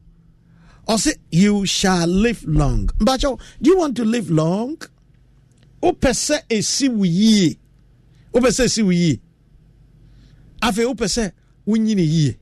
or 0.86 0.98
say 0.98 1.14
you 1.30 1.64
shall 1.64 2.06
live 2.06 2.44
long. 2.44 2.90
But 2.98 3.20
do 3.20 3.38
you 3.62 3.78
want 3.78 3.96
to 3.96 4.04
live 4.04 4.30
long? 4.30 4.76
Opese 5.82 6.42
esi 6.50 6.88
wuyi. 6.88 7.56
Opese 8.34 8.64
esi 8.64 8.82
wuyi. 8.82 9.20
afei 10.62 10.84
wopɛ 10.84 11.06
sɛ 11.08 11.24
wonyini 11.66 12.02
yie 12.14 12.36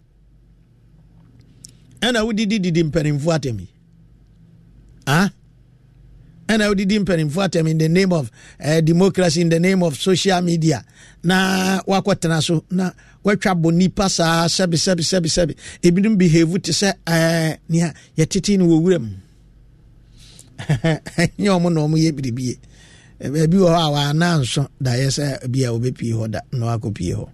ɛna 2.07 2.20
wodidi 2.26 2.59
didi 2.61 2.82
mpanimfoɔ 2.84 3.32
atɛmi 3.36 3.66
ah 5.07 5.30
ɛna 6.51 6.64
wodidi 6.70 6.96
mpanimfoɔ 6.98 7.42
atɛmi 7.46 7.70
in 7.70 7.78
the 7.78 7.88
name 7.88 8.12
of 8.12 8.30
uh, 8.64 8.80
democracy 8.80 9.40
in 9.40 9.48
the 9.48 9.61
name 9.61 9.82
of 9.82 9.96
social 9.96 10.40
media. 10.42 10.84
Na 11.22 11.80
wakɔtena 11.86 12.42
so 12.42 12.64
na 12.70 12.90
watwa 13.24 13.55
bɔ 13.55 13.72
nipa 13.74 14.09
saa 14.09 14.46
sɛbi 14.46 14.74
sɛbi 14.76 15.03
sɛbi 15.11 15.28
sɛbi. 15.36 15.55
Ebinom 15.82 16.18
behave 16.18 16.61
te 16.62 16.72
sɛ 16.72 16.92
ɛɛ 17.07 17.59
nea 17.68 17.94
yɛtete 18.18 18.59
no 18.59 18.66
wɔ 18.66 18.80
wura 18.82 18.98
mu 18.98 19.09
nyɛ 21.38 21.51
ɔmo 21.57 21.72
na 21.72 21.80
ɔmo 21.86 21.96
yɛ 21.96 22.12
biribie 22.12 22.59
baabi 23.20 23.57
wɔ 23.57 23.68
hɔ 23.70 23.78
a 23.78 23.90
wɔana 23.94 24.40
nso 24.40 24.68
da 24.82 24.90
yɛ 24.92 25.07
sɛ 25.09 25.48
bi 25.51 25.61
a 25.64 25.70
wɔbɛpie 25.70 26.12
hɔ 26.14 26.30
da 26.30 26.40
na 26.53 26.66
wakɔ 26.76 26.94
pie 26.94 27.12
hɔ. 27.14 27.28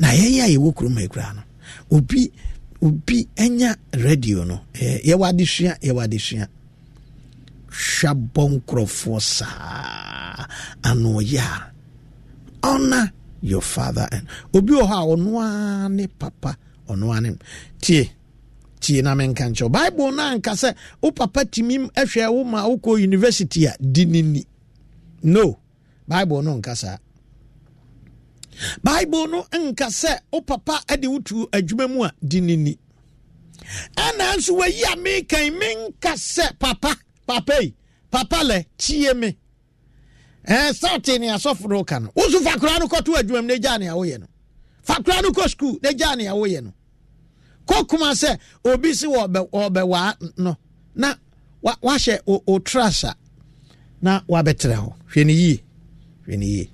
Na 0.00 0.08
yɛyɛ 0.08 0.42
a 0.44 0.48
yɛwɔ 0.58 0.74
kurom 0.74 0.98
akura 0.98 1.34
no 1.34 1.42
obi 1.96 2.30
obi 2.82 3.26
anya 3.38 3.74
radio 4.04 4.44
no. 4.44 4.60
Yɛwɔ 4.74 5.24
adesua 5.32 5.78
yɛwɔ 5.80 6.04
adesua 6.06 6.46
hwɛ 7.78 8.10
bɔ 8.34 8.42
nkurɔfoɔ 8.54 9.18
saa. 9.20 10.46
Ɔyɛ 10.82 11.38
a 11.40 11.72
honor 12.66 13.12
your 13.40 13.62
father 13.62 14.08
and 14.10 14.26
obi 14.52 14.72
wɔ 14.72 14.84
hɔ 14.90 14.94
a 14.94 15.06
ɔno 15.16 15.90
ne 15.90 16.06
papa 16.06 16.56
ɔno 16.88 17.20
ne 17.22 17.36
tie. 17.80 18.10
Tie 18.80 19.02
na 19.02 19.14
menka 19.14 19.44
nkyɛw 19.50 19.70
bible 19.72 20.12
no 20.12 20.22
anka 20.22 20.52
sɛ 20.52 20.74
wo 21.00 21.10
papa 21.10 21.44
tumi 21.44 21.78
hwɛ 21.94 22.32
wo 22.32 22.44
ma 22.44 22.64
wokɔ 22.68 23.00
university 23.00 23.66
a 23.66 23.74
di 23.80 24.04
ne 24.04 24.22
ni. 24.22 24.46
No. 25.22 25.58
Bible 26.06 26.42
no 26.42 26.56
nka 26.58 26.76
saa. 26.76 26.98
Bible 28.82 29.26
no 29.28 29.42
nka 29.52 29.86
sɛ 29.86 30.18
wo 30.32 30.40
papa 30.40 30.80
de 30.96 31.08
wotu 31.08 31.48
adwuma 31.50 31.88
mu 31.90 32.04
a 32.04 32.12
di 32.26 32.40
ne 32.40 32.56
ni. 32.56 32.78
Ɛna 33.96 34.36
nso 34.36 34.56
wayi 34.58 34.82
a 34.92 34.96
mekan 34.96 35.58
menka 35.58 36.14
sɛ 36.14 36.58
papa 36.58 36.96
papa 37.28 37.54
yi 37.62 37.68
papa 38.12 38.38
lɛ 38.50 38.58
tie 38.82 39.12
me. 39.20 39.30
Ɛɛ 40.54 40.68
sɛ 40.80 40.88
ɔte 40.96 41.12
ne 41.20 41.26
asɔfo 41.36 41.68
no 41.68 41.84
ka 41.84 41.98
no. 41.98 42.08
Woso 42.16 42.38
fa 42.46 42.52
koraa 42.60 42.78
no 42.80 42.86
kɔto 42.92 43.10
adwuma 43.20 43.42
mu 43.42 43.48
na 43.48 43.54
gyaa 43.64 43.78
nea 43.78 43.92
woyɛ 43.94 44.16
no. 44.20 44.26
Fa 44.82 44.94
koraa 45.04 45.22
no 45.22 45.30
kɔ 45.30 45.44
sukuu 45.52 45.82
na 45.82 45.90
gyaa 46.00 46.16
nea 46.16 46.32
woyɛ 46.40 46.60
no. 46.64 46.72
Kɔ 47.68 47.86
kuma 47.88 48.10
sɛ 48.22 48.38
obi 48.64 48.92
si 48.94 49.06
wɔbɛwaa 49.06 50.38
no. 50.38 50.56
Na 50.94 51.14
wahyɛ 51.62 52.20
o 52.26 52.58
trasa 52.60 53.14
na 54.00 54.20
wabɛtrɛ 54.28 54.74
hɔ. 54.82 54.92
Hwɛ 55.12 55.26
ne 55.26 55.32
yie. 55.32 55.62
Hwɛ 56.26 56.38
ne 56.38 56.46
yie. 56.46 56.70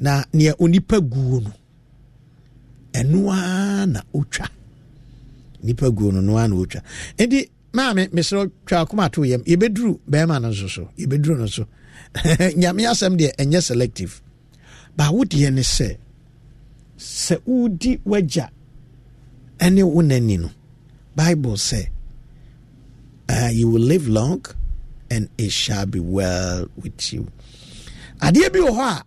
Na 0.00 0.24
nea 0.32 0.54
onipa 0.58 1.00
guo 1.00 1.40
no 1.40 1.52
ɛno 2.92 3.30
ara 3.32 3.86
na 3.86 4.00
ɔtwa 4.14 4.46
nipa 5.62 5.90
guo 5.90 6.10
no 6.12 6.20
no 6.20 6.36
ara 6.38 6.48
na 6.48 6.56
ɔtwa 6.56 6.80
nti 7.18 7.50
maame 7.72 8.08
mesrɛ 8.14 8.50
twa 8.66 8.78
akoma 8.84 9.04
ato 9.06 9.22
yam 9.24 9.42
yɛbɛduru 9.44 9.92
bɛrima 10.10 10.40
no 10.42 10.48
nso 10.50 10.68
so. 10.68 10.88
Yɛbɛduru 10.98 11.38
no 11.38 11.46
so 11.46 11.66
nyame 12.60 12.82
asɛm 12.90 13.16
deɛ 13.18 13.30
ɛnyɛ 13.36 13.60
selective. 13.62 14.22
Baawodeɛ 14.96 15.52
ne 15.52 15.62
sɛ 15.62 15.96
sɛ 16.98 17.36
wodi 17.46 17.98
w'agya 18.04 18.48
ɛne 19.58 19.82
wo 19.84 20.02
n'ani 20.02 20.38
no 20.38 20.50
bible 21.14 21.54
sɛ 21.54 21.88
uh, 23.28 23.48
you 23.52 23.68
will 23.70 23.80
live 23.82 24.08
long 24.08 24.44
and 25.10 25.28
it 25.38 25.50
shall 25.52 25.86
be 25.86 26.00
well 26.00 26.66
with 26.76 27.12
you. 27.12 27.28
Adeɛ 28.20 28.52
bi 28.52 28.58
wɔ 28.58 28.70
hɔ 28.70 28.86
a 28.98 29.04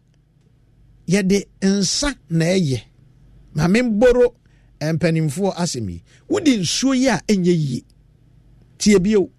yɛde 1.11 1.45
nsa 1.61 2.15
na 2.29 2.45
ɛyɛ. 2.45 2.81
Ma 3.55 3.67
memboro 3.67 4.33
mpanimfoɔ 4.81 5.53
asɛm 5.55 5.89
yi. 5.89 6.01
Wode 6.29 6.45
nsuo 6.59 6.95
yi 6.97 7.07
a 7.07 7.21
ɛnyɛ 7.27 7.53
yie 7.53 7.83
tie 8.83 8.99
bio. 8.99 9.29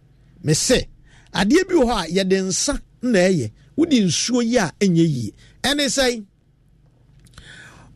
Me 0.45 0.53
sɛ 0.53 0.79
adeɛ 1.41 1.61
bi 1.69 1.75
wɔ 1.75 1.85
hɔ 1.91 1.95
a 2.03 2.07
yɛde 2.17 2.37
nsa 2.49 2.75
na 3.03 3.19
ɛyɛ 3.29 3.51
wode 3.77 3.97
nsuo 4.07 4.41
yi 4.45 4.57
a 4.59 4.73
ɛnyɛ 4.81 5.05
yie 5.17 5.33
ɛne 5.63 5.85
sɛn 5.97 6.25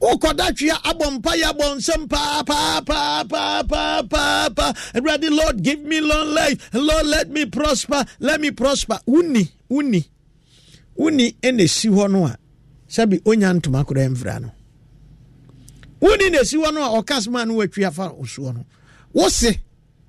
wokɔda 0.00 0.46
twea 0.56 0.76
abɔ 0.90 1.06
mpa 1.18 1.32
yɛ 1.40 1.46
abɔ 1.52 1.64
nsɛm 1.78 2.02
paapaapaapaapaa 2.08 4.74
awurade 4.94 5.28
lord 5.30 5.62
give 5.62 5.80
me 5.80 6.00
long 6.00 6.34
life. 6.34 6.70
Lord 6.72 7.06
let 7.06 7.30
me 7.30 7.46
prosper. 7.46 8.04
Let 8.20 8.40
me 8.40 8.50
prosper. 8.50 8.98
Woni 9.06 9.48
woni 9.70 10.04
woni 10.98 11.34
ɛna 11.42 11.62
esi 11.62 11.88
hɔ 11.90 12.10
no 12.10 12.26
a. 12.26 12.36
Sɛbi 12.88 13.20
onya 13.26 13.52
ntoma 13.54 13.84
koraa 13.84 14.08
mfira 14.08 14.40
no. 14.40 14.50
Woni 16.00 16.30
na 16.30 16.38
esi 16.40 16.56
hɔ 16.58 16.72
no 16.74 16.82
a 16.82 16.88
ɔka 17.02 17.20
soma 17.22 17.44
no 17.44 17.54
watwi 17.56 17.84
afa 17.86 18.10
osuo 18.14 18.52
no 18.54 18.64
wose 19.12 19.58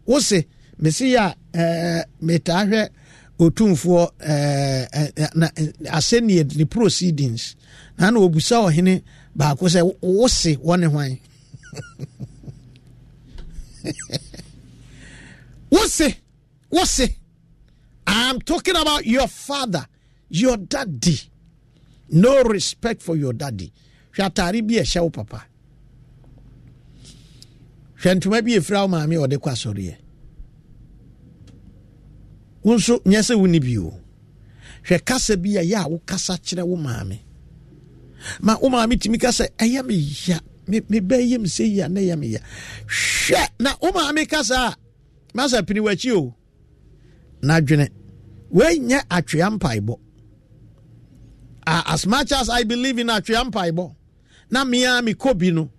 wose 0.06 0.46
mesi 0.80 1.16
a 1.16 1.36
ɛɛ 1.54 2.00
eh, 2.00 2.04
metaa 2.22 2.64
hwɛ 2.70 2.82
otumfoɔ 3.40 4.04
ɛɛ 4.20 4.88
eh, 4.94 5.12
eh, 5.16 5.28
na 5.36 5.48
asɛnniɛ 5.98 6.56
ne 6.58 6.66
proceedings. 6.66 7.56
Na 7.98 8.10
na 8.12 8.20
obusa 8.20 8.58
ɔhene 8.68 9.02
baako 9.36 9.66
sɛ 9.68 9.82
wose 10.02 10.56
wɔne 10.58 10.88
hwan? 10.88 11.20
Wose 15.72 16.16
wose. 16.72 17.10
I'm 18.08 18.42
talking 18.42 18.76
about 18.76 19.06
your 19.06 19.28
father 19.28 19.86
your 20.30 20.58
daddy. 20.58 21.20
No 22.10 22.42
respect 22.44 23.04
for 23.04 23.16
your 23.16 23.34
daddy. 23.34 23.72
Hwɛ 24.18 24.26
atare 24.34 24.62
bi 24.68 24.76
ɛhyɛ 24.76 25.02
wo 25.04 25.10
papa. 25.12 25.46
Hwɛ 28.02 28.16
ntoma 28.20 28.42
bi 28.44 28.52
ɛfira 28.58 28.82
wo 28.82 28.88
maame 28.88 29.16
ɔde 29.28 29.38
kɔ 29.38 29.52
asɔreɛ 29.52 29.96
wo 32.64 32.76
nyɛ 32.78 33.20
sɛ 33.28 33.36
wonni 33.36 33.60
bio. 33.60 33.94
Hwɛ 34.88 35.06
kasa 35.06 35.38
bi 35.38 35.58
a 35.58 35.64
yɛ 35.64 35.86
a 35.86 35.90
wokasa 35.90 36.38
kyerɛ 36.46 36.64
wo 36.64 36.76
maame. 36.76 37.20
Ma 38.42 38.58
wo 38.62 38.70
maame 38.70 38.96
tumi 39.00 39.18
ka 39.20 39.30
sɛ 39.30 39.48
ɛyɛ 39.58 39.86
me 39.88 40.82
mebɛyɛ 40.82 41.40
me 41.40 41.48
sɛ 41.48 41.66
yi 41.68 41.80
a 41.82 41.90
na 41.90 42.00
ɛyɛ 42.02 42.20
me 42.20 42.38
hwɛ 42.88 43.48
na 43.60 43.76
wo 43.82 43.92
maame 43.92 44.28
ka 44.30 44.42
saa 44.44 44.70
a 44.70 44.76
masa 45.34 45.62
pini 45.64 45.80
w'akyi 45.80 46.12
o. 46.16 46.34
Na 47.42 47.60
dwene 47.62 47.90
woanyɛ 48.52 49.04
atwea 49.10 49.50
mpaebɔ. 49.58 49.98
As 51.66 52.08
much 52.08 52.32
as 52.32 52.50
i 52.50 52.64
believe 52.64 52.98
in 52.98 53.08
atwea 53.08 53.44
mpaebɔ 53.50 53.96
na 54.50 54.66
mea 54.66 55.02
mekɔ 55.02 55.38
bi 55.38 55.52
no 55.52 55.70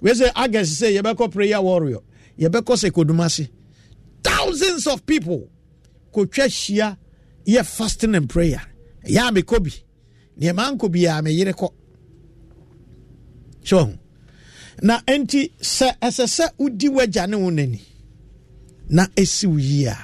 wei 0.00 0.12
sɛ 0.12 0.32
agɛs 0.32 0.70
sɛ 0.80 1.00
yɛbɛkɔ 1.00 1.30
prayer 1.32 1.60
warrior 1.60 2.00
yɛbɛkɔ 2.38 2.74
sɛ 2.76 2.90
kodumase 2.90 3.48
thousands 4.22 4.86
of 4.86 5.04
people 5.06 5.50
kɔtwa 6.12 6.46
hyia 6.48 6.96
yɛ 7.46 7.64
fasting 7.64 8.14
and 8.14 8.28
prayer. 8.28 8.62
Ɛyɛ 9.04 9.28
a 9.28 9.32
mekɔ 9.32 9.56
bi. 9.64 9.72
Nneɛma 10.38 10.64
nkɔ 10.76 10.86
biaa 10.94 11.22
meyere 11.22 11.52
kɔ. 11.52 11.68
So 13.64 13.92
na 14.82 15.00
enti 15.06 15.50
sɛ 15.60 15.88
ɛsɛ 16.00 16.24
sɛ 16.36 16.44
wodi 16.58 16.88
w'agya 16.88 17.28
ne 17.28 17.36
wo 17.36 17.50
n'ani 17.50 17.80
na 18.88 19.06
ɛsi 19.16 19.46
wo 19.46 19.56
yie 19.58 19.86
a 19.88 19.96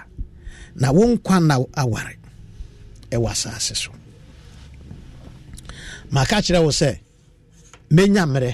na 0.76 0.92
wo 0.92 1.06
nkwa 1.16 1.40
na 1.46 1.56
aware 1.82 2.16
ɛwɔ 3.10 3.28
asase 3.30 3.74
so. 3.76 3.90
Maka 6.10 6.36
kyerɛ 6.36 6.62
wo 6.62 6.70
sɛ 6.70 6.98
mɛnya 7.90 8.24
mmerɛ 8.26 8.52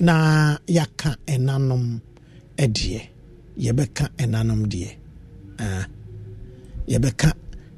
na 0.00 0.58
yɛaka 0.66 1.16
ɛnanom 1.26 2.00
ɛdeɛ. 2.56 3.00
Yɛbɛka 3.58 4.04
ɛnanom 4.18 4.66
deɛ. 4.66 4.96
Uh, 5.58 5.84
yɛbɛka 6.88 7.32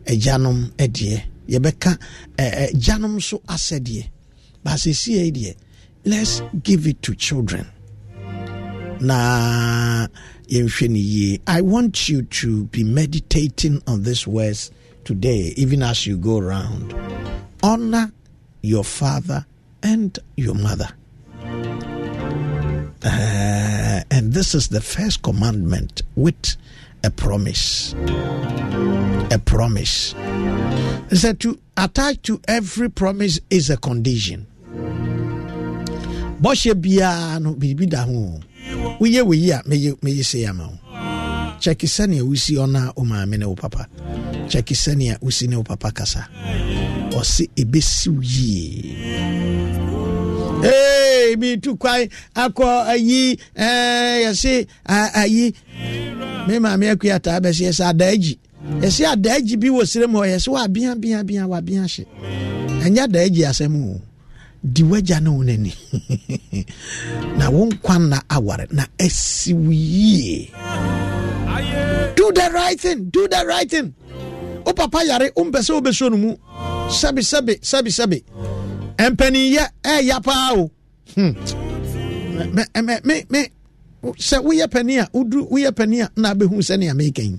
agyanom 0.06 0.72
ɛdeɛ 0.76 1.22
yɛbɛka 1.48 1.98
agyanom 2.38 3.16
uh, 3.16 3.20
so 3.20 3.38
asɛdeɛ 3.48 4.08
baasɛsie 4.64 5.32
deɛ. 5.32 5.54
Let's 6.04 6.40
give 6.62 6.86
it 6.86 7.02
to 7.02 7.14
children. 7.16 7.66
Na 9.00 10.06
yɛnhwɛ 10.48 10.88
no 10.88 10.96
yie. 10.96 11.40
I 11.46 11.60
want 11.60 12.08
you 12.08 12.22
to 12.22 12.64
be 12.66 12.84
meditating 12.84 13.82
on 13.86 14.04
this 14.04 14.26
words 14.26 14.70
today 15.04 15.52
even 15.56 15.82
as 15.82 16.06
you 16.06 16.16
go 16.16 16.38
around. 16.38 16.94
Honor 17.62 18.12
your 18.62 18.84
father 18.84 19.44
and 19.82 20.18
your 20.36 20.54
mother. 20.54 20.88
Uh, 23.04 24.02
and 24.10 24.32
this 24.32 24.54
is 24.54 24.68
the 24.68 24.80
first 24.80 25.22
commandment 25.22 26.02
with 26.14 26.56
a 27.06 27.10
promise. 27.10 27.94
A 29.30 29.38
promise. 29.38 30.14
It 31.10 31.16
said 31.16 31.38
to 31.40 31.58
attach 31.76 32.22
to 32.22 32.40
every 32.48 32.88
promise 32.90 33.38
is 33.48 33.70
a 33.70 33.76
condition. 33.76 34.46
Bɔhyɛ 36.42 36.74
biara 36.74 37.40
no 37.40 37.54
biribi 37.54 37.88
da 37.88 38.02
ho 38.04 38.40
woyɛ 39.00 39.24
wei 39.24 39.50
a 39.50 39.62
mɛyɛ 39.64 40.24
se 40.24 40.44
ama 40.44 40.66
wo 40.68 40.78
kyɛke 41.60 41.86
sɛnea 41.88 42.22
wosi 42.22 42.56
ɔna 42.60 42.92
wo 42.94 43.04
maame 43.04 43.38
ne 43.38 43.46
wo 43.46 43.54
papa. 43.54 43.88
Kyɛke 44.50 44.74
sɛnea 44.76 45.18
wosi 45.20 45.48
ne 45.48 45.56
wo 45.56 45.62
papa 45.62 45.90
kasa. 45.92 46.28
Ɔse 47.10 47.48
ɛbɛsi 47.56 48.08
wo 48.12 48.20
yie 48.20 48.96
ee 50.64 51.36
bi 51.36 51.56
tu 51.60 51.76
kwan 51.76 52.08
akɔ 52.34 52.66
ayi 52.92 53.38
eh, 53.54 53.64
ɛɛ 53.64 54.22
yɛsi 54.24 54.66
ayi. 55.22 55.54
Mi 56.46 56.58
maame 56.58 56.86
akui 56.90 57.10
ataa 57.10 57.40
bɛsi 57.44 57.62
yɛsi 57.68 57.82
adaa 57.90 58.10
agyi 58.14 58.34
yɛsi 58.82 59.02
adaa 59.12 59.36
agyi 59.38 59.56
bi 59.60 59.68
wɔ 59.68 59.82
serem 59.86 60.12
hɔ 60.12 60.24
yɛsi 60.32 60.48
wa 60.48 60.60
abia 60.66 60.92
abia 60.94 61.18
abia 61.22 61.46
wa 61.50 61.58
abia 61.60 61.82
ahyɛ 61.86 62.04
ɛnyɛ 62.84 63.00
adaa 63.06 63.24
agyi 63.26 63.42
asɛm 63.50 63.74
o 63.76 64.00
di 64.72 64.82
wagya 64.82 65.20
no 65.22 65.42
n'ani. 65.42 65.72
Na 67.38 67.46
wɔn 67.50 67.78
kwan 67.82 68.08
na 68.10 68.18
aware 68.30 68.66
na 68.72 68.84
esiw 68.98 69.70
do 72.16 72.32
the 72.32 72.50
right 72.52 72.80
thing 72.80 73.04
do 73.10 73.28
the 73.28 73.44
right 73.46 73.70
thing. 73.70 73.94
O 74.66 74.72
papa 74.72 75.04
yare 75.06 75.30
o 75.36 75.44
mpɛ 75.44 76.10
no 76.10 76.16
mu. 76.16 76.34
Sɛbi 76.88 77.22
sɛbi 77.22 77.60
sɛbi 77.60 77.90
sɛbi. 77.98 78.18
Mpaninyɛ 78.98 79.64
ɛɛya 79.84 80.16
paa 80.24 80.52
o 80.54 80.70
me 82.84 83.14
me 83.30 83.40
sɛ 84.18 84.38
woyɛ 84.44 84.70
pani 84.70 84.98
a 84.98 85.08
woyɛ 85.14 85.74
pani 85.76 86.00
a 86.00 86.10
na 86.16 86.34
bɛhu 86.34 86.58
sɛnea 86.62 86.94
meka 86.94 87.22
yi 87.22 87.38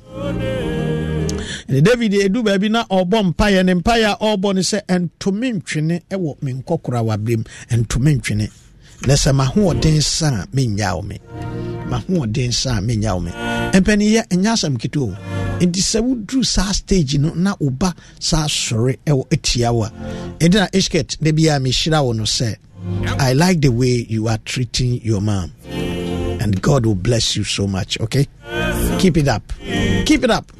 ne 1.69 1.81
david 1.81 2.13
ɛdu 2.13 2.43
baabi 2.43 2.69
na 2.69 2.83
ɔbɔ 2.89 3.33
mpaeɛ 3.33 3.65
ne 3.65 3.73
mpaeɛ 3.75 4.05
a 4.05 4.17
ɔrebɔ 4.21 4.55
no 4.55 4.61
sɛ 4.61 4.79
ɛntome 4.87 5.53
ntwene 5.61 6.01
ɛwɔ 6.09 6.41
me 6.43 6.53
nkɔkora 6.53 7.01
waberɛm 7.05 7.43
ɛntome 7.71 8.15
ntwene 8.19 8.49
na 9.05 9.13
sɛ 9.13 9.31
mahoɔden 9.33 10.01
sa 10.01 10.27
a 10.43 10.47
mennya 10.53 10.95
wo 10.95 11.01
me. 11.01 11.19
Mahoɔden 11.89 12.53
sa 12.53 12.77
a 12.77 12.81
mennya 12.81 13.13
wo 13.15 13.19
me. 13.21 13.31
Mpaniyɛ 13.73 14.27
ɛnyɛ 14.29 14.49
asɛm 14.53 14.77
ketewa 14.77 15.13
o 15.13 15.65
nti 15.65 15.81
sɛ 15.81 15.99
woduru 16.01 16.45
saa 16.45 16.71
stage 16.71 17.17
no 17.17 17.33
na 17.33 17.55
woba 17.55 17.93
saa 18.19 18.45
sɔre 18.47 18.97
ɛwɔ 19.05 19.23
atia 19.33 19.73
wo 19.73 19.83
a 19.83 19.91
ɛnti 20.39 20.53
na 20.55 20.67
isket 20.73 21.17
da 21.21 21.31
biaa 21.31 21.59
mehyira 21.59 22.03
wo 22.03 22.11
no 22.13 22.23
sɛ 22.23 22.55
i 23.19 23.33
like 23.33 23.59
the 23.61 23.69
way 23.69 24.05
you 24.09 24.27
are 24.29 24.37
treating 24.45 25.01
your 25.03 25.19
mom. 25.21 25.51
And 26.39 26.61
god 26.61 26.85
will 26.85 26.95
bless 26.95 27.35
you 27.35 27.43
so 27.43 27.67
much 27.67 27.99
okay? 27.99 28.27
Keep 28.99 29.17
it 29.17 29.27
up. 29.27 29.51
Keep 30.05 30.23
it 30.23 30.31
up. 30.31 30.51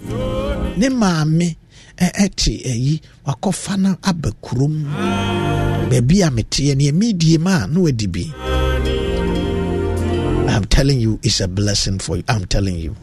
Ne 0.78 0.90
maame 0.90 1.56
ɛte 1.98 2.54
ayi 2.66 3.02
wakɔfa 3.26 3.78
no 3.78 3.98
aba 4.04 4.32
kurom. 4.43 4.86
Baabi 5.89 6.22
a 6.22 6.30
meteɛ 6.30 6.76
neɛ 6.76 6.91
medie 6.93 7.38
ma 7.39 7.64
a 7.64 7.68
na 7.68 7.80
wadi 7.80 8.08
bi. 8.08 8.26
I'm 10.50 10.66
telling 10.66 11.00
you 11.00 11.20
it's 11.24 11.39
a 11.41 11.48
blessing 11.48 12.00
for 12.00 12.18
you. 12.18 12.24
I'm 12.28 12.45
telling 12.45 12.78
you. 12.78 12.95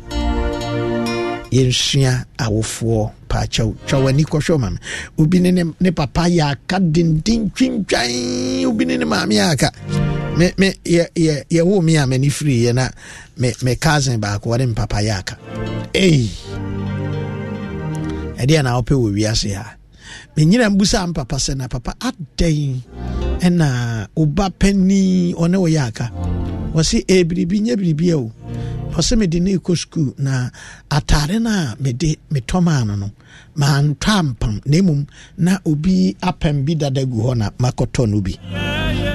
Yɛnsua 1.51 2.25
awofoɔ 2.39 3.11
paakyɛw. 3.29 3.75
Twa 3.87 3.99
w'ani 4.01 4.25
kɔhwɛ 4.25 4.59
ma 4.61 4.71
me 4.71 4.79
obi 5.19 5.39
ne 5.41 5.51
ne 5.81 5.91
papa 5.91 6.23
yɛ 6.23 6.51
aka 6.53 6.81
denden 6.81 7.51
twintwan 7.53 8.65
obi 8.67 8.85
ne 8.85 8.97
ne 8.97 9.05
maame 9.05 9.35
yɛ 9.35 9.53
aka 9.53 9.71
me 10.37 10.51
me 10.59 10.73
yɛwo 10.85 11.83
me 11.83 11.97
a 11.97 12.07
m'ani 12.07 12.29
firiiɛ 12.29 12.75
na 12.75 12.89
me 13.39 13.53
me 13.63 13.77
cousin 13.77 14.21
baako 14.21 14.51
wɔde 14.51 14.67
me 14.69 14.75
papa 14.75 14.97
yɛ 14.97 15.19
aka 15.19 15.39
ei 15.95 16.29
ɛdeɛ 18.45 18.63
na 18.65 18.77
wopɛ 18.79 18.95
wɔ 18.95 19.09
wiase 19.17 19.51
a 19.57 19.65
menyina 20.37 20.71
mbusa 20.71 21.03
m 21.09 21.13
papa 21.15 21.37
sɛ 21.37 21.57
na 21.57 21.67
papa 21.69 21.93
adɛn 22.01 22.81
ɛna 23.41 24.07
woba 24.17 24.51
pani 24.59 25.33
ɔne 25.35 25.57
wo 25.63 25.67
yɛ 25.69 25.81
aka 25.89 26.07
wɔse 26.75 27.05
e 27.09 27.25
biribi 27.25 27.61
nyɛ 27.61 27.75
biribia 27.81 28.17
o. 28.19 28.31
Ɔsɛ 28.99 29.19
mede 29.19 29.41
ne 29.43 29.57
ɛkɔ 29.57 29.73
skul 29.77 30.15
na 30.19 30.49
atare 30.91 31.41
no 31.41 31.51
a 31.51 31.77
mede 31.81 32.17
metɔmaa 32.33 32.87
no 32.87 32.95
no 32.95 33.11
mantɔ 33.57 34.11
ampam. 34.21 34.61
Na 34.67 34.77
mmom 34.79 35.07
na 35.39 35.59
obi 35.67 36.15
apam 36.23 36.65
bi 36.65 36.75
dada 36.75 37.05
gu 37.05 37.19
hɔ 37.27 37.37
na 37.37 37.51
makɔtɔ 37.59 38.09
no 38.11 38.21
bi. 38.21 38.35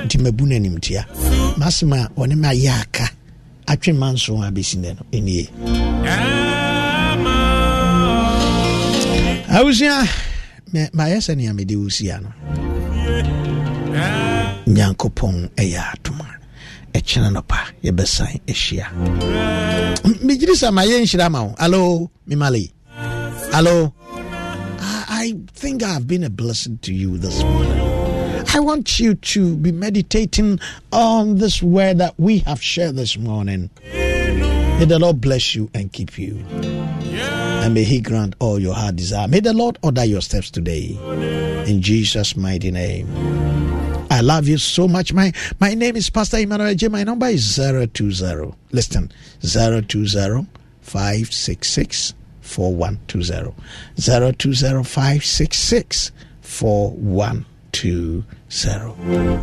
Nti 0.06 0.18
mabu 0.20 0.46
no 0.48 0.56
animtia. 0.56 1.06
Masɛm 1.58 1.94
a 1.96 2.10
ɔne 2.20 2.36
me 2.38 2.48
ayɛ 2.50 2.82
aka 2.82 3.06
atwe 3.68 3.96
ma 3.98 4.12
nso 4.12 4.42
a 4.46 4.52
bɛsi 4.52 4.78
nɛ 4.84 4.96
no. 4.98 5.04
Ɛnie 5.14 6.49
awusua 9.52 10.08
mayɛ 10.94 11.18
sɛnea 11.26 11.54
mede 11.56 11.76
wo 11.76 11.90
sia 11.90 12.20
no 12.22 12.30
nyankopɔn 14.68 15.50
ɛyɛ 15.58 15.82
atoma 15.94 16.28
ɛkyena 16.94 17.34
no 17.34 17.42
pa 17.42 17.60
yɛbɛsan 17.84 18.40
ahyia 18.48 18.86
megyere 20.22 20.54
sɛ 20.56 20.72
ma 20.72 20.84
yɛnhyira 20.84 21.32
ma 21.32 21.44
wo 21.44 21.56
alo 21.58 22.12
memale 22.28 22.72
alo 23.54 23.94
I 25.12 25.36
think 25.54 25.84
I've 25.84 26.08
been 26.08 26.24
a 26.24 26.30
blessing 26.30 26.78
to 26.84 26.94
you 26.94 27.18
this 27.18 27.44
morning. 27.44 27.82
I 28.56 28.60
want 28.62 29.02
you 29.02 29.16
to 29.16 29.58
be 29.58 29.70
meditating 29.74 30.62
on 30.94 31.36
this 31.40 31.62
word 31.62 31.98
that 31.98 32.14
we 32.18 32.38
have 32.48 32.62
shared 32.64 32.96
this 32.96 33.18
morning. 33.18 33.70
May 33.94 34.86
the 34.88 34.98
Lord 34.98 35.20
bless 35.20 35.56
you 35.56 35.70
and 35.74 35.92
keep 35.92 36.18
you. 36.18 36.38
And 37.62 37.74
may 37.74 37.84
He 37.84 38.00
grant 38.02 38.36
all 38.40 38.60
your 38.60 38.74
heart 38.74 38.96
desire. 38.96 39.28
May 39.28 39.42
the 39.42 39.54
Lord 39.54 39.78
order 39.84 40.06
your 40.06 40.22
steps 40.22 40.50
today. 40.50 40.98
In 41.68 41.82
Jesus' 41.82 42.36
mighty 42.36 42.72
name. 42.72 43.08
I 44.12 44.22
love 44.22 44.48
you 44.48 44.58
so 44.58 44.88
much. 44.88 45.14
My 45.14 45.32
my 45.60 45.76
name 45.76 45.96
is 45.96 46.10
Pastor 46.10 46.38
Emmanuel 46.38 46.74
J. 46.74 46.88
My 46.88 47.04
number 47.04 47.28
is 47.28 47.56
020. 47.56 48.54
Listen, 48.72 49.12
020 49.42 50.48
566 50.82 52.16
4120. 52.42 53.54
020 53.96 54.54
4120. 56.42 58.24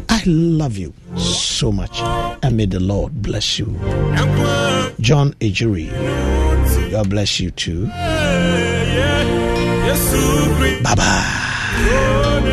I 0.08 0.22
love 0.26 0.76
you 0.76 0.92
so 1.16 1.70
much. 1.70 2.00
And 2.42 2.56
may 2.56 2.66
the 2.66 2.80
Lord 2.80 3.22
bless 3.22 3.60
you. 3.60 3.66
John 5.00 5.32
Ejuri. 5.34 6.35
God 6.96 7.10
bless 7.10 7.40
you 7.40 7.50
too. 7.50 7.88
Bye 7.88 8.94
bye. 10.96 12.46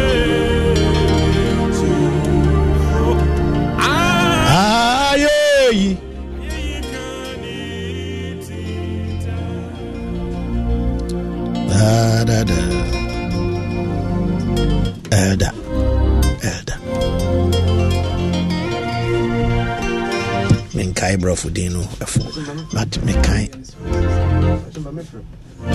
Da 11.69 12.23
da 12.25 12.43
da. 12.43 12.55
Elda. 15.11 15.53
Elda. 16.43 16.75
Menkae 20.75 21.17
brɔfo 21.17 21.49
din 21.53 21.73
no 21.73 21.83
but 22.73 22.89
mekae 23.07 23.47
Amato 24.77 25.17
ni 25.67 25.72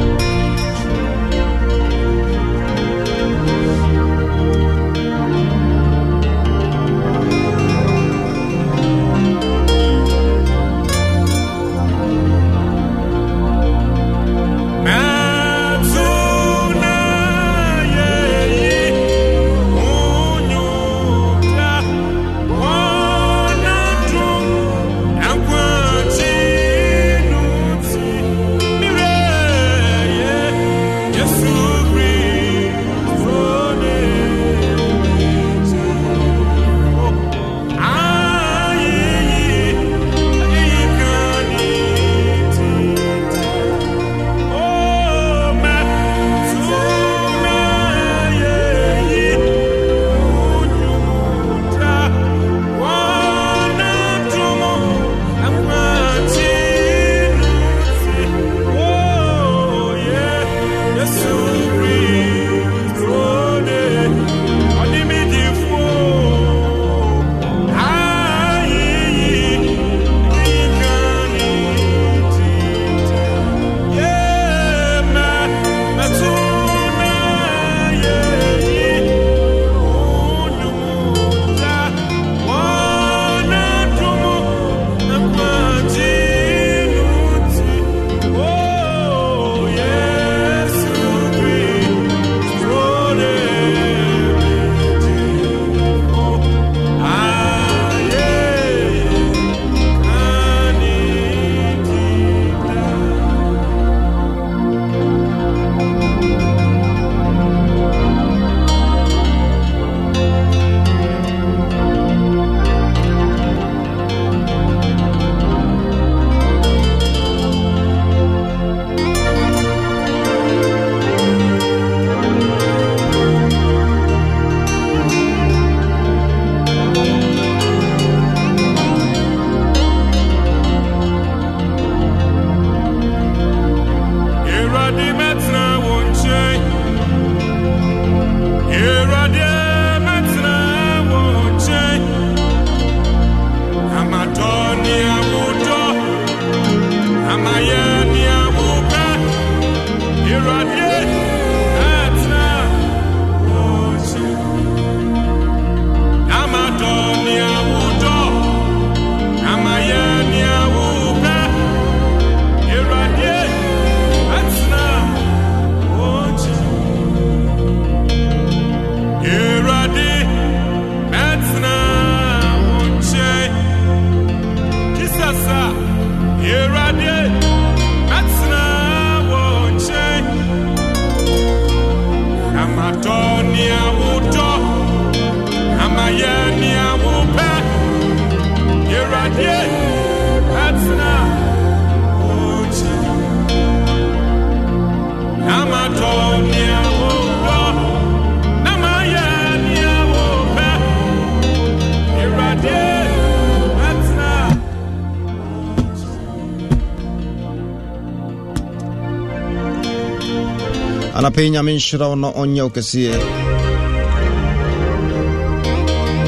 anapɛ 211.39 211.51
nyame 211.51 211.72
nhyira 211.74 212.09
wo 212.09 212.16
na 212.16 212.28
ɔnyɛ 212.34 212.62
wo 212.62 212.70
kɛseɛ. 212.70 213.14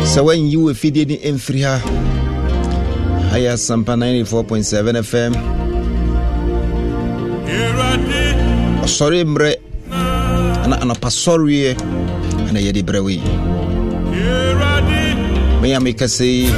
Sɛ 0.07 0.21
woanyi 0.23 0.57
wo 0.57 0.71
afidie 0.71 1.05
ne 1.05 1.17
ɛmfiri 1.19 1.63
ha. 1.67 1.79
Ha 3.31 3.37
yɛ 3.39 3.51
Asempa 3.55 3.97
94.7 3.99 5.03
fm 5.03 5.33
ɔsɔre 8.85 9.25
mmerɛ 9.25 9.51
ana 10.63 10.77
anɔpa 10.79 11.11
sɔreɛ 11.11 11.75
ana 12.49 12.61
yɛde 12.61 12.83
brɛ 12.87 13.01
wei 13.03 13.21
meyɛ 15.61 15.79
mekɛsɛ 15.83 16.25
yi 16.25 16.51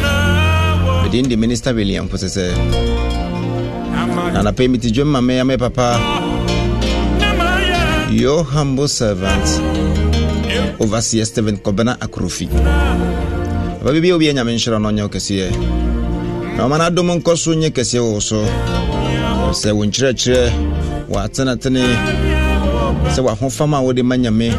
medin 1.03 1.29
de 1.29 1.37
minister 1.37 1.73
william 1.75 2.09
po 2.09 2.17
sɛ 2.17 2.29
sɛ 2.29 2.45
na 4.33 4.41
anapɛ 4.41 4.69
mete 4.69 4.93
dwom 4.93 5.09
ma 5.09 5.21
meyɛ 5.21 5.45
me 5.47 5.57
papa 5.57 6.22
your 8.23 8.45
humble 8.45 8.87
servant. 8.87 9.43
Overseer 10.79 11.25
Stephen 11.27 11.57
Kobena 11.59 11.99
Akrofi 11.99 12.47
Papa 12.49 13.93
bibi 13.93 14.13
obi 14.13 14.33
nyame 14.33 14.55
nhyerɛ 14.55 14.79
no 14.81 14.89
ɔnyɛ 14.91 15.03
wo 15.03 15.09
kɛseɛ 15.09 15.51
na 16.57 16.69
ɔma 16.69 16.79
no 16.95 17.03
nkɔ 17.19 17.37
so 17.37 17.51
nyɛ 17.53 17.71
kɛseɛ 17.71 17.99
wɔ 17.99 18.23
so 18.23 18.45
sɛ 19.51 19.73
wo 19.75 19.85
nkyerɛkyerɛ 19.85 20.53
wɔ 21.11 21.19
atenatene 21.27 21.83
sɛ 23.11 23.21
wahofam 23.27 23.75
a 23.75 23.83
wode 23.83 24.03
ma 24.05 24.15
nyame. 24.15 24.53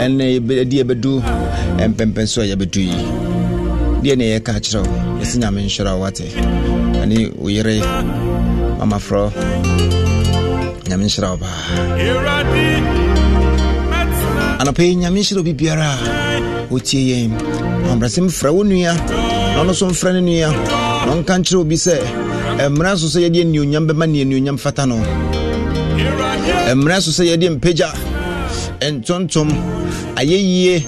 Ɛne 0.00 0.40
adi 0.60 0.82
yɛbɛdu 0.82 1.22
ɛmpɛmpɛn 1.84 2.26
so 2.26 2.40
a 2.40 2.44
yɛbɛdu 2.46 2.80
yi. 2.80 2.96
Deɛ 4.02 4.16
ne 4.16 4.38
yɛka 4.38 4.56
kyerɛ 4.64 4.80
wo 4.88 5.20
yɛsɛ 5.20 5.36
nyame 5.38 5.60
nhyerɛ 5.68 5.92
wo 5.92 6.00
wate 6.00 6.24
ɛne 7.02 7.34
wo 7.36 7.48
yere 7.48 7.80
mamaforɔ 8.80 10.03
nyame 10.94 11.04
nhyira 11.10 11.30
wo 11.30 11.36
paa 11.42 11.58
anɔpɛ 14.62 14.82
yi 14.86 14.94
nyame 14.96 15.18
nhyira 15.20 15.40
obi 15.40 15.52
biara 15.52 15.88
a 15.90 15.98
ɔtie 16.70 17.02
yɛn 17.10 17.30
ɔmbrɛsɛm 17.90 18.28
frɛ 18.30 18.50
wo 18.54 18.62
nua 18.62 18.94
na 18.94 19.62
ɔno 19.62 19.74
so 19.74 19.86
mfrɛ 19.86 20.12
no 20.14 20.20
nua. 20.20 20.50
Na 21.06 21.12
ɔnka 21.14 21.38
nkyerɛ 21.38 21.58
obi 21.60 21.74
sɛ 21.76 21.94
mmara 22.70 22.96
so 22.96 23.06
sɛ 23.06 23.26
yɛde 23.26 23.42
anuonyam 23.42 23.86
bɛma 23.88 24.06
ne 24.08 24.22
anuonyam 24.24 24.56
fata 24.58 24.86
no. 24.86 24.96
Mmara 26.74 27.00
so 27.02 27.10
sɛ 27.10 27.26
yɛde 27.34 27.58
mpagya 27.58 27.90
ntontom 28.80 29.50
ayɛyie 30.14 30.82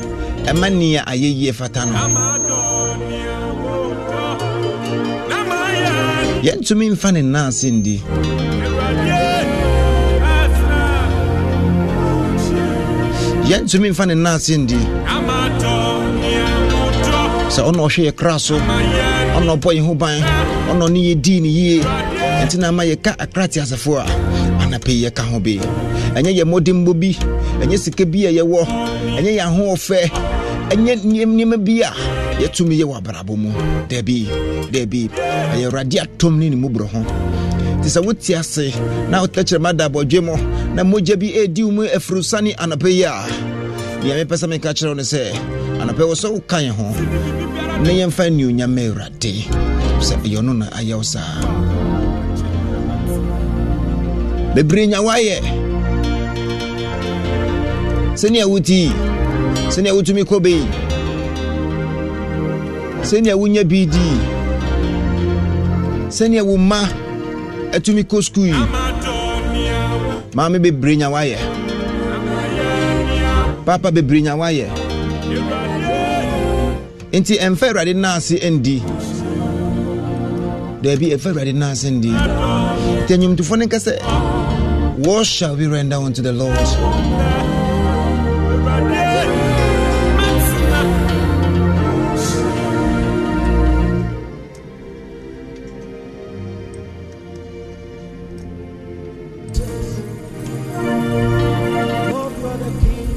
ɛma 0.47 0.71
nea 0.71 1.03
ayɛyie 1.05 1.53
fata 1.53 1.85
no. 1.85 1.95
Yɛntumi 6.47 6.91
mfa 6.95 7.13
ne 7.13 7.23
nnaase 7.23 7.71
ndi 7.73 8.01
yɛntumi 13.51 13.91
mfa 13.91 14.07
ne 14.07 14.15
nnaase 14.15 14.57
ndi 14.59 14.79
sɛ 17.55 17.61
ɔna 17.69 17.81
ɔhwɛ 17.87 18.01
yɛ 18.09 18.13
kra 18.19 18.39
so 18.39 18.55
ɔna 19.37 19.53
ɔbɔ 19.57 19.71
yɛ 19.77 19.83
ho 19.87 19.95
ban 19.95 20.21
ɔna 20.71 20.85
ɔne 20.87 20.99
yɛdii 21.09 21.41
ne 21.43 21.49
yie 21.49 21.81
ɛnti 22.43 22.59
na 22.59 22.69
ama 22.69 22.83
yɛka 22.85 23.15
akrate 23.19 23.61
asefoɔ 23.63 23.99
a 24.03 24.07
anapɛ 24.63 24.91
yi 24.93 25.05
yɛka 25.07 25.23
ho 25.31 25.39
bi. 25.41 25.59
Ɛnyɛ 26.17 26.31
yɛ 26.39 26.45
mmɔdemmɔ 26.45 26.93
bi 27.01 27.11
ɛnyɛ 27.63 27.79
sika 27.79 28.05
bi 28.05 28.27
a 28.27 28.31
yɛwɔ 28.33 28.61
ɛnyɛ 29.19 29.31
yɛ 29.39 29.43
ahoɔfɛ 29.47 29.99
ɛnyɛ 30.71 30.93
nneɛma 31.27 31.57
bi 31.65 31.81
a 31.83 31.91
yɛtumi 32.43 32.75
yɛ 32.81 32.85
wɔ 32.85 32.95
abrabɔ 33.01 33.37
mu. 33.37 33.51
Daabi 33.89 34.27
daabi 34.73 35.09
ɛyɛ 35.55 35.65
awurade 35.71 35.99
atom 36.03 36.39
ne 36.39 36.49
ne 36.51 36.57
mu 36.57 36.69
borɔ 36.69 36.87
ho 36.93 37.01
nti 37.87 37.95
sɛ 37.95 38.01
wote 38.07 38.35
ase 38.35 38.67
na 39.11 39.23
wotɛkyerɛma 39.23 39.71
da 39.79 39.85
abɔdwe 39.89 40.21
mu 40.21 40.35
na 40.75 40.83
mogya 40.83 41.15
bi 41.17 41.29
ɛdi 41.39 41.63
wo 41.63 41.71
mu 41.71 41.83
afiri 41.87 42.23
sane 42.25 42.51
anɔpɛ 42.59 42.89
yi 42.91 43.05
a 43.05 43.15
deɛ 44.03 44.15
mepɛ 44.27 44.35
sɛ 44.41 44.47
meka 44.51 44.75
kyerɛ 44.75 44.89
wo 44.91 44.95
no 44.95 45.03
sɛ 45.03 45.23
anɔpɛ 45.81 46.03
wɔ 46.11 46.15
sɛ 46.23 46.29
woka 46.35 46.59
yɛ 46.67 46.71
ho 46.75 46.87
na 47.85 47.91
yɛmfa 47.91 48.25
nnuonyama 48.31 48.75
ma 48.75 48.81
awurade. 48.83 49.35
Sɛ 50.03 50.15
ɛyɛ 50.25 50.43
no 50.43 50.53
na 50.53 50.67
ayɛ 50.75 50.97
wo 50.97 51.03
saa. 51.03 51.39
Bebree 54.57 54.87
nya 54.89 54.99
woayɛ 54.99 55.39
sɛnea 58.19 58.47
wotii 58.51 58.91
sɛnea 59.71 59.95
wotumi 59.95 60.25
kɔ 60.27 60.43
bei 60.43 60.67
sɛnea 63.07 63.39
wonya 63.39 63.63
bi 63.63 63.87
dii 63.87 64.19
sɛnea 66.11 66.43
wo 66.45 66.57
mma 66.59 67.06
atumi 67.73 68.03
kɔ 68.05 68.23
skul 68.23 68.47
yi 68.47 68.55
maame 70.35 70.59
bebree 70.59 70.97
nya 70.97 71.09
woayɛ 71.11 71.39
papa 73.65 73.91
bebree 73.91 74.23
nya 74.23 74.35
woayɛ 74.37 74.67
nti 77.13 77.35
ɛmfa 77.47 77.67
awurade 77.69 77.95
naase 77.95 78.37
ndi 78.51 78.83
daabi 80.83 81.07
ɛmfa 81.15 81.29
awurade 81.31 81.53
naase 81.53 81.89
ndi 81.91 82.11
nti 83.03 83.13
anwomtofoɔ 83.15 83.57
no 83.59 83.65
nka 83.67 83.79
sɛ 83.87 83.93
what 85.07 85.27
shall 85.27 85.55
we 85.57 85.67
render 85.67 85.97
unto 85.97 86.23
the 86.23 86.33
lord 86.33 86.57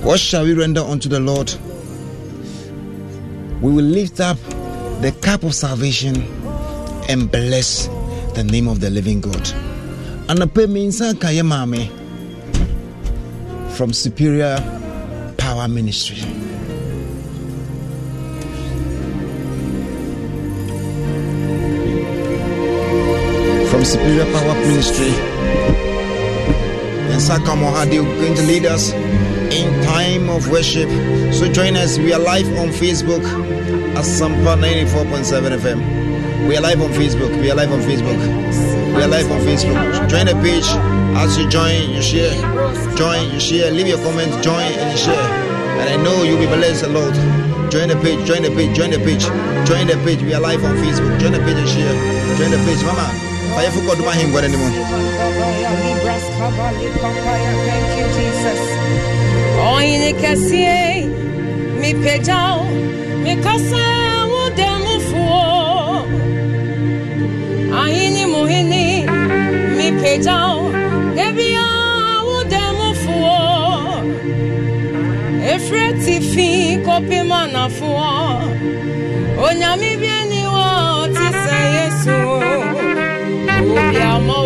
What 0.10 0.20
shall 0.20 0.43
we 0.43 0.55
render 0.55 0.82
unto 0.82 1.07
the 1.07 1.20
Lord? 1.20 1.53
We 3.62 3.72
will 3.72 3.86
lift 3.86 4.20
up 4.20 4.39
the 5.01 5.16
cup 5.22 5.43
of 5.43 5.53
salvation 5.53 6.24
and 7.07 7.32
bless 7.32 7.86
the 8.34 8.43
name 8.43 8.68
of 8.68 8.80
the 8.80 8.89
living 8.89 9.22
God. 9.22 9.47
From 13.76 13.93
Superior 13.93 14.57
Power 15.38 15.68
Ministry. 15.68 16.22
From 23.70 23.86
Superior 23.86 24.26
Power 24.26 24.55
Ministry. 24.55 25.12
And 27.12 27.22
Sakamo 27.22 27.72
Hadi 27.72 27.97
going 27.97 28.34
to 28.34 28.41
lead 28.47 28.66
us 28.66 28.91
in 29.52 29.84
time 29.84 30.30
of 30.30 30.50
worship. 30.50 30.89
So 31.34 31.52
join 31.52 31.76
us. 31.76 31.97
We 31.97 32.14
are 32.14 32.20
live 32.20 32.47
on 32.58 32.70
Facebook 32.70 33.24
at 33.95 34.04
Asempa 34.06 34.56
94.7 34.58 35.58
FM. 35.60 36.47
We 36.47 36.58
are 36.58 36.62
live 36.62 36.82
on 36.82 36.91
Facebook. 36.91 37.30
We 37.41 37.52
are 37.52 37.56
live 37.56 37.72
on 37.72 37.80
Facebook. 37.82 38.18
We 38.95 39.02
are 39.04 39.08
live 39.08 39.32
on 39.32 39.41
Facebook. 39.41 40.10
Join 40.10 40.26
the 40.26 40.36
page. 40.41 40.66
As 41.18 41.38
you 41.38 41.50
join, 41.50 41.89
you 41.89 42.02
share. 42.02 42.34
Join, 42.95 43.32
you 43.32 43.39
share. 43.39 43.72
Leave 43.72 43.88
your 43.88 43.97
comments. 44.00 44.38
Join 44.43 44.72
and 44.80 44.97
share. 44.97 45.16
And 45.80 45.89
I 45.89 46.04
know 46.04 46.24
you'll 46.24 46.39
be 46.39 46.45
blessed 46.47 46.84
a 46.86 46.89
lot. 46.89 47.14
Join 47.72 47.89
the 47.89 47.95
page. 48.02 48.26
Join 48.26 48.41
the 48.43 48.50
page. 48.50 48.76
Join 48.76 48.91
the 48.91 48.97
page. 49.00 49.24
Join 49.68 49.88
the 49.88 49.97
page. 50.06 50.22
We 50.24 50.34
are 50.34 50.41
live 50.41 50.64
on 50.64 50.76
Facebook. 50.78 51.20
Join 51.20 51.34
the 51.34 51.39
page 51.39 51.58
and 51.58 51.70
share. 51.70 51.93
Join 52.38 52.52
the 52.52 52.58
page, 52.66 52.84
Mama. 52.84 53.08
Thank 57.68 58.00
you, 58.00 58.06
Jesus. 58.18 59.18
Onye 59.60 60.14
kasie 60.22 61.05
mi 61.82 61.93
pejao 62.03 62.66
mi 63.24 63.34
kasa 63.43 63.86
udemu 64.45 64.95
fuo 65.07 66.05
Ahini 67.82 68.26
muhini 68.26 68.86
mi 69.78 69.88
pejao 70.01 70.72
debia 71.16 71.68
udemu 72.39 72.88
fuo 73.01 73.39
Efreti 75.53 76.16
fi 76.32 76.47
kopi 76.86 77.20
mana 77.30 77.70
fuo. 77.70 78.12
Onyami 79.47 79.91
bieni 80.01 80.41
wo 80.53 81.07
tisa 81.16 81.57
Yesu 81.76 82.18
Ubi 83.72 83.97
amor 84.14 84.38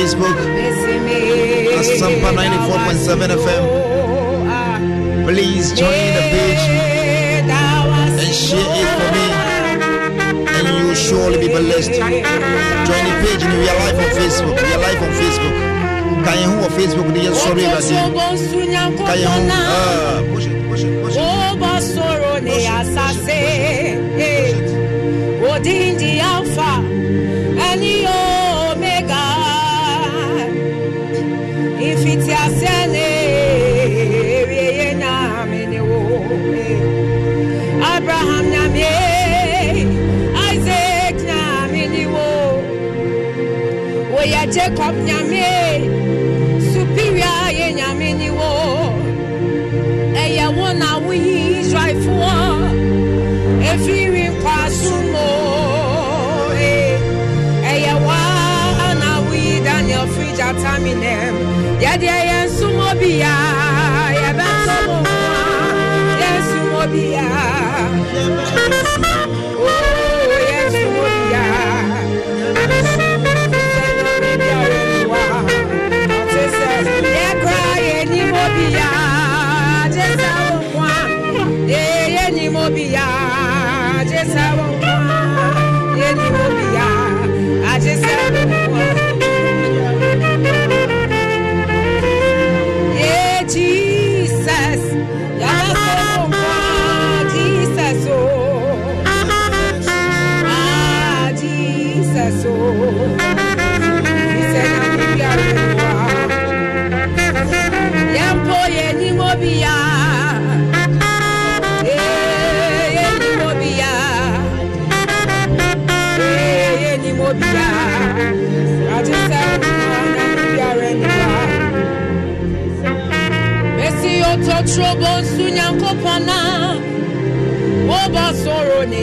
Facebook, 0.00 0.36
Asempa 1.78 2.32
94.7 2.32 3.36
FM. 3.36 3.64
Please 5.26 5.66
join 5.74 6.14
the 6.16 6.24
page 6.32 6.64
and 8.22 8.32
share 8.34 8.72
it 8.80 8.88
for 8.96 9.08
me, 9.16 9.26
and 10.56 10.64
you 10.78 10.84
will 10.88 10.94
surely 10.94 11.38
be 11.38 11.48
blessed. 11.48 11.92
Join 11.92 13.02
the 13.08 13.14
page, 13.24 13.42
and 13.44 13.52
we 13.60 13.68
are 13.68 13.78
live 13.84 13.98
on 14.00 14.10
Facebook. 14.16 14.56
We 14.56 14.68
are 14.72 14.80
live 14.88 15.02
on 15.04 15.12
Facebook. 15.20 15.54
Can 16.24 16.36
you 16.44 16.50
on 16.64 16.70
Facebook? 16.80 17.06
Sorry, 17.36 17.64
Can 18.96 19.18
you? 19.20 19.99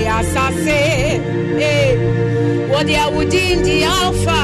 as 0.07 0.34
Asase. 0.34 1.19
Eh, 1.59 2.67
what 2.69 2.85
they 2.88 2.95
are 2.95 3.11
within 3.11 3.63
the 3.63 3.84
Alpha. 3.84 4.36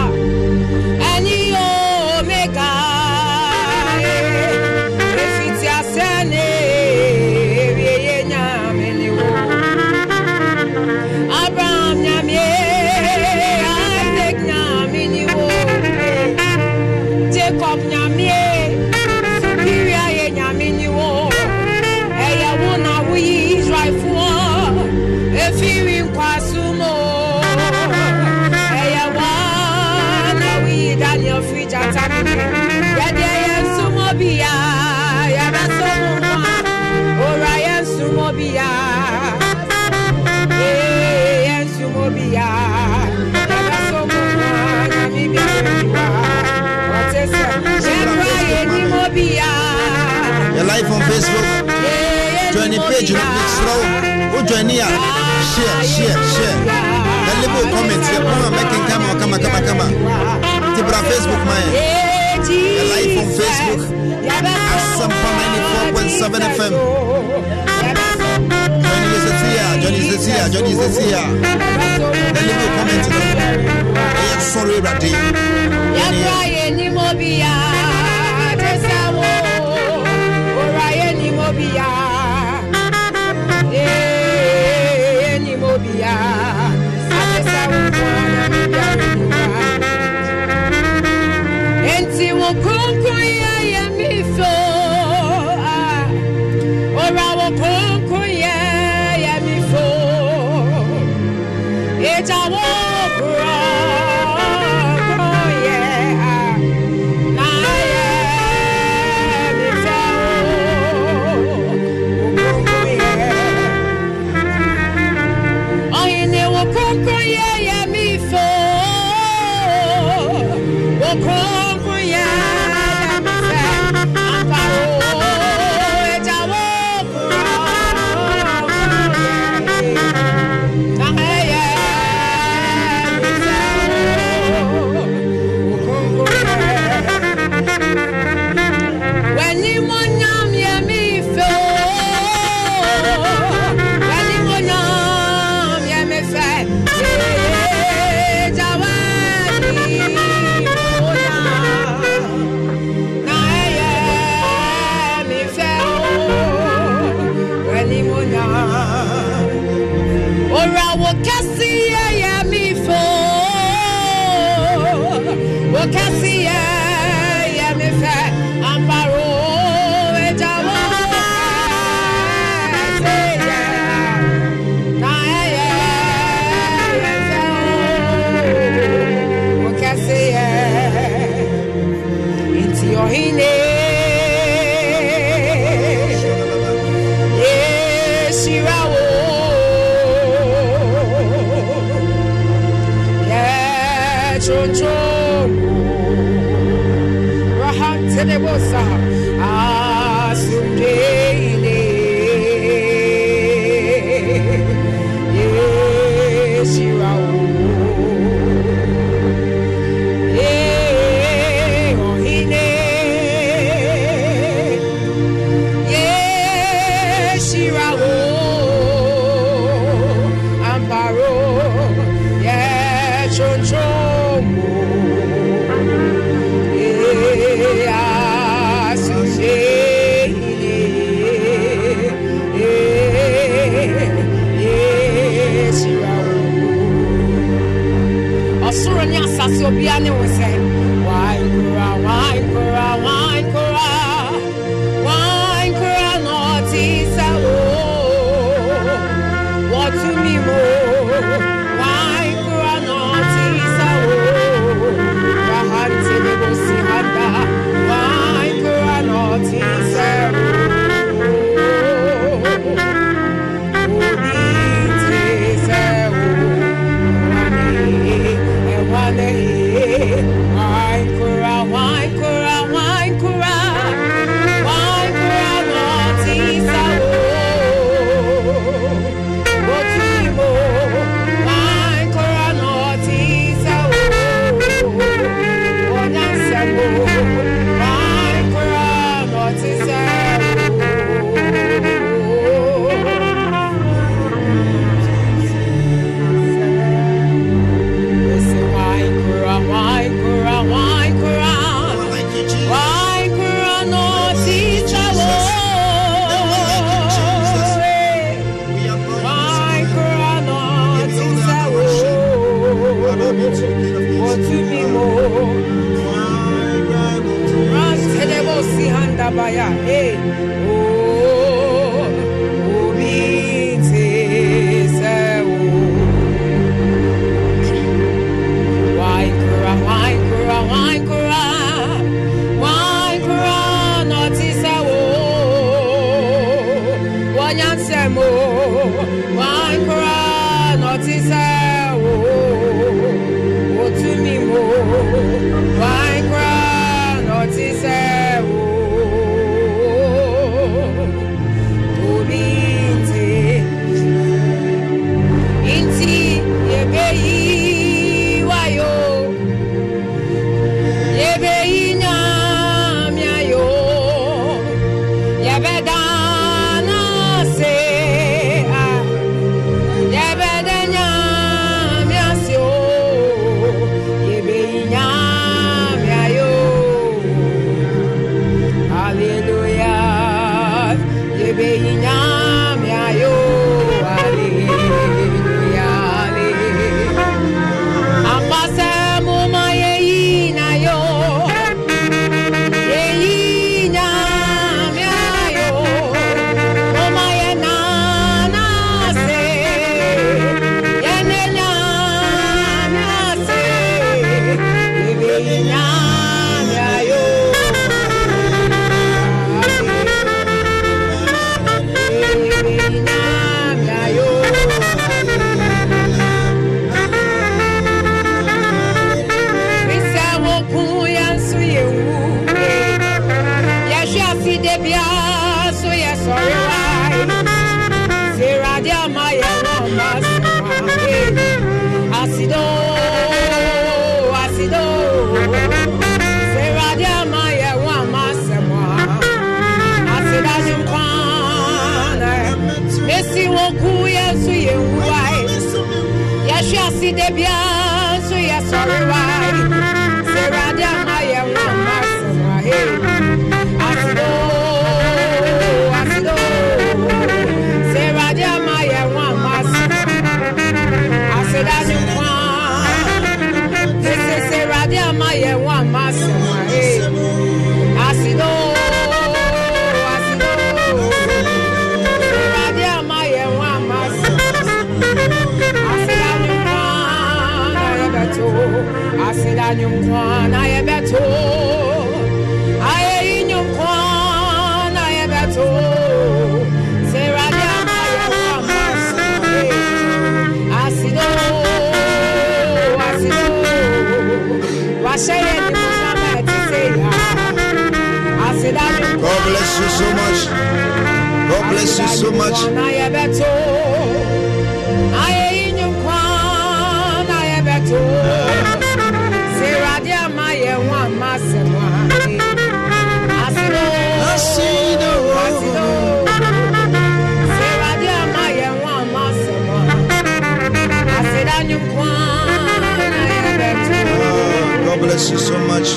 You 525.34 525.40
so 525.40 525.58
much. 525.68 525.90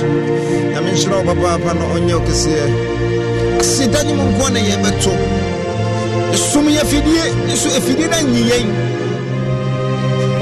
Nyame 0.73 0.93
nhyira 0.93 1.17
wo 1.17 1.23
papaapa 1.29 1.75
na 1.75 1.85
ɔnyɛ 1.95 2.15
wo 2.15 2.23
kɛseɛ. 2.27 2.65
Aseda 3.61 4.03
ne 4.05 4.13
mu 4.17 4.25
nkoa 4.33 4.51
na 4.53 4.61
yɛbɛto. 4.61 5.13
Esum 6.35 6.67
yɛ 6.75 6.81
afidie 6.81 7.25
nso 7.49 7.69
afidie 7.79 8.09
no 8.11 8.17
anyi 8.17 8.43
yɛn. 8.51 8.69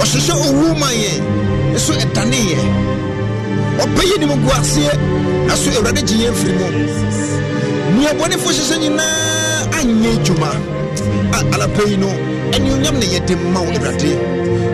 Ɔhyehyɛ 0.00 0.34
owu 0.46 0.78
ma 0.78 0.88
yɛn 1.02 1.18
nso 1.74 1.92
ɛdane 1.92 2.38
yɛn. 2.50 2.68
Ɔpɛ 3.82 4.02
yɛ 4.10 4.16
nim 4.20 4.32
gu 4.42 4.50
aseɛ 4.50 4.94
na 5.46 5.54
so 5.56 5.70
Awurade 5.70 6.02
gye 6.06 6.16
yɛn 6.24 6.34
firi 6.40 6.54
mu. 6.58 6.66
Nea 7.98 8.12
bɔnefo 8.14 8.48
hyehyɛ 8.56 8.76
nyinaa 8.82 9.74
anyɛ 9.78 10.08
adwuma. 10.18 10.50
A 11.34 11.38
anapa 11.54 11.82
yi 11.88 11.96
no 11.96 12.08
anuonyam 12.54 12.94
na 13.00 13.06
yɛde 13.12 13.34
ma 13.52 13.60
wo 13.60 13.70
Awurade. 13.72 14.10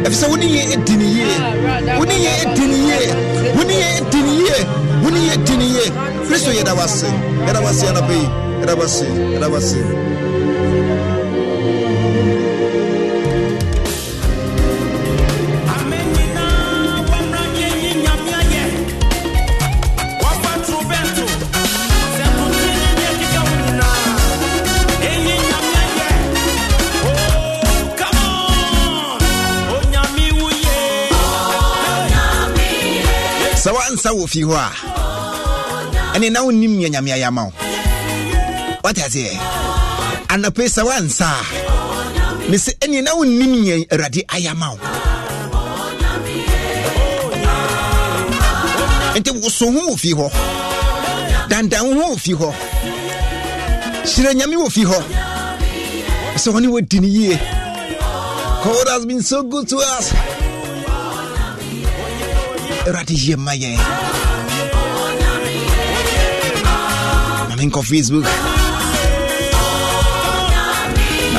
Ɛfiri 0.04 0.16
sɛ 0.20 0.28
wo 0.28 0.36
ne 0.36 0.46
yɛn 0.46 0.72
adi 0.76 0.94
ne 0.96 1.06
yie. 1.16 1.26
Wo 1.98 2.04
ne 2.04 2.14
yɛn 2.24 2.52
adi 2.52 2.66
ne 2.66 2.76
yie 2.88 3.29
wo 3.56 3.62
ne 3.64 3.74
yɛ 3.82 3.88
dini 4.10 4.32
yie 4.42 4.58
wo 5.02 5.08
ne 5.10 5.20
yɛ 5.28 5.34
dini 5.46 5.66
yie 5.74 5.84
kristo 6.26 6.50
yɛda 6.50 6.72
wase 6.78 7.06
yɛda 7.46 7.60
wase 7.64 7.84
anapɛ 7.90 8.14
yi 8.20 8.26
yɛda 8.60 8.74
wase 8.80 9.04
yɛda 9.34 9.48
wase. 9.52 10.09
Sɛ 34.10 34.16
wɔ 34.18 34.26
fie 34.26 34.44
hɔ 34.44 34.54
a 34.54 36.14
ɛne 36.14 36.30
na 36.32 36.40
wonnim 36.42 36.76
nea 36.78 36.88
nyame 36.88 37.10
ayɛ 37.12 37.26
ama 37.28 37.44
wo. 37.44 37.52
Wate 38.82 38.98
aseɛ 39.06 39.38
anapɛ 40.28 40.64
sɛ 40.68 40.82
woansa 40.82 41.26
a 41.26 42.50
me 42.50 42.56
sɛ 42.56 42.72
ɛneɛ 42.80 43.02
na 43.04 43.14
wonnim 43.14 43.52
nea 43.62 43.76
awurade 43.92 44.20
ayɛ 44.26 44.50
ama 44.50 44.66
wo. 44.72 44.78
Nti 49.18 49.30
woso 49.42 49.66
ho 49.70 49.80
wɔ 49.90 49.98
fie 49.98 50.14
hɔ 50.14 50.28
dandan 51.48 51.94
ho 51.94 52.14
wɔ 52.14 52.18
fie 52.18 52.34
hɔ 52.34 52.52
hyerɛ 54.10 54.34
nyame 54.34 54.56
wɔ 54.56 54.70
fie 54.70 54.84
hɔ. 54.84 54.98
Sɛ 56.34 56.48
ɔne 56.56 56.66
wɔdi 56.66 57.00
no 57.00 57.06
yie 57.06 57.38
God 58.64 58.88
has 58.88 59.06
been 59.06 59.22
so 59.22 59.42
good 59.42 59.68
to 59.68 59.76
us 59.76 60.12
awurade 62.86 63.14
yɛ 63.14 63.36
ma 63.36 63.52
yɛn 63.54 63.78
menkɔ 67.60 67.82
facebook. 67.84 68.24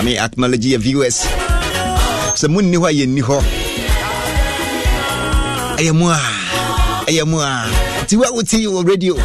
Mean, 0.04 0.18
acknowledge 0.18 0.66
your 0.66 0.80
viewers. 0.80 1.26
sɛ 2.36 2.48
monni 2.50 2.78
hɔ 2.78 2.88
a 2.90 2.92
yɛnni 2.94 3.22
hɔ 3.22 3.38
ɛyɛ 5.78 5.94
mu 5.94 6.10
a 6.10 6.18
ɛyɛ 7.06 7.24
mu 7.28 7.38
a 7.40 7.66
nti 8.04 8.18
wɔ 8.18 8.88
radio. 8.88 9.16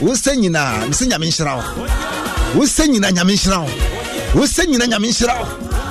Wo 0.00 0.12
sɛ 0.14 0.34
nyinaa 0.36 0.88
mesɛ 0.88 1.04
nyame 1.08 1.26
nhyira 1.28 1.52
wo 1.56 1.62
wo 2.56 2.62
sɛ 2.64 2.86
nyina 2.88 3.10
nyame 3.12 3.32
nhyira 3.36 3.58
wo 3.60 4.40
wo 4.40 4.42
sɛ 4.46 4.64
nyina 4.66 4.86
nyame 4.86 5.08
nhyira 5.08 5.34
wo 5.38 5.46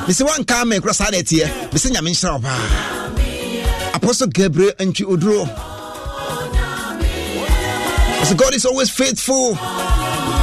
mesɛ 0.07 0.93
saa 0.93 1.09
na 1.11 1.17
ɛteɛ 1.17 1.47
mesɛ 1.71 1.89
nyame 1.93 2.09
nhyira 2.11 2.33
wo 2.33 2.39
paa 2.39 2.57
apostle 3.93 4.27
gabriel 4.27 4.73
antwi 4.79 5.05
oduro 5.05 5.45
So 8.25 8.35
God 8.35 8.53
is 8.53 8.65
always 8.65 8.89
faithful. 8.89 9.55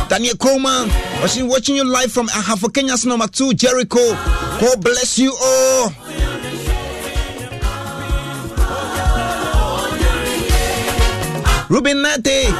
Daniel 0.09 0.36
Coleman, 0.36 0.88
watching, 1.20 1.48
watching 1.48 1.76
you 1.76 1.84
live 1.84 2.10
from 2.10 2.28
Ahafo 2.28 2.68
Kenyasi 2.70 3.06
number 3.06 3.26
two, 3.26 3.52
Jericho. 3.55 3.98
God 4.60 4.82
bless 4.82 5.18
you 5.18 5.36
all. 5.42 5.92
Ruben 11.68 12.00
Nate, 12.02 12.50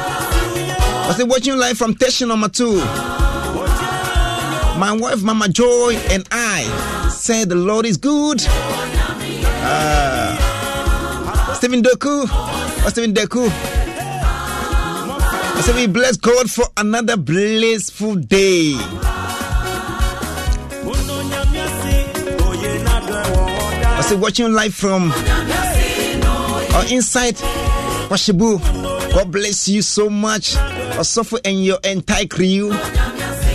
was 1.07 1.23
watching 1.25 1.53
you 1.53 1.59
live 1.59 1.77
from 1.77 1.95
Teshin 1.95 2.27
number 2.27 2.47
two. 2.49 2.75
My 4.79 4.95
wife, 4.97 5.23
Mama 5.23 5.49
Joy, 5.49 5.95
and 6.11 6.27
I 6.31 7.09
said 7.11 7.49
the 7.49 7.55
Lord 7.55 7.85
is 7.85 7.97
good. 7.97 8.41
Uh, 9.61 10.35
Stephen 11.55 11.81
Doku, 11.81 12.27
Stephen 12.89 13.13
Deku. 13.13 13.78
I 15.59 15.61
said 15.61 15.75
we 15.75 15.87
bless 15.87 16.15
God 16.15 16.49
for 16.49 16.63
another 16.77 17.17
blissful 17.17 18.15
day. 18.15 18.75
I 23.91 24.01
say 24.07 24.15
watching 24.15 24.53
live 24.53 24.73
from 24.73 25.11
or 25.11 26.85
inside 26.95 27.35
Washibu. 28.07 28.61
God 29.13 29.31
bless 29.33 29.67
you 29.67 29.81
so 29.81 30.09
much. 30.09 30.53
Osofo 30.95 31.37
and 31.43 31.61
your 31.65 31.79
entire 31.83 32.25
crew. 32.25 32.71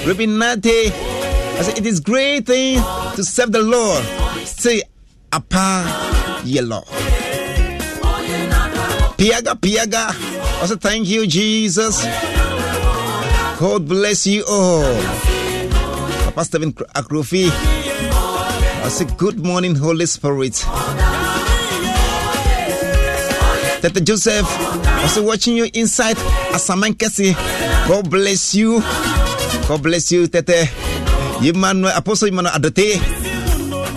Ruben 0.05 0.39
Nate. 0.39 0.93
I 0.93 1.63
said 1.63 1.79
it 1.79 1.87
is 1.87 2.01
great 2.01 2.45
thing 2.45 2.83
to 3.17 3.25
serve 3.25 3.53
the 3.53 3.63
Lord. 3.63 4.05
Say 4.45 4.83
apa 5.33 6.43
yellow. 6.45 6.85
Piaga 9.17 9.55
Piaga. 9.55 10.11
Also, 10.61 10.77
thank 10.77 11.07
you, 11.09 11.27
Jesus. 11.27 12.05
God 13.59 13.87
bless 13.89 14.27
you 14.27 14.45
all. 14.49 14.83
Papa 16.25 16.45
Stephen 16.45 16.73
Akrofi. 16.73 17.49
I 18.85 18.89
say, 18.89 19.07
Good 19.17 19.39
morning, 19.45 19.75
Holy 19.75 20.07
Spirit. 20.07 20.55
Tete 23.81 24.01
Joseph, 24.03 24.49
also 25.05 25.23
watching 25.23 25.57
you 25.57 25.69
inside 25.75 26.17
Asamankese. 26.57 27.35
God 27.87 28.11
bless 28.11 28.55
you. 28.55 28.81
God 29.69 29.83
bless 29.83 30.11
you, 30.11 30.27
Tete. 30.27 30.71
Emmanuel, 31.43 31.93
Apostle 31.95 32.29
Emmanuel 32.29 32.55
Adote. 32.55 32.97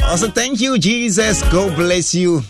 Also, 0.03 0.27
thank 0.29 0.59
you, 0.59 0.77
Jesus. 0.77 1.41
God 1.51 1.75
bless 1.75 2.13
you. 2.13 2.43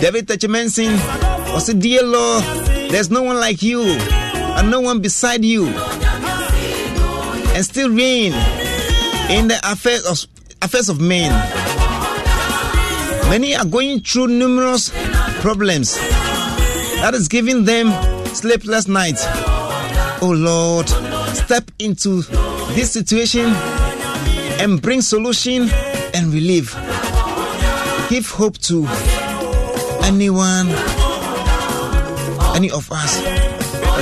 David 0.00 0.28
Tachimensin 0.28 0.96
also, 1.52 1.72
Dear 1.72 2.04
Lord, 2.04 2.44
there's 2.90 3.10
no 3.10 3.22
one 3.22 3.36
like 3.40 3.62
you 3.62 3.82
and 3.82 4.70
no 4.70 4.80
one 4.80 5.00
beside 5.00 5.44
you. 5.44 5.66
And 5.66 7.64
still 7.64 7.90
reign 7.90 8.32
in 9.28 9.48
the 9.48 9.58
affairs 9.64 10.06
of, 10.06 10.24
affairs 10.62 10.88
of 10.88 11.00
men. 11.00 11.30
Many 13.28 13.56
are 13.56 13.64
going 13.64 14.00
through 14.00 14.28
numerous 14.28 14.90
problems 15.40 15.96
that 15.96 17.14
is 17.14 17.26
giving 17.26 17.64
them 17.64 17.90
sleepless 18.34 18.86
nights. 18.86 19.24
Oh 20.22 20.32
Lord, 20.36 20.88
step 21.34 21.70
into 21.80 22.22
this 22.74 22.92
situation 22.92 23.46
and 24.60 24.80
bring 24.80 25.00
solution 25.02 25.68
and 26.14 26.32
relief. 26.32 26.74
Give 28.08 28.26
hope 28.28 28.58
to 28.58 28.86
anyone, 30.08 30.68
any 32.56 32.70
of 32.70 32.90
us. 32.90 33.20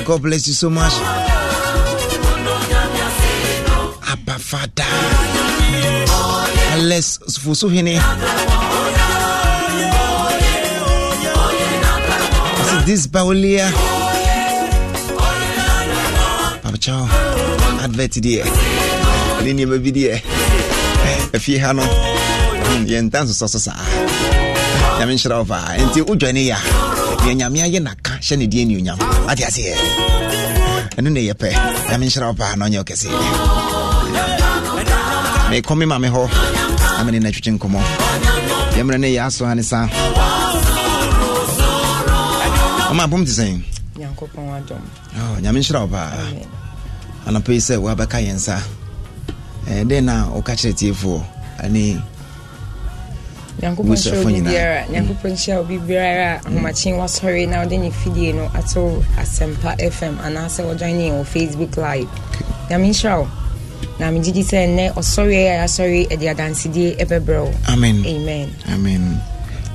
God 0.07 0.23
bless 0.23 0.47
you 0.47 0.55
so 0.55 0.71
much. 0.71 0.93
Abba 4.07 4.39
Father. 4.39 4.87
Alex 6.79 7.19
Fusuhine. 7.43 7.99
This 12.87 13.09
Baulia. 13.09 13.67
Papa 16.63 16.79
Chow. 16.79 17.03
Advert 17.83 18.15
deɛ. 18.23 18.45
Ne 19.43 19.51
nneɛma 19.53 19.83
bi 19.83 19.91
deɛ. 19.91 20.23
Afie 21.35 21.59
ha 21.59 21.73
no. 21.73 21.83
Yɛnta 22.87 23.27
nsosɔ 23.27 23.49
so 23.49 23.59
saa. 23.59 24.16
Nyame 25.07 25.15
nhyerɛ 25.15 25.37
wo 25.39 25.45
paa 25.45 25.77
enti 25.79 26.01
wodwane 26.03 26.43
yɛ 26.51 26.55
a 26.55 26.61
deɛ 27.23 27.33
nyame 27.39 27.59
ayɛ 27.63 27.81
naka 27.83 28.13
hyɛ 28.27 28.37
ne 28.39 28.47
deɛ 28.47 28.65
nionyam 28.67 28.99
ate 29.31 29.43
aseɛ 29.47 29.75
ɛno 30.99 31.09
ne 31.15 31.21
yɛpɛ 31.31 31.49
nyame 31.91 32.05
nhyerɛ 32.07 32.27
wo 32.27 32.35
paa 32.35 32.57
na 32.57 32.67
ɔnyɛ 32.67 32.79
wokɛseɛ 32.83 33.11
mekɔ 35.51 35.77
me 35.79 35.85
ma 35.87 35.99
me 35.99 36.09
hɔ. 36.09 36.23
Na 36.99 37.05
mene 37.05 37.19
no 37.23 37.29
atwitwe 37.29 37.53
nkɔmmɔ. 37.55 37.81
Yɛmmerɛ 38.77 38.99
ne 39.01 39.09
yɛ 39.15 39.27
aso 39.27 39.45
ane 39.47 39.63
sa 39.63 39.87
ɔma 42.91 43.03
apom 43.07 43.25
te 43.25 43.31
sɛn? 43.31 43.63
Oh, 44.03 45.37
nyame 45.41 45.59
nhyerɛ 45.63 45.81
wo 45.83 45.87
paa 45.87 46.11
anɔpɛ 47.27 47.51
yi 47.55 47.61
sɛ 47.61 47.75
woabɛka 47.79 48.19
yɛ 48.27 48.35
nsa. 48.35 48.59
Ɛdɛn 49.71 50.03
na 50.05 50.27
woka 50.35 50.53
kyerɛ 50.59 50.75
tiefoɔ? 50.75 51.23
Ane 51.63 52.03
nyankopɔn 53.63 53.97
hyɛ 53.97 54.21
obi 54.21 54.41
biara 54.43 54.81
nyankopɔn 54.93 55.33
hyɛ 55.37 55.57
obi 55.61 55.79
biara 55.79 56.29
a 56.37 56.49
ahomakyen 56.49 56.97
wasɔre 57.01 57.49
na 57.49 57.63
wode 57.63 57.77
ne 57.79 57.91
fidie 57.91 58.33
no 58.35 58.51
ato 58.55 59.03
asɛmpa 59.17 59.77
fm 59.81 60.15
anaasɛ 60.21 60.61
wɔgyan 60.69 60.95
ne 60.97 61.09
yɛn 61.09 61.17
wɔ 61.21 61.25
facebook 61.25 61.77
live. 61.77 62.09
Nyame 62.71 62.89
nhyira 62.91 63.19
wo. 63.21 63.29
Na 63.99 64.11
megye 64.11 64.33
di 64.33 64.43
sɛ 64.43 64.69
nnɛ 64.69 64.93
ɔsɔre 64.95 65.37
a 65.49 65.65
yɛasɔre 65.65 66.09
ɛde 66.13 66.27
adansedie 66.35 66.97
ɛbɛbrɛ 67.01 67.41
wo. 67.45 67.53
Amen. 67.69 68.05
Amen. 68.05 68.49
Amen. 68.69 69.21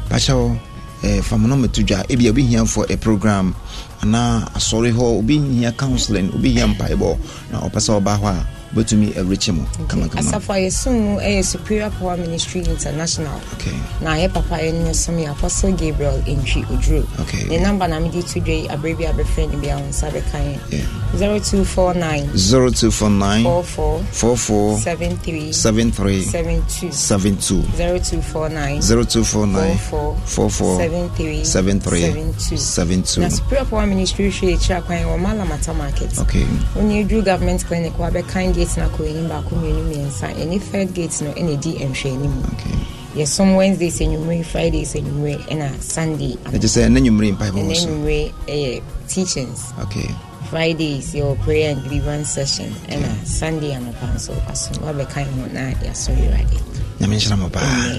Pakyɛ 0.10 0.58
eh, 1.04 1.22
fam 1.22 1.48
no 1.50 1.56
mato 1.56 1.82
dwa. 1.82 2.06
Ebia 2.08 2.30
obi 2.30 2.44
hiafoɔ 2.46 2.92
a 2.94 2.98
program. 2.98 3.56
Anaa 4.04 4.46
asɔre 4.54 4.94
hɔ 4.94 5.18
obi 5.20 5.40
hia 5.40 5.72
counseling 5.72 6.30
obi 6.36 6.52
hia 6.54 6.68
mpaebɔ. 6.68 7.18
Na 7.52 7.62
ɔpɛ 7.66 7.80
sɛ 7.82 7.98
ɔba 8.00 8.14
hɔ 8.22 8.28
a 8.30 8.46
wobɛtumi 8.74 9.14
awerɛkyɛ 9.16 9.54
mu. 9.54 9.66
Kamakama 9.88 10.20
asafo 10.22 10.54
a 10.54 10.58
yɛsom 10.68 10.94
mu 10.94 11.18
ɛyɛ 11.20 11.44
superior 11.46 11.90
power 11.92 12.18
ministry 12.18 12.62
international. 12.62 13.40
Okay. 13.54 13.76
Na 14.02 14.16
yɛ 14.16 14.34
papa 14.34 14.56
yɛ 14.60 14.74
no 14.74 14.94
som 14.94 15.16
yɛ 15.18 15.32
apostle 15.32 15.72
gabriel 15.74 16.22
antwi 16.28 16.64
oduro. 16.68 17.06
Okay. 17.22 17.48
ne 17.50 17.60
number 17.64 17.88
na 17.88 18.00
mede 18.00 18.26
to 18.26 18.40
dwa 18.40 18.62
yi 18.64 18.68
aberɛ 18.68 18.98
bi 18.98 19.04
abɛfrɛ 19.06 19.52
no 19.52 19.58
bia 19.60 19.76
wo 19.78 19.84
nsa 19.90 20.10
bɛka 20.12 20.42
Yeah. 20.72 20.80
yɛ 21.14 21.42
0249 21.42 22.30
0249 22.36 23.44
44 23.44 24.04
44 24.12 24.78
73 24.80 25.52
73 25.54 26.24
72 26.24 26.92
72 26.92 27.62
0249 27.78 28.82
0249 28.82 29.78
44 29.78 30.16
44 30.26 30.78
73 30.78 31.44
73 31.44 32.02
72 32.02 32.58
72 32.58 33.22
na 33.22 33.28
superior 33.30 33.66
power 33.66 33.86
ministry 33.88 34.30
hwɛ 34.30 34.56
akyiri 34.56 34.76
akwan 34.82 35.04
wɔ 35.06 35.18
malamata 35.20 35.76
market. 35.76 36.18
Okay. 36.20 36.46
Wone 36.76 37.04
aduru 37.04 37.24
government 37.26 37.66
clinic 37.66 37.94
wabɛkan 37.98 38.54
gate 38.62 38.78
no 38.78 38.86
akɔ 38.86 39.10
anim 39.10 39.28
baako 39.30 39.56
mmienu 39.56 39.82
mmiɛnsa 39.90 40.28
ɛne 40.38 40.62
third 40.62 40.94
gate 40.94 41.22
no 41.22 41.32
ɛna 41.34 41.58
ɛdi 41.58 41.72
nhwɛanim 41.90 42.34
okay. 42.54 42.78
Yɛsom 43.18 43.56
wednesdays 43.58 44.00
anwummere 44.02 44.46
fridays 44.46 44.94
anwummere 44.94 45.38
ɛna 45.50 45.82
sunday. 45.82 46.38
Ɛgye 46.46 46.70
sɛ 46.70 46.86
ɛna 46.88 47.00
nwummere 47.02 47.32
mpaebɔ 47.36 47.58
ɛna 47.58 47.72
wɔ 47.72 47.76
so 47.76 47.88
anwummere 47.88 48.32
ɛyɛ 48.48 48.82
teachings. 49.08 49.60
Okay. 49.82 50.10
Fridays 50.52 51.14
yɛwɔ 51.14 51.40
prayer 51.42 51.72
and 51.72 51.84
deliverance 51.84 52.30
session 52.30 52.70
ɛna 52.88 53.10
sunday 53.26 53.72
anɔpa 53.74 54.06
nso 54.16 54.34
asom 54.52 54.78
wabɛkan 54.86 55.26
ho 55.34 55.46
na 55.54 55.72
yɛasɔre 55.82 56.22
awurade 56.22 56.58
nyame 57.00 57.16
nhyira 57.18 57.38
mo 57.40 57.50
paa 57.50 57.98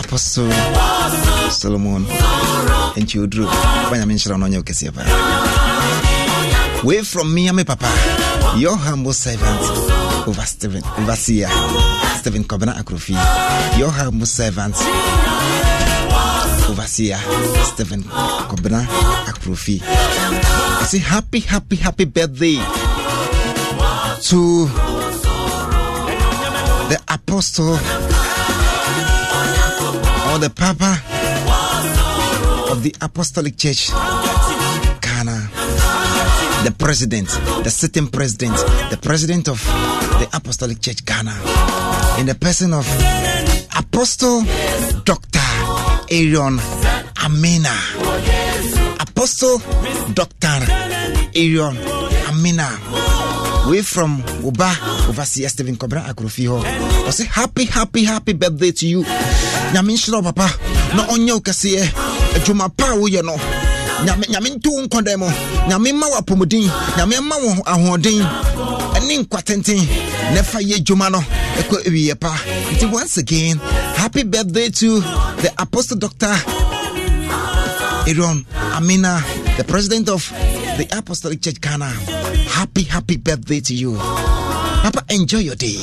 apostle 0.00 0.50
solomon 1.50 2.06
ɛnti 2.96 3.20
oduro 3.20 3.46
fa 3.90 3.96
nyame 3.98 4.14
nhyira 4.16 4.38
no 4.38 4.46
ɔnyɛ 4.46 4.56
wo 4.56 4.62
kɛseɛ 4.62 4.94
paa 4.94 5.59
way 6.84 7.02
from 7.02 7.32
me 7.34 7.50
me 7.52 7.64
papa? 7.64 7.88
Your 8.58 8.76
humble 8.76 9.12
servant 9.12 9.60
over 10.26 10.42
Stephen 10.42 10.82
overseer 10.98 11.48
Stephen 12.18 12.44
Kobena 12.44 12.74
Akrofi. 12.74 13.14
Your 13.78 13.90
humble 13.90 14.26
servant 14.26 14.74
overseer 16.68 17.16
Stephen 17.64 18.02
Kobena 18.02 18.84
Akrofi. 19.26 19.80
I 19.82 20.84
say 20.86 20.98
happy, 20.98 21.40
happy, 21.40 21.76
happy 21.76 22.04
birthday 22.04 22.56
to 24.30 24.66
the 26.88 26.98
apostle 27.08 27.74
or 30.30 30.38
the 30.38 30.50
papa 30.54 31.02
of 32.70 32.82
the 32.82 32.94
apostolic 33.00 33.56
church 33.56 33.90
the 36.64 36.74
president 36.78 37.28
the 37.64 37.70
sitting 37.70 38.08
president 38.08 38.54
the 38.90 38.98
president 39.00 39.48
of 39.48 39.58
the 40.20 40.28
apostolic 40.32 40.80
church 40.80 41.04
Ghana 41.04 41.34
in 42.18 42.26
the 42.26 42.34
person 42.34 42.72
of 42.74 42.86
apostle 43.76 44.42
dr 45.04 45.40
Aaron 46.10 46.58
Ami-Narh. 47.24 48.98
Apostle 49.00 49.58
dr 50.14 50.58
Aaron 51.36 51.76
Ami-Narh. 52.28 53.70
We 53.70 53.82
from 53.82 54.24
Uba 54.42 54.72
overseer 55.08 55.48
Stephen 55.48 55.76
Kobena 55.76 56.08
Akrofi 56.10 56.48
hɔ 56.48 56.58
ɔsɛ 57.06 57.26
happy 57.26 57.64
happy 57.66 58.04
happy 58.04 58.32
birthday 58.32 58.72
to 58.72 58.86
you. 58.88 59.04
Nyame 59.72 59.94
papa. 60.24 60.48
Na 60.96 61.06
ɔnyɛ 61.06 61.32
wo 61.32 61.40
kɛseɛ. 61.40 61.92
Pa 62.76 62.94
no 63.22 63.59
nyame 64.04 64.48
nto 64.56 64.70
wo 64.70 64.82
nkɔdan 64.86 65.18
mu 65.18 65.28
nyame 65.68 65.92
ma 65.92 66.06
wo 66.08 66.16
apɔmuden 66.20 66.70
nyame 66.96 67.20
ma 67.20 67.36
wo 67.36 67.50
ahoɔden. 67.64 68.20
Ɛne 68.96 69.18
nkwa 69.24 69.42
tenten. 69.42 69.80
Na 70.34 70.42
fa 70.42 70.58
yɛ 70.60 70.76
adwuma 70.78 71.10
no 71.10 71.18
ɛkɔ 71.60 71.86
awieɛ 71.86 72.14
pa. 72.20 72.32
Nti 72.72 72.86
once 72.92 73.16
again 73.18 73.58
happy 73.96 74.22
birthday 74.24 74.68
to 74.70 75.00
the 75.42 75.52
apostle 75.58 75.96
doctor 75.98 76.34
Aaron 78.08 78.44
Ami-Narh, 78.74 79.56
the 79.56 79.64
president 79.64 80.08
of 80.08 80.26
the 80.78 80.86
Apostolic 80.96 81.42
Church 81.42 81.60
Ghana. 81.60 81.86
Happy, 82.48 82.82
happy 82.84 83.16
birthday 83.16 83.60
to 83.60 83.74
you. 83.74 83.96
Papa, 84.82 85.04
enjoy 85.10 85.38
your 85.38 85.54
day. 85.56 85.76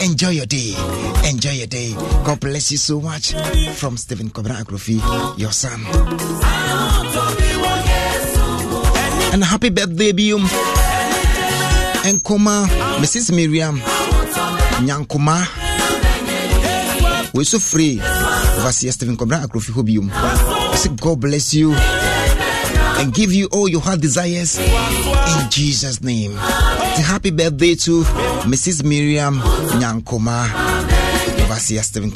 Enjoy 0.00 0.30
your 0.30 0.46
day. 0.46 0.74
Enjoy 1.28 1.50
your 1.50 1.66
day. 1.66 1.92
God 2.24 2.40
bless 2.40 2.72
you 2.72 2.78
so 2.78 3.00
much. 3.00 3.34
From 3.76 3.96
Stephen 3.96 4.30
Kobena 4.30 4.62
Akrofi, 4.62 4.98
your 5.38 5.52
son. 5.52 5.84
And 9.32 9.44
happy 9.44 9.70
birthday, 9.70 10.12
Bium. 10.12 10.42
And 12.04 12.22
Koma, 12.24 12.66
Mrs. 13.00 13.34
Miriam 13.34 13.78
Nyankuma. 14.80 15.44
We're 17.34 17.44
so 17.44 17.58
free. 17.58 18.00
Overseer 18.00 18.92
Stephen 18.92 19.16
Kobena 19.16 19.44
Akrofi 19.46 19.72
Hobium. 19.72 20.08
God 21.00 21.20
bless 21.20 21.54
you 21.54 21.74
and 23.02 23.12
give 23.12 23.32
you 23.32 23.48
all 23.50 23.68
your 23.68 23.80
heart 23.80 24.00
desires 24.00 24.58
in 24.58 25.50
Jesus' 25.50 26.00
name. 26.02 26.32
Happy 26.34 27.32
birthday 27.32 27.74
to 27.74 28.02
Mrs. 28.46 28.84
Miriam 28.84 29.40
Nyankoma. 29.80 30.46
Overseer 31.42 31.82
Stephen 31.82 32.12